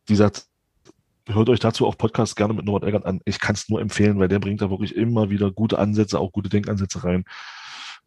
[0.09, 0.47] die sagt,
[1.29, 3.21] hört euch dazu auch Podcasts gerne mit Norbert Elgert an.
[3.27, 6.33] Ich kann es nur empfehlen, weil der bringt da wirklich immer wieder gute Ansätze, auch
[6.33, 7.25] gute Denkansätze rein,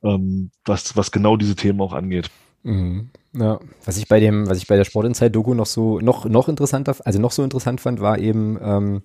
[0.04, 2.30] ähm, was, was genau diese Themen auch angeht.
[2.64, 3.10] Mhm.
[3.34, 6.96] Ja, was ich bei dem, was ich bei der Sportinsight-Doku noch so, noch, noch interessanter,
[7.06, 9.02] also noch so interessant fand, war eben, ähm,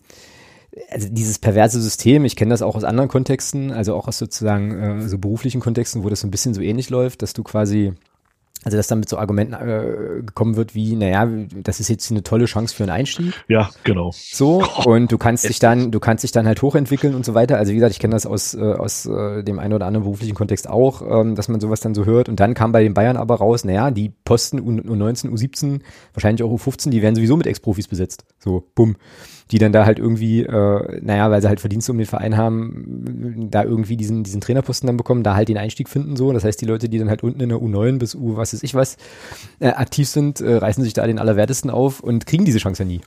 [0.91, 4.73] also dieses perverse System, ich kenne das auch aus anderen Kontexten, also auch aus sozusagen
[4.73, 7.93] äh, so beruflichen Kontexten, wo das so ein bisschen so ähnlich läuft, dass du quasi
[8.65, 11.29] also dass dann mit so Argumenten äh, gekommen wird wie, naja,
[11.63, 13.33] das ist jetzt eine tolle Chance für einen Einstieg.
[13.49, 14.11] Ja, genau.
[14.15, 17.59] So, und du kannst dich dann, du kannst dich dann halt hochentwickeln und so weiter.
[17.59, 20.35] Also wie gesagt, ich kenne das aus, äh, aus äh, dem einen oder anderen beruflichen
[20.35, 22.29] Kontext auch, ähm, dass man sowas dann so hört.
[22.29, 25.81] Und dann kam bei den Bayern aber raus, naja, die Posten U U19, U17,
[26.15, 28.25] wahrscheinlich auch U15, die werden sowieso mit Ex-Profis besetzt.
[28.39, 28.97] So, bumm
[29.51, 33.49] die dann da halt irgendwie, äh, naja, weil sie halt Verdienste um den Verein haben,
[33.51, 36.33] da irgendwie diesen, diesen Trainerposten dann bekommen, da halt den Einstieg finden so.
[36.33, 38.63] Das heißt, die Leute, die dann halt unten in der U9 bis U was weiß
[38.63, 38.97] ich was
[39.61, 42.89] äh, aktiv sind, äh, reißen sich da den Allerwertesten auf und kriegen diese Chance ja
[42.89, 43.01] nie.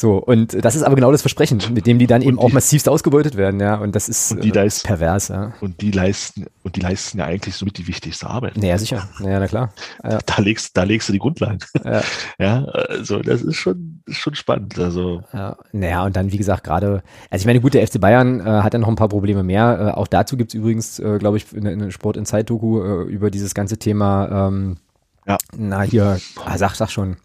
[0.00, 2.50] So, und das ist aber genau das Versprechen, mit dem die dann eben die, auch
[2.52, 3.74] massivst ausgebeutet werden, ja.
[3.74, 5.52] Und das ist und die äh, pervers, ja.
[5.60, 8.56] Und die leisten, und die leisten ja eigentlich somit die wichtigste Arbeit.
[8.56, 9.10] Naja, sicher.
[9.18, 9.74] Naja, na klar.
[10.02, 10.18] Ja.
[10.24, 11.58] Da legst, da legst du die Grundlagen.
[11.84, 12.02] Ja.
[12.38, 14.78] ja, also das ist schon, schon spannend.
[14.78, 15.22] Also.
[15.34, 18.44] Ja, naja, und dann, wie gesagt, gerade, also ich meine, gut, der FC Bayern äh,
[18.44, 19.92] hat ja noch ein paar Probleme mehr.
[19.94, 23.30] Äh, auch dazu gibt's übrigens, äh, glaube ich, eine, eine Sport in Zeit-Doku äh, über
[23.30, 24.78] dieses ganze Thema, ähm,
[25.26, 25.36] ja.
[25.54, 27.18] na hier, ah, sag, sag schon.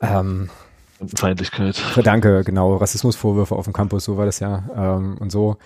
[0.00, 0.50] Ähm,
[1.16, 1.80] Feindlichkeit.
[2.02, 2.76] Danke, genau.
[2.76, 4.64] Rassismusvorwürfe auf dem Campus, so war das ja.
[4.76, 5.56] Ähm, und so.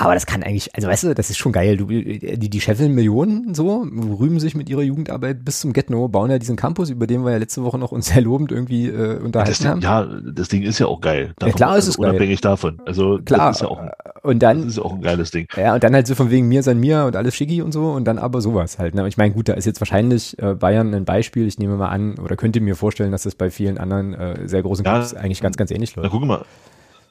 [0.00, 1.76] Aber das kann eigentlich, also weißt du, das ist schon geil.
[1.76, 3.86] Du, die, die scheffeln Millionen so,
[4.18, 7.32] rühmen sich mit ihrer Jugendarbeit bis zum Get-No, bauen ja diesen Campus, über den wir
[7.32, 9.80] ja letzte Woche noch uns sehr lobend irgendwie äh, unterhalten das, haben.
[9.80, 11.34] Ja, das Ding ist ja auch geil.
[11.38, 12.50] Davon, ja, klar ist es also, Unabhängig geil.
[12.50, 12.80] davon.
[12.86, 13.48] Also klar.
[13.48, 13.80] das ist ja auch,
[14.22, 15.46] und dann, das ist ja auch ein geiles Ding.
[15.56, 17.90] Ja, und dann halt so von wegen mir sein mir und alles schicki und so
[17.90, 18.94] und dann aber sowas halt.
[18.94, 19.06] Ne?
[19.08, 21.46] Ich meine, gut, da ist jetzt wahrscheinlich äh, Bayern ein Beispiel.
[21.46, 24.62] Ich nehme mal an oder könnte mir vorstellen, dass das bei vielen anderen äh, sehr
[24.62, 26.12] großen Ja, Clubs eigentlich ganz, ganz ähnlich Na, läuft.
[26.12, 26.44] guck mal.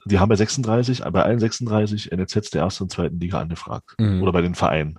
[0.05, 3.95] Die haben bei 36, bei allen 36 NLZs der ersten und zweiten Liga angefragt.
[3.97, 4.21] Mhm.
[4.21, 4.97] Oder bei den Vereinen.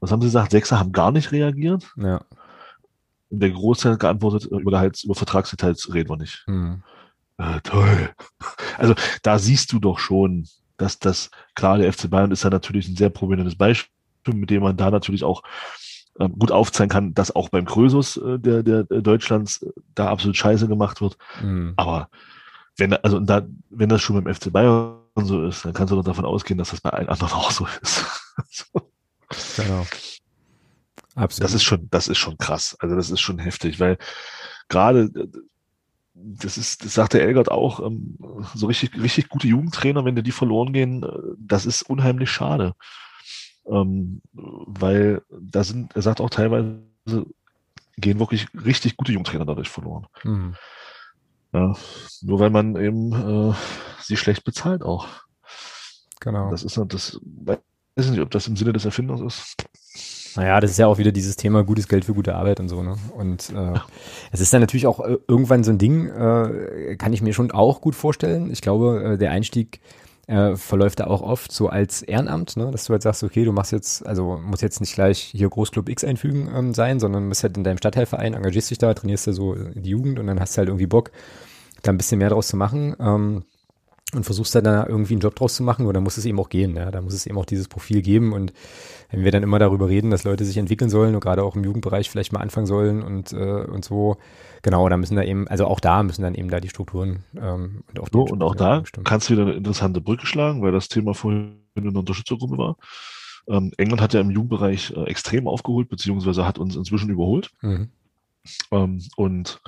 [0.00, 0.52] Was haben sie gesagt?
[0.52, 1.92] Sechser haben gar nicht reagiert.
[1.96, 2.20] Ja.
[3.28, 6.44] Und der Großteil hat geantwortet, äh, über Gehalts, über Vertragsdetails reden wir nicht.
[6.46, 6.82] Mhm.
[7.38, 8.10] Äh, toll.
[8.78, 10.46] Also da siehst du doch schon,
[10.76, 13.88] dass das, klar, der FC Bayern ist ja natürlich ein sehr prominentes Beispiel,
[14.34, 15.42] mit dem man da natürlich auch
[16.20, 20.08] ähm, gut aufzeigen kann, dass auch beim Krösus äh, der, der, der Deutschlands äh, da
[20.08, 21.16] absolut scheiße gemacht wird.
[21.42, 21.72] Mhm.
[21.76, 22.10] Aber
[22.76, 26.04] wenn, also da, wenn das schon beim FC Bayern so ist, dann kannst du doch
[26.04, 28.04] davon ausgehen, dass das bei allen anderen auch so ist.
[29.56, 29.84] Genau.
[31.16, 31.44] Absolut.
[31.44, 32.76] Das ist schon, das ist schon krass.
[32.78, 33.98] Also das ist schon heftig, weil
[34.68, 35.10] gerade
[36.14, 38.16] das ist, das sagt der Elgert auch, ähm,
[38.54, 41.08] so richtig, richtig gute Jugendtrainer, wenn dir die verloren gehen, äh,
[41.38, 42.74] das ist unheimlich schade.
[43.66, 46.80] Ähm, weil da sind, er sagt auch teilweise,
[47.96, 50.06] gehen wirklich richtig gute Jugendtrainer dadurch verloren.
[50.24, 50.54] Mhm.
[51.56, 51.74] Ja,
[52.20, 53.54] nur weil man eben äh,
[54.02, 55.08] sie schlecht bezahlt auch.
[56.20, 56.50] Genau.
[56.50, 59.56] Das ist das, weiß nicht, ob das im Sinne des Erfinders ist.
[60.36, 62.82] Naja, das ist ja auch wieder dieses Thema gutes Geld für gute Arbeit und so,
[62.82, 62.96] ne?
[63.16, 63.72] Und äh,
[64.32, 67.52] es ist dann natürlich auch äh, irgendwann so ein Ding, äh, kann ich mir schon
[67.52, 68.50] auch gut vorstellen.
[68.50, 69.80] Ich glaube, äh, der Einstieg
[70.28, 72.70] verläuft da auch oft so als Ehrenamt, ne?
[72.72, 75.88] dass du halt sagst, okay, du machst jetzt, also muss jetzt nicht gleich hier Großclub
[75.88, 79.32] X einfügen ähm, sein, sondern bist halt in deinem Stadtteilverein, engagierst dich da, trainierst da
[79.32, 81.12] so die Jugend und dann hast du halt irgendwie Bock,
[81.82, 82.96] da ein bisschen mehr draus zu machen.
[82.98, 83.44] Ähm,
[84.14, 86.48] und versuchst dann da irgendwie einen Job draus zu machen, oder muss es eben auch
[86.48, 88.52] gehen, ja, da muss es eben auch dieses Profil geben und
[89.10, 91.64] wenn wir dann immer darüber reden, dass Leute sich entwickeln sollen und gerade auch im
[91.64, 94.16] Jugendbereich vielleicht mal anfangen sollen und, äh, und so,
[94.66, 97.84] genau, da müssen da eben, also auch da müssen dann eben da die Strukturen ähm,
[97.88, 99.04] und auch So, und auch da stimmen.
[99.04, 102.76] kannst du wieder eine interessante Brücke schlagen, weil das Thema vorhin in der Unterstützergruppe war.
[103.48, 107.50] Ähm, England hat ja im Jugendbereich äh, extrem aufgeholt, beziehungsweise hat uns inzwischen überholt.
[107.62, 107.90] Mhm.
[108.72, 109.60] Ähm, und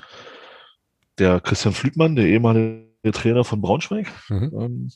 [1.19, 4.51] der Christian Flügmann, der ehemalige Trainer von Braunschweig, Mhm.
[4.61, 4.91] ähm,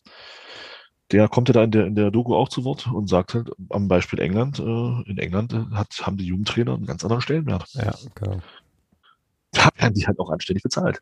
[1.13, 3.51] der kommt ja da in der, in der Doku auch zu Wort und sagt halt
[3.69, 7.67] am Beispiel England, äh, in England äh, hat, haben die Jugendtrainer einen ganz anderen Stellenwert.
[7.75, 8.39] Ja, genau.
[9.53, 11.01] Da werden die halt auch anständig bezahlt.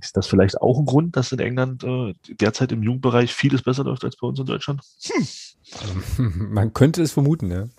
[0.00, 3.84] Ist das vielleicht auch ein Grund, dass in England äh, derzeit im Jugendbereich vieles besser
[3.84, 4.80] läuft als bei uns in Deutschland?
[6.18, 7.70] Ähm, Man könnte es vermuten, ne?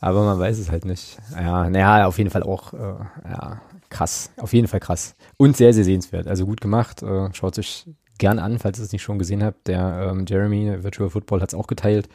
[0.00, 1.18] Aber man weiß es halt nicht.
[1.32, 2.94] Ja, naja, auf jeden Fall auch, äh,
[3.28, 4.30] ja, krass.
[4.36, 5.16] Auf jeden Fall krass.
[5.36, 6.28] Und sehr, sehr sehenswert.
[6.28, 7.02] Also gut gemacht.
[7.02, 7.84] Äh, schaut euch
[8.18, 9.66] gern an, falls ihr es nicht schon gesehen habt.
[9.66, 12.08] Der ähm, Jeremy, Virtual Football, hat es auch geteilt.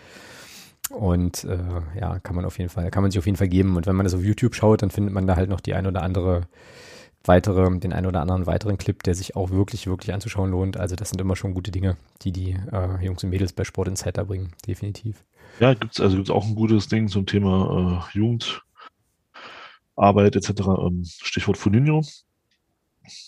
[0.94, 1.57] Und äh,
[1.99, 3.76] ja, kann man auf jeden Fall, kann man sich auf jeden Fall geben.
[3.76, 5.88] Und wenn man das auf YouTube schaut, dann findet man da halt noch die ein
[5.88, 6.41] oder andere
[7.26, 10.78] weitere, den ein oder anderen weiteren Clip, der sich auch wirklich, wirklich anzuschauen lohnt.
[10.78, 13.88] Also das sind immer schon gute Dinge, die die äh, Jungs und Mädels bei Sport
[13.88, 15.24] Insider bringen, definitiv.
[15.60, 20.52] Ja, gibt's also gibt's auch ein gutes Ding zum Thema äh, Jugendarbeit etc.
[20.80, 22.03] Ähm, Stichwort Funinho.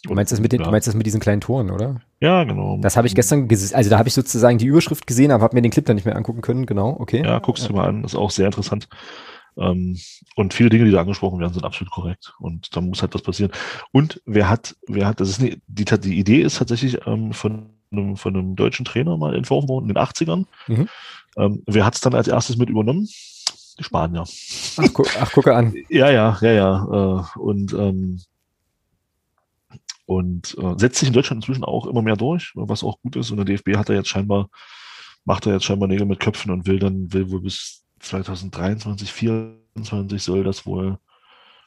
[0.03, 0.65] Du meinst, das mit den, ja.
[0.65, 2.01] du meinst das mit diesen kleinen Toren, oder?
[2.21, 2.77] Ja, genau.
[2.81, 3.75] Das habe ich gestern gesehen.
[3.75, 6.05] Also da habe ich sozusagen die Überschrift gesehen, aber habe mir den Clip dann nicht
[6.05, 6.65] mehr angucken können.
[6.65, 7.23] Genau, okay.
[7.23, 8.87] Ja, guckst du mal an, das ist auch sehr interessant.
[9.57, 9.97] Ähm,
[10.35, 12.33] und viele Dinge, die da angesprochen werden, sind absolut korrekt.
[12.39, 13.51] Und da muss halt was passieren.
[13.91, 17.69] Und wer hat, wer hat, das ist eine, die, die Idee ist tatsächlich ähm, von,
[17.91, 20.45] einem, von einem deutschen Trainer mal entworfen worden in den 80ern.
[20.67, 20.89] Mhm.
[21.37, 23.07] Ähm, wer hat es dann als erstes mit übernommen?
[23.77, 24.23] Die Spanier.
[24.77, 25.73] Ach, gu ach gucke an.
[25.89, 27.25] Ja, ja, ja, ja.
[27.35, 28.21] Äh, und ähm,
[30.05, 33.31] und äh, setzt sich in Deutschland inzwischen auch immer mehr durch, was auch gut ist.
[33.31, 34.49] Und der DFB hat er jetzt scheinbar,
[35.23, 40.23] macht er jetzt scheinbar Nägel mit Köpfen und will dann, will wohl bis 2023, 2024
[40.23, 40.99] soll das wohl,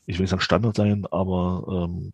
[0.07, 2.13] ich will nicht sagen Standard sein, aber ähm,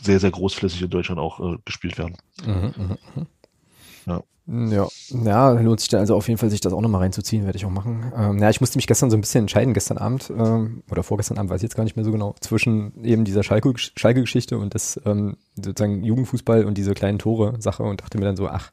[0.00, 2.16] sehr, sehr großflächig in Deutschland auch äh, gespielt werden.
[2.44, 3.26] Mhm, mhm, mhm.
[4.06, 4.22] Ja.
[4.48, 4.86] Ja,
[5.24, 7.66] ja, lohnt sich dann also auf jeden Fall, sich das auch nochmal reinzuziehen, werde ich
[7.66, 8.12] auch machen.
[8.16, 11.36] Ähm, ja, ich musste mich gestern so ein bisschen entscheiden, gestern Abend ähm, oder vorgestern
[11.38, 14.72] Abend, weiß ich jetzt gar nicht mehr so genau, zwischen eben dieser Schalke- Schalke-Geschichte und
[14.76, 18.70] das ähm, sozusagen Jugendfußball und diese kleinen Tore-Sache und dachte mir dann so, ach,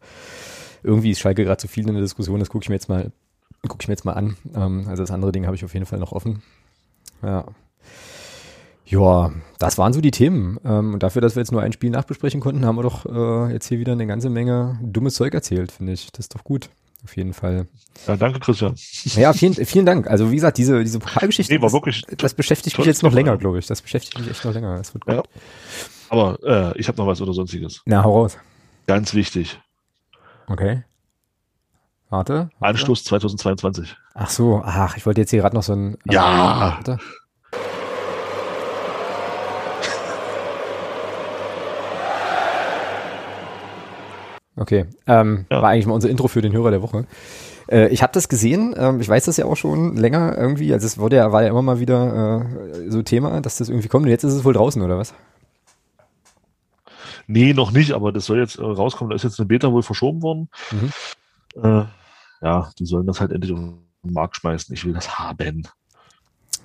[0.83, 3.11] irgendwie ist Schalke gerade zu viel in der Diskussion, das gucke ich mir jetzt mal,
[3.67, 4.37] gucke ich mir jetzt mal an.
[4.55, 6.43] Ähm, also das andere Ding habe ich auf jeden Fall noch offen.
[7.23, 7.45] Ja.
[8.93, 10.59] Ja, das waren so die Themen.
[10.63, 13.51] Ähm, und dafür, dass wir jetzt nur ein Spiel nachbesprechen konnten, haben wir doch äh,
[13.51, 16.11] jetzt hier wieder eine ganze Menge dummes Zeug erzählt, finde ich.
[16.11, 16.69] Das ist doch gut.
[17.03, 17.65] Auf jeden Fall.
[18.07, 18.75] Ja, danke, Christian.
[19.15, 20.07] Ja, vielen, vielen Dank.
[20.07, 23.11] Also wie gesagt, diese, diese Pokalgeschichte, Nee, war das, wirklich das beschäftigt mich jetzt noch
[23.11, 23.65] länger, glaube ich.
[23.65, 24.77] Das beschäftigt mich echt noch länger.
[24.77, 25.15] Das wird gut.
[25.15, 25.23] Ja.
[26.09, 27.81] Aber äh, ich habe noch was oder sonstiges.
[27.85, 28.37] Na, hau raus.
[28.85, 29.59] Ganz wichtig.
[30.47, 30.83] Okay.
[32.09, 32.33] Warte.
[32.33, 32.51] warte.
[32.59, 33.97] Anschluss 2022.
[34.13, 35.97] Ach so, ach, ich wollte jetzt hier gerade noch so ein.
[36.09, 36.75] Ja.
[36.77, 36.99] Warte.
[44.55, 45.61] Okay, ähm, Ja.
[45.61, 47.05] war eigentlich mal unser Intro für den Hörer der Woche.
[47.69, 50.85] Äh, ich habe das gesehen, ähm, ich weiß das ja auch schon länger irgendwie, also
[50.85, 52.45] es wurde ja, war ja immer mal wieder
[52.85, 55.13] äh, so Thema, dass das irgendwie kommt und jetzt ist es wohl draußen, oder was?
[57.27, 59.09] Nee, noch nicht, aber das soll jetzt äh, rauskommen.
[59.09, 60.49] Da ist jetzt eine Beta wohl verschoben worden.
[60.71, 60.91] Mhm.
[61.63, 61.85] Äh,
[62.41, 64.73] ja, die sollen das halt endlich auf den Markt schmeißen.
[64.73, 65.63] Ich will das haben.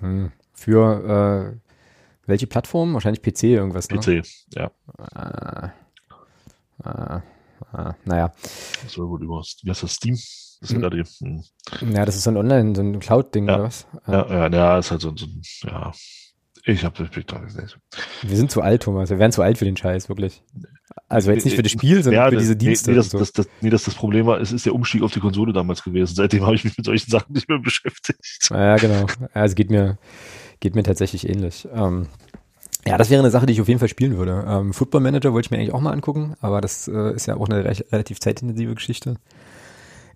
[0.01, 0.33] Hm.
[0.53, 1.59] Für äh,
[2.27, 2.95] welche Plattform?
[2.95, 3.99] Wahrscheinlich PC irgendwas, ne?
[3.99, 4.27] PC.
[4.55, 4.71] Ja,
[5.15, 5.71] Ah,
[6.83, 7.21] ah,
[7.73, 8.33] ah, naja.
[8.83, 10.15] das soll wohl über, wie heißt das, Steam?
[10.61, 10.85] Das sind Mhm.
[10.85, 11.05] ja die.
[11.21, 11.43] Hm.
[11.95, 13.55] Ja, das ist so ein Online, so ein Cloud-Ding, Ja.
[13.55, 13.87] oder was?
[14.07, 15.93] Ja, ja, ja, ist halt so, so ein, ja.
[16.65, 17.79] Ich habe das Bild da nicht.
[18.23, 19.09] Wir sind zu alt, Thomas.
[19.09, 20.43] Wir wären zu alt für den Scheiß, wirklich.
[21.09, 22.91] Also jetzt nicht für das Spiel, sondern Ja, für diese Dienste.
[22.91, 23.19] Nee, das, so.
[23.19, 25.83] das, das, nee, das, das Problem war, es ist der Umstieg auf die Konsole damals
[25.83, 26.15] gewesen.
[26.15, 28.49] Seitdem habe ich mich mit solchen Sachen nicht mehr beschäftigt.
[28.51, 29.07] Ja, genau.
[29.33, 29.97] Es geht mir,
[30.61, 31.67] geht mir tatsächlich ähnlich.
[31.73, 32.09] Ähm,
[32.87, 34.45] ja, das wäre eine Sache, die ich auf jeden Fall spielen würde.
[34.49, 37.37] Ähm, Football Manager wollte ich mir eigentlich auch mal angucken, aber das äh, ist ja
[37.37, 39.17] auch eine re relativ zeitintensive Geschichte.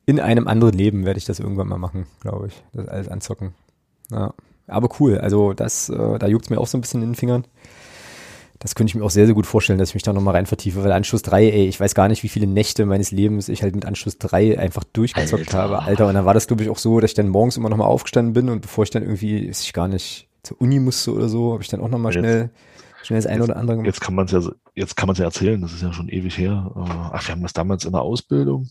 [0.06, 2.62] In einem anderen Leben werde ich das irgendwann mal machen, glaube ich.
[2.72, 3.54] Das alles anzocken.
[4.10, 4.34] Ja.
[4.66, 5.18] Aber cool.
[5.18, 7.44] Also das, äh, da juckt es mir auch so ein bisschen in den Fingern.
[8.58, 10.46] Das könnte ich mir auch sehr, sehr gut vorstellen, dass ich mich da nochmal rein
[10.46, 13.64] vertiefe, weil Anschluss 3, ey, ich weiß gar nicht, wie viele Nächte meines Lebens ich
[13.64, 15.58] halt mit Anschluss 3 einfach durchgezockt Alter.
[15.58, 15.82] habe.
[15.82, 17.88] Alter, und dann war das, glaube ich, auch so, dass ich dann morgens immer nochmal
[17.88, 21.28] aufgestanden bin und bevor ich dann irgendwie, weiß ich gar nicht, zur Uni musste oder
[21.28, 22.50] so, habe ich dann auch nochmal schnell,
[23.02, 23.86] schnell das eine oder andere gemacht.
[23.86, 24.40] Jetzt kann man es ja,
[24.74, 25.60] jetzt kann man es ja erzählen.
[25.60, 26.70] Das ist ja schon ewig her.
[26.74, 28.68] Äh, Ach, wir haben das damals in der Ausbildung.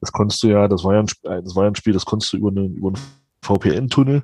[0.00, 2.06] Das konntest du ja, das war ja ein, äh, das war ja ein Spiel, das
[2.06, 2.98] konntest du über einen, über einen
[3.42, 4.22] VPN-Tunnel,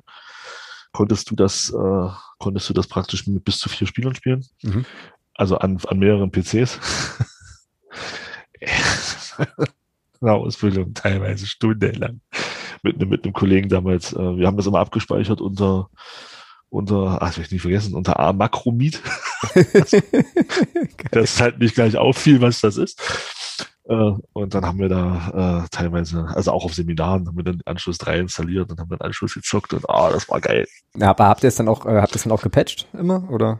[0.91, 2.09] konntest du das, äh,
[2.39, 4.45] konntest du das praktisch mit bis zu vier Spielern spielen.
[4.63, 4.85] Mhm.
[5.35, 6.79] Also an, an mehreren PCs.
[10.19, 12.21] Eine Ausbildung, teilweise stundenlang.
[12.83, 14.13] Mit, einem- mit einem Kollegen damals.
[14.13, 15.89] Äh, wir haben das immer abgespeichert unter,
[16.69, 19.01] unter, ach, das ich nicht vergessen, unter A-Makromid.
[21.11, 22.99] dass es halt nicht gleich auffiel, was das ist.
[23.85, 27.61] Äh, und dann haben wir da äh, teilweise, also auch auf Seminaren, haben wir dann
[27.65, 30.67] Anschluss 3 installiert und haben dann Anschluss gezockt und ah, das war geil.
[30.95, 33.29] Ja, aber habt ihr es dann auch, äh, habt ihr es dann auch gepatcht immer,
[33.31, 33.59] oder?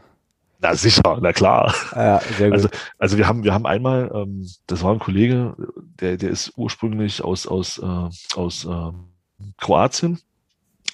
[0.60, 1.72] Na sicher, na klar.
[1.94, 2.54] Ja, sehr gut.
[2.54, 2.68] Also,
[2.98, 5.54] also wir haben, wir haben einmal, ähm, das war ein Kollege,
[6.00, 9.12] der, der ist ursprünglich aus, aus, äh, aus ähm,
[9.56, 10.18] Kroatien,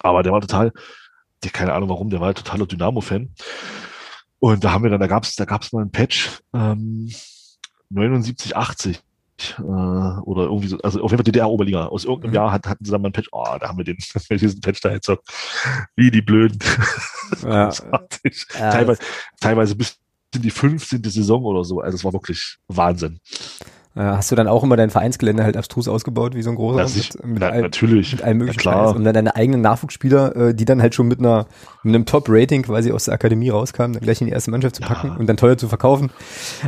[0.01, 0.73] aber der war total,
[1.43, 3.31] der, keine Ahnung warum, der war halt totaler Dynamo-Fan.
[4.39, 7.11] Und da haben wir dann, da gab's da gab's mal einen Patch, ähm,
[7.89, 9.01] 79, 80.
[9.59, 11.87] Äh, oder irgendwie so, also auf jeden Fall DDR-Oberliga.
[11.87, 12.35] Aus irgendeinem Mhm.
[12.37, 13.99] Jahr hat, hatten sie dann mal einen Patch, oh, da haben wir den,
[14.31, 15.17] diesen Patch da jetzt so,
[15.97, 16.59] wie die Blöden.
[17.43, 17.71] Ja,
[18.53, 19.01] teilweise,
[19.41, 19.99] teilweise bis
[20.35, 21.03] in die 15.
[21.05, 21.81] Saison oder so.
[21.81, 23.21] Also es war wirklich Wahnsinn.
[23.97, 26.79] Äh, hast du dann auch immer dein Vereinsgelände halt abstrus ausgebaut, wie so ein großer?
[26.79, 28.13] Das ich, mit, mit, na, all, natürlich.
[28.13, 28.89] mit allem möglichen klar.
[28.89, 28.97] Scheiß.
[28.97, 31.47] Und dann deine eigenen Nachwuchsspieler, äh, die dann halt schon mit einer
[31.85, 34.83] mit einem Top-Rating quasi aus der Akademie rauskamen, dann gleich in die erste Mannschaft zu
[34.83, 34.89] Ja.
[34.89, 36.11] packen und dann teuer zu verkaufen.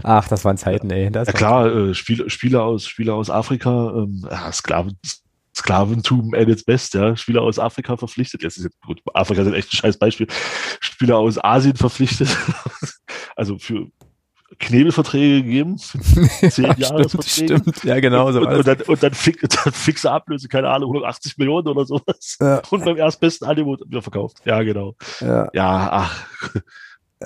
[0.04, 1.10] Ach, das waren Zeiten, ey.
[1.10, 4.96] Das Ja klar, äh, Spiel, Spieler aus Spieler aus Afrika, ähm, ja, Sklaven,
[5.56, 7.16] Sklaventum at its best, ja.
[7.16, 8.42] Spieler aus Afrika verpflichtet.
[8.42, 10.26] Jetzt ist jetzt gut, Afrika ist echt ein scheiß Beispiel.
[10.80, 12.28] Spieler aus Asien verpflichtet.
[13.36, 13.86] also für
[14.58, 15.76] Knebelverträge gegeben.
[15.78, 18.30] Zehn ja, Jahre stimmt, stimmt, ja genau.
[18.32, 21.84] So und, und, dann, und dann, fix, dann fixe Ablöse, keine Ahnung, 180 Millionen oder
[21.84, 22.38] sowas.
[22.40, 22.62] Ja.
[22.70, 24.38] Und beim erstbesten Angebot wieder verkauft.
[24.44, 24.94] Ja, genau.
[25.20, 26.26] Ja, ja ach.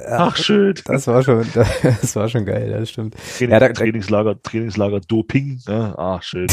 [0.09, 0.74] Ach, schön.
[0.85, 1.47] Das war schon,
[1.82, 3.16] das war schon geil, das stimmt.
[3.36, 6.47] Training, ja, da, Trainingslager, Trainingslager Doping, ja, ach, schön.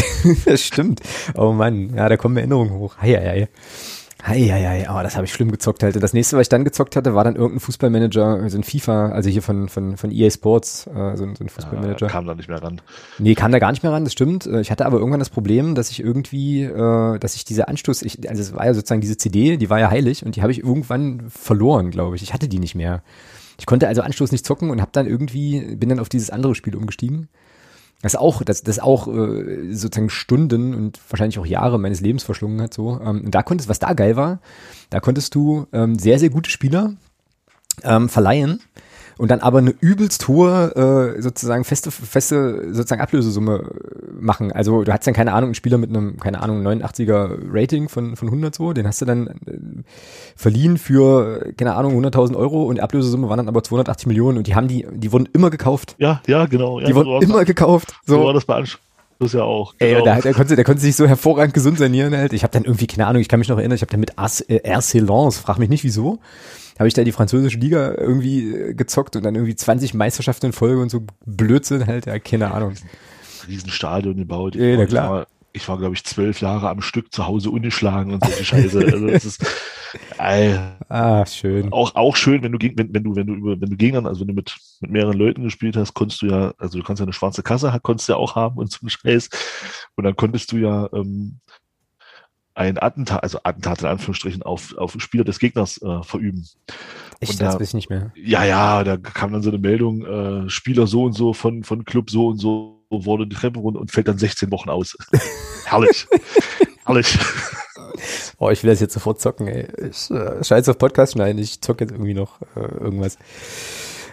[0.45, 1.01] das stimmt.
[1.35, 2.97] Oh Mann, ja, da kommen Erinnerungen hoch.
[2.99, 3.47] Hei, hei.
[4.23, 6.01] Eieiei, oh, das habe ich schlimm gezockt halt.
[6.01, 9.29] Das nächste, was ich dann gezockt hatte, war dann irgendein Fußballmanager, so ein FIFA, also
[9.29, 12.07] hier von, von, von EA Sports, äh, so, so ein Fußballmanager.
[12.07, 12.81] Ja, kam da nicht mehr ran.
[13.19, 14.47] Nee, kam da gar nicht mehr ran, das stimmt.
[14.47, 18.01] Äh, ich hatte aber irgendwann das Problem, dass ich irgendwie, äh, dass ich diese Anstoß,
[18.01, 20.51] ich, also es war ja sozusagen diese CD, die war ja heilig und die habe
[20.51, 22.23] ich irgendwann verloren, glaube ich.
[22.23, 23.03] Ich hatte die nicht mehr.
[23.59, 26.55] Ich konnte also Anstoß nicht zocken und habe dann irgendwie, bin dann auf dieses andere
[26.55, 27.29] Spiel umgestiegen.
[28.01, 32.61] Das auch, das, das auch äh, sozusagen Stunden und wahrscheinlich auch Jahre meines Lebens verschlungen
[32.61, 32.73] hat.
[32.73, 32.99] So.
[33.01, 34.39] Ähm, und da konntest, was da geil war,
[34.89, 36.93] da konntest du ähm, sehr, sehr gute Spieler
[37.83, 38.61] ähm, verleihen
[39.17, 43.71] und dann aber eine übelst hohe äh, sozusagen feste feste sozusagen Ablösesumme
[44.19, 44.51] machen.
[44.51, 48.15] Also du hast dann keine Ahnung einen Spieler mit einem keine Ahnung 89er Rating von
[48.15, 49.33] von 100 so, den hast du dann äh,
[50.35, 54.47] verliehen für keine Ahnung 100.000 Euro und die Ablösesumme waren dann aber 280 Millionen und
[54.47, 55.95] die haben die die wurden immer gekauft.
[55.97, 56.79] Ja, ja, genau.
[56.79, 57.93] Ja, die wurden immer gekauft.
[58.05, 58.15] So.
[58.15, 58.79] so war das bei Ansch
[59.19, 59.73] das ja auch.
[59.77, 59.97] Genau.
[59.97, 62.33] Ey, der, der, konnte, der konnte sich so hervorragend gesund sanieren halt.
[62.33, 64.13] Ich habe dann irgendwie, keine Ahnung, ich kann mich noch erinnern, ich habe dann mit
[64.17, 66.19] RC Lens, frag mich nicht wieso,
[66.79, 70.53] habe ich da die französische Liga irgendwie äh, gezockt und dann irgendwie 20 Meisterschaften in
[70.53, 72.73] Folge und so Blödsinn halt, ja, keine Ahnung.
[73.47, 74.55] Riesenstadion gebaut.
[74.55, 75.27] Ja, na klar.
[75.53, 78.77] Ich war, glaube ich, zwölf Jahre am Stück zu Hause ungeschlagen und solche Scheiße.
[78.79, 79.43] Also das ist
[80.19, 80.57] äh,
[80.89, 81.71] ah, schön.
[81.71, 84.21] Auch, auch schön, wenn du wenn, wenn du, wenn du über, wenn du Gegnern, also
[84.21, 87.05] wenn du mit, mit mehreren Leuten gespielt hast, konntest du ja, also du kannst ja
[87.05, 89.29] eine schwarze Kasse, konntest du ja auch haben und so ein Scheiß.
[89.95, 91.39] Und dann konntest du ja ähm,
[92.57, 96.47] ein Attentat, also Attentat in Anführungsstrichen, auf, auf Spieler des Gegners äh, verüben.
[97.19, 98.11] Echt, und da, das weiß ich nicht mehr.
[98.15, 101.85] Ja, ja, da kam dann so eine Meldung, äh, Spieler so und so von, von
[101.85, 104.97] Club so und so wurde die Treppe runter und fällt dann 16 Wochen aus.
[105.65, 106.07] Herrlich.
[106.85, 107.19] Herrlich.
[108.39, 109.67] Oh, ich will das jetzt sofort zocken, ey.
[109.89, 113.17] Ich äh, scheiße auf Podcast schneiden, ich zocke jetzt irgendwie noch äh, irgendwas.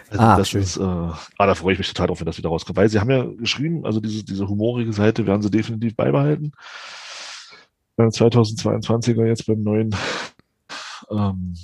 [0.09, 0.61] Also ah, das schön.
[0.61, 2.77] ist, äh, ah, da freue ich mich total drauf, wenn das wieder rauskommt.
[2.77, 6.51] Weil sie haben ja geschrieben, also diese, diese humorige Seite werden sie definitiv beibehalten
[7.95, 9.95] beim 2022er jetzt beim neuen.
[11.09, 11.55] Ähm,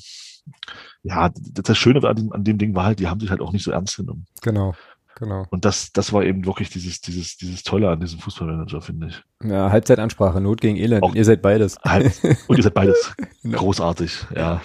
[1.04, 3.52] ja, das Schöne an dem, an dem Ding war halt, die haben sich halt auch
[3.52, 4.26] nicht so ernst genommen.
[4.42, 4.74] Genau.
[5.16, 5.46] Genau.
[5.50, 9.24] Und das, das war eben wirklich dieses, dieses, dieses Tolle an diesem Fußballmanager, finde ich.
[9.44, 11.04] Ja, Halbzeitansprache, Not gegen Elend.
[11.04, 11.78] Auch, ihr seid beides.
[11.84, 12.12] Halb,
[12.48, 13.14] und ihr seid beides.
[13.44, 13.60] genau.
[13.60, 14.62] Großartig, ja.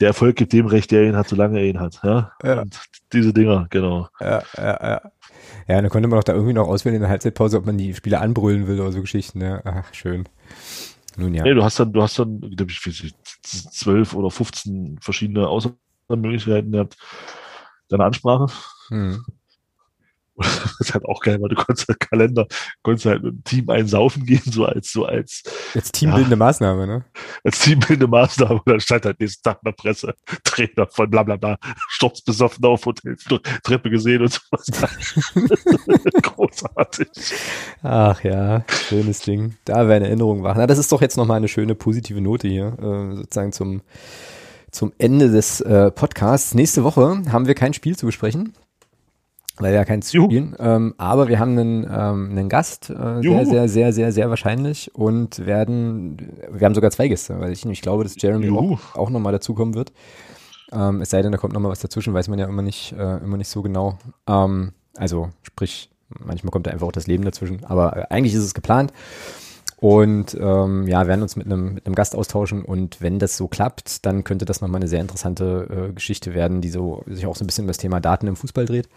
[0.00, 2.00] Der Erfolg gibt dem Recht, der ihn hat, solange er ihn hat.
[2.02, 2.32] Ja.
[2.42, 2.62] ja.
[2.62, 2.80] Und
[3.12, 4.08] diese Dinger, genau.
[4.20, 5.10] Ja, ja, ja.
[5.68, 7.94] Ja, dann konnte man doch da irgendwie noch auswählen in der Halbzeitpause, ob man die
[7.94, 9.40] Spieler anbrüllen will oder so Geschichten.
[9.40, 9.60] Ja.
[9.64, 10.28] Ach, schön.
[11.16, 11.44] Nun ja.
[11.44, 16.96] Nee, du hast dann, du hast dann, glaube ich, zwölf oder 15 verschiedene Auswahlmöglichkeiten gehabt.
[17.88, 18.46] Deine Ansprache.
[18.88, 19.24] Hm.
[20.74, 22.46] Das ist halt auch geil, weil du konntest halt Kalender,
[22.82, 25.42] konntest halt mit dem Team einsaufen gehen, so als, so als.
[25.74, 27.04] Als teambildende ja, Maßnahme, ne?
[27.44, 28.54] Als teambildende Maßnahme.
[28.54, 31.58] Und dann stand halt nächsten Tag in der Presse, Trainer von bla, bla, bla,
[31.88, 34.66] sturzbesoffen auf Hoteltreppe gesehen und sowas.
[36.22, 37.08] Großartig.
[37.82, 39.56] Ach ja, schönes Ding.
[39.64, 40.56] Da wäre eine Erinnerung wach.
[40.56, 43.82] Na, das ist doch jetzt nochmal eine schöne positive Note hier, äh, sozusagen zum,
[44.72, 46.54] zum Ende des äh, Podcasts.
[46.54, 48.52] Nächste Woche haben wir kein Spiel zu besprechen
[49.56, 50.56] weil wir ja keins spielen.
[50.58, 54.94] Ähm, aber wir haben einen, ähm, einen Gast, äh, sehr, sehr, sehr, sehr, sehr wahrscheinlich
[54.94, 58.74] und werden, wir haben sogar zwei Gäste, weil ich nämlich glaube, dass Jeremy Juhu.
[58.74, 59.92] auch, auch nochmal dazukommen wird.
[60.72, 63.18] Ähm, es sei denn, da kommt nochmal was dazwischen, weiß man ja immer nicht, äh,
[63.18, 63.98] immer nicht so genau.
[64.26, 68.44] Ähm, also sprich, manchmal kommt da einfach auch das Leben dazwischen, aber äh, eigentlich ist
[68.44, 68.92] es geplant.
[69.76, 73.48] Und ähm, ja, werden uns mit einem, mit einem Gast austauschen und wenn das so
[73.48, 77.36] klappt, dann könnte das nochmal eine sehr interessante äh, Geschichte werden, die so sich auch
[77.36, 78.88] so ein bisschen um das Thema Daten im Fußball dreht.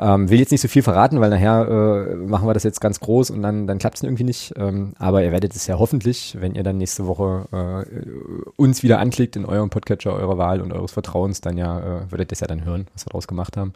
[0.00, 3.00] Ähm, will jetzt nicht so viel verraten, weil nachher äh, machen wir das jetzt ganz
[3.00, 4.54] groß und dann, dann klappt es irgendwie nicht.
[4.56, 9.00] Ähm, aber ihr werdet es ja hoffentlich, wenn ihr dann nächste Woche äh, uns wieder
[9.00, 12.40] anklickt in eurem Podcatcher eurer Wahl und eures Vertrauens, dann ja, äh, würdet ihr das
[12.40, 13.72] ja dann hören, was wir daraus gemacht haben.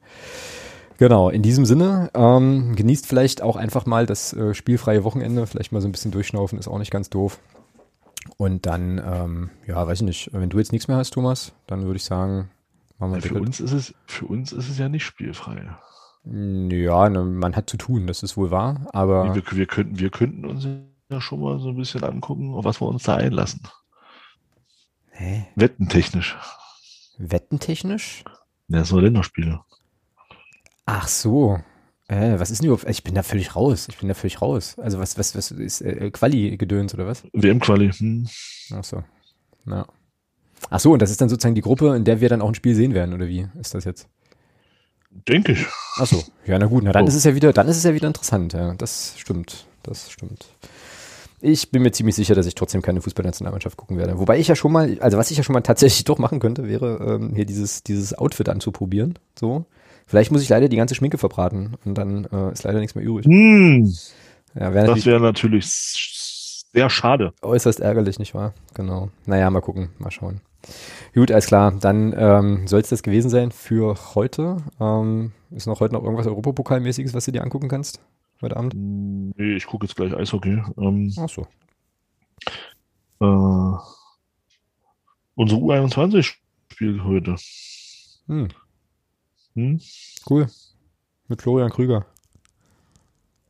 [0.98, 5.72] Genau, in diesem Sinne, ähm, genießt vielleicht auch einfach mal das äh, spielfreie Wochenende, vielleicht
[5.72, 7.40] mal so ein bisschen durchschnaufen, ist auch nicht ganz doof.
[8.36, 11.82] Und dann, ähm, ja, weiß ich nicht, wenn du jetzt nichts mehr hast, Thomas, dann
[11.82, 12.50] würde ich sagen,
[13.00, 15.70] machen wir ja, für uns ist es Für uns ist es ja nicht spielfrei.
[16.24, 19.34] Ja, ne, man hat zu tun, das ist wohl wahr, aber.
[19.34, 20.66] Wir, wir, könnten, wir könnten uns
[21.10, 23.60] ja schon mal so ein bisschen angucken, auf was wir uns da einlassen.
[25.10, 25.46] Hä?
[25.56, 26.36] Wettentechnisch.
[27.18, 28.24] Wettentechnisch?
[28.68, 29.60] Ja, so Länderspiele.
[30.86, 31.58] Ach so.
[32.08, 32.88] Äh, was ist denn überhaupt?
[32.88, 33.88] Ich bin da völlig raus.
[33.88, 34.78] Ich bin da völlig raus.
[34.78, 37.24] Also was, was, was ist äh, Quali-Gedöns oder was?
[37.32, 37.92] WM-Quali.
[37.92, 38.28] Hm.
[38.72, 39.02] Ach so.
[39.66, 39.86] Ja.
[40.70, 42.54] Ach so, und das ist dann sozusagen die Gruppe, in der wir dann auch ein
[42.54, 44.08] Spiel sehen werden, oder wie ist das jetzt?
[45.28, 45.66] Denke ich.
[45.98, 47.10] Ach so, ja, na gut, na dann So.
[47.10, 48.74] ist es ja wieder, dann ist es ja wieder interessant, ja.
[48.74, 50.46] Das stimmt, das stimmt.
[51.40, 54.18] Ich bin mir ziemlich sicher, dass ich trotzdem keine Fußballnationalmannschaft gucken werde.
[54.18, 56.68] Wobei ich ja schon mal, also was ich ja schon mal tatsächlich doch machen könnte,
[56.68, 59.18] wäre ähm, hier dieses, dieses Outfit anzuprobieren.
[59.38, 59.64] So.
[60.06, 63.04] Vielleicht muss ich leider die ganze Schminke verbraten und dann äh, ist leider nichts mehr
[63.04, 63.24] übrig.
[63.26, 63.92] Hm,
[64.54, 65.66] Ja, wäre das wäre natürlich
[66.72, 67.32] sehr schade.
[67.42, 68.54] äußerst ärgerlich, nicht wahr?
[68.74, 69.10] Genau.
[69.26, 70.40] Naja, mal gucken, mal schauen.
[71.14, 71.72] Gut, alles klar.
[71.72, 74.56] Dann ähm, soll es das gewesen sein für heute.
[74.80, 78.00] Ähm, ist noch heute noch irgendwas Europapokalmäßiges, was du dir angucken kannst?
[78.40, 78.74] Heute Abend?
[78.74, 80.62] Nee, ich gucke jetzt gleich Eishockey.
[80.78, 81.42] Ähm, Ach so.
[83.20, 83.78] äh,
[85.34, 86.34] unsere U21
[86.72, 87.36] spielt heute.
[88.26, 88.48] Hm,
[89.54, 89.80] Hm?
[90.30, 90.46] cool.
[91.28, 92.06] Mit Florian Krüger.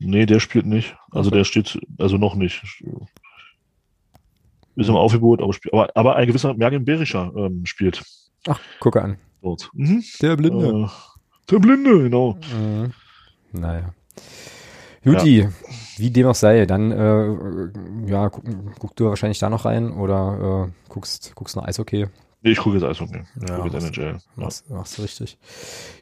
[0.00, 0.96] Nee, der spielt nicht.
[1.12, 1.36] Also so.
[1.36, 2.60] der steht, also noch nicht.
[4.76, 8.02] Ist im Aufgebot, aber, aber, aber ein gewisser Mergen Berischer ähm, spielt
[8.46, 9.18] Ach, gucke an.
[9.42, 9.70] dort.
[9.74, 10.02] Mhm.
[10.22, 10.66] Der Blinde.
[10.66, 10.88] Äh,
[11.50, 12.38] der Blinde, genau.
[12.56, 12.92] Mhm.
[13.52, 13.92] Naja.
[15.04, 15.48] Juti,
[15.96, 18.44] wie dem auch sei, dann äh, ja, guck,
[18.78, 22.06] guck du wahrscheinlich da noch rein oder äh, guckst, guckst noch Eishockey.
[22.44, 23.22] Nee, ich gucke jetzt Eishockey.
[23.42, 24.12] Ich Ja, gucke jetzt machst- NHL.
[24.12, 24.18] Ja.
[24.36, 25.38] Machst, machst du richtig.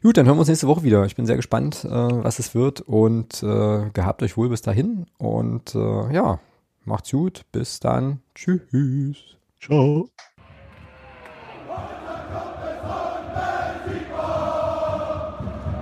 [0.03, 1.05] Gut, dann hören wir uns nächste Woche wieder.
[1.05, 5.07] Ich bin sehr gespannt, äh, was es wird und äh, gehabt euch wohl bis dahin
[5.17, 6.39] und äh, ja,
[6.85, 7.43] macht's gut.
[7.51, 8.21] Bis dann.
[8.35, 9.37] Tschüss.
[9.59, 10.09] Ciao.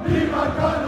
[0.08, 0.79] Niemand kann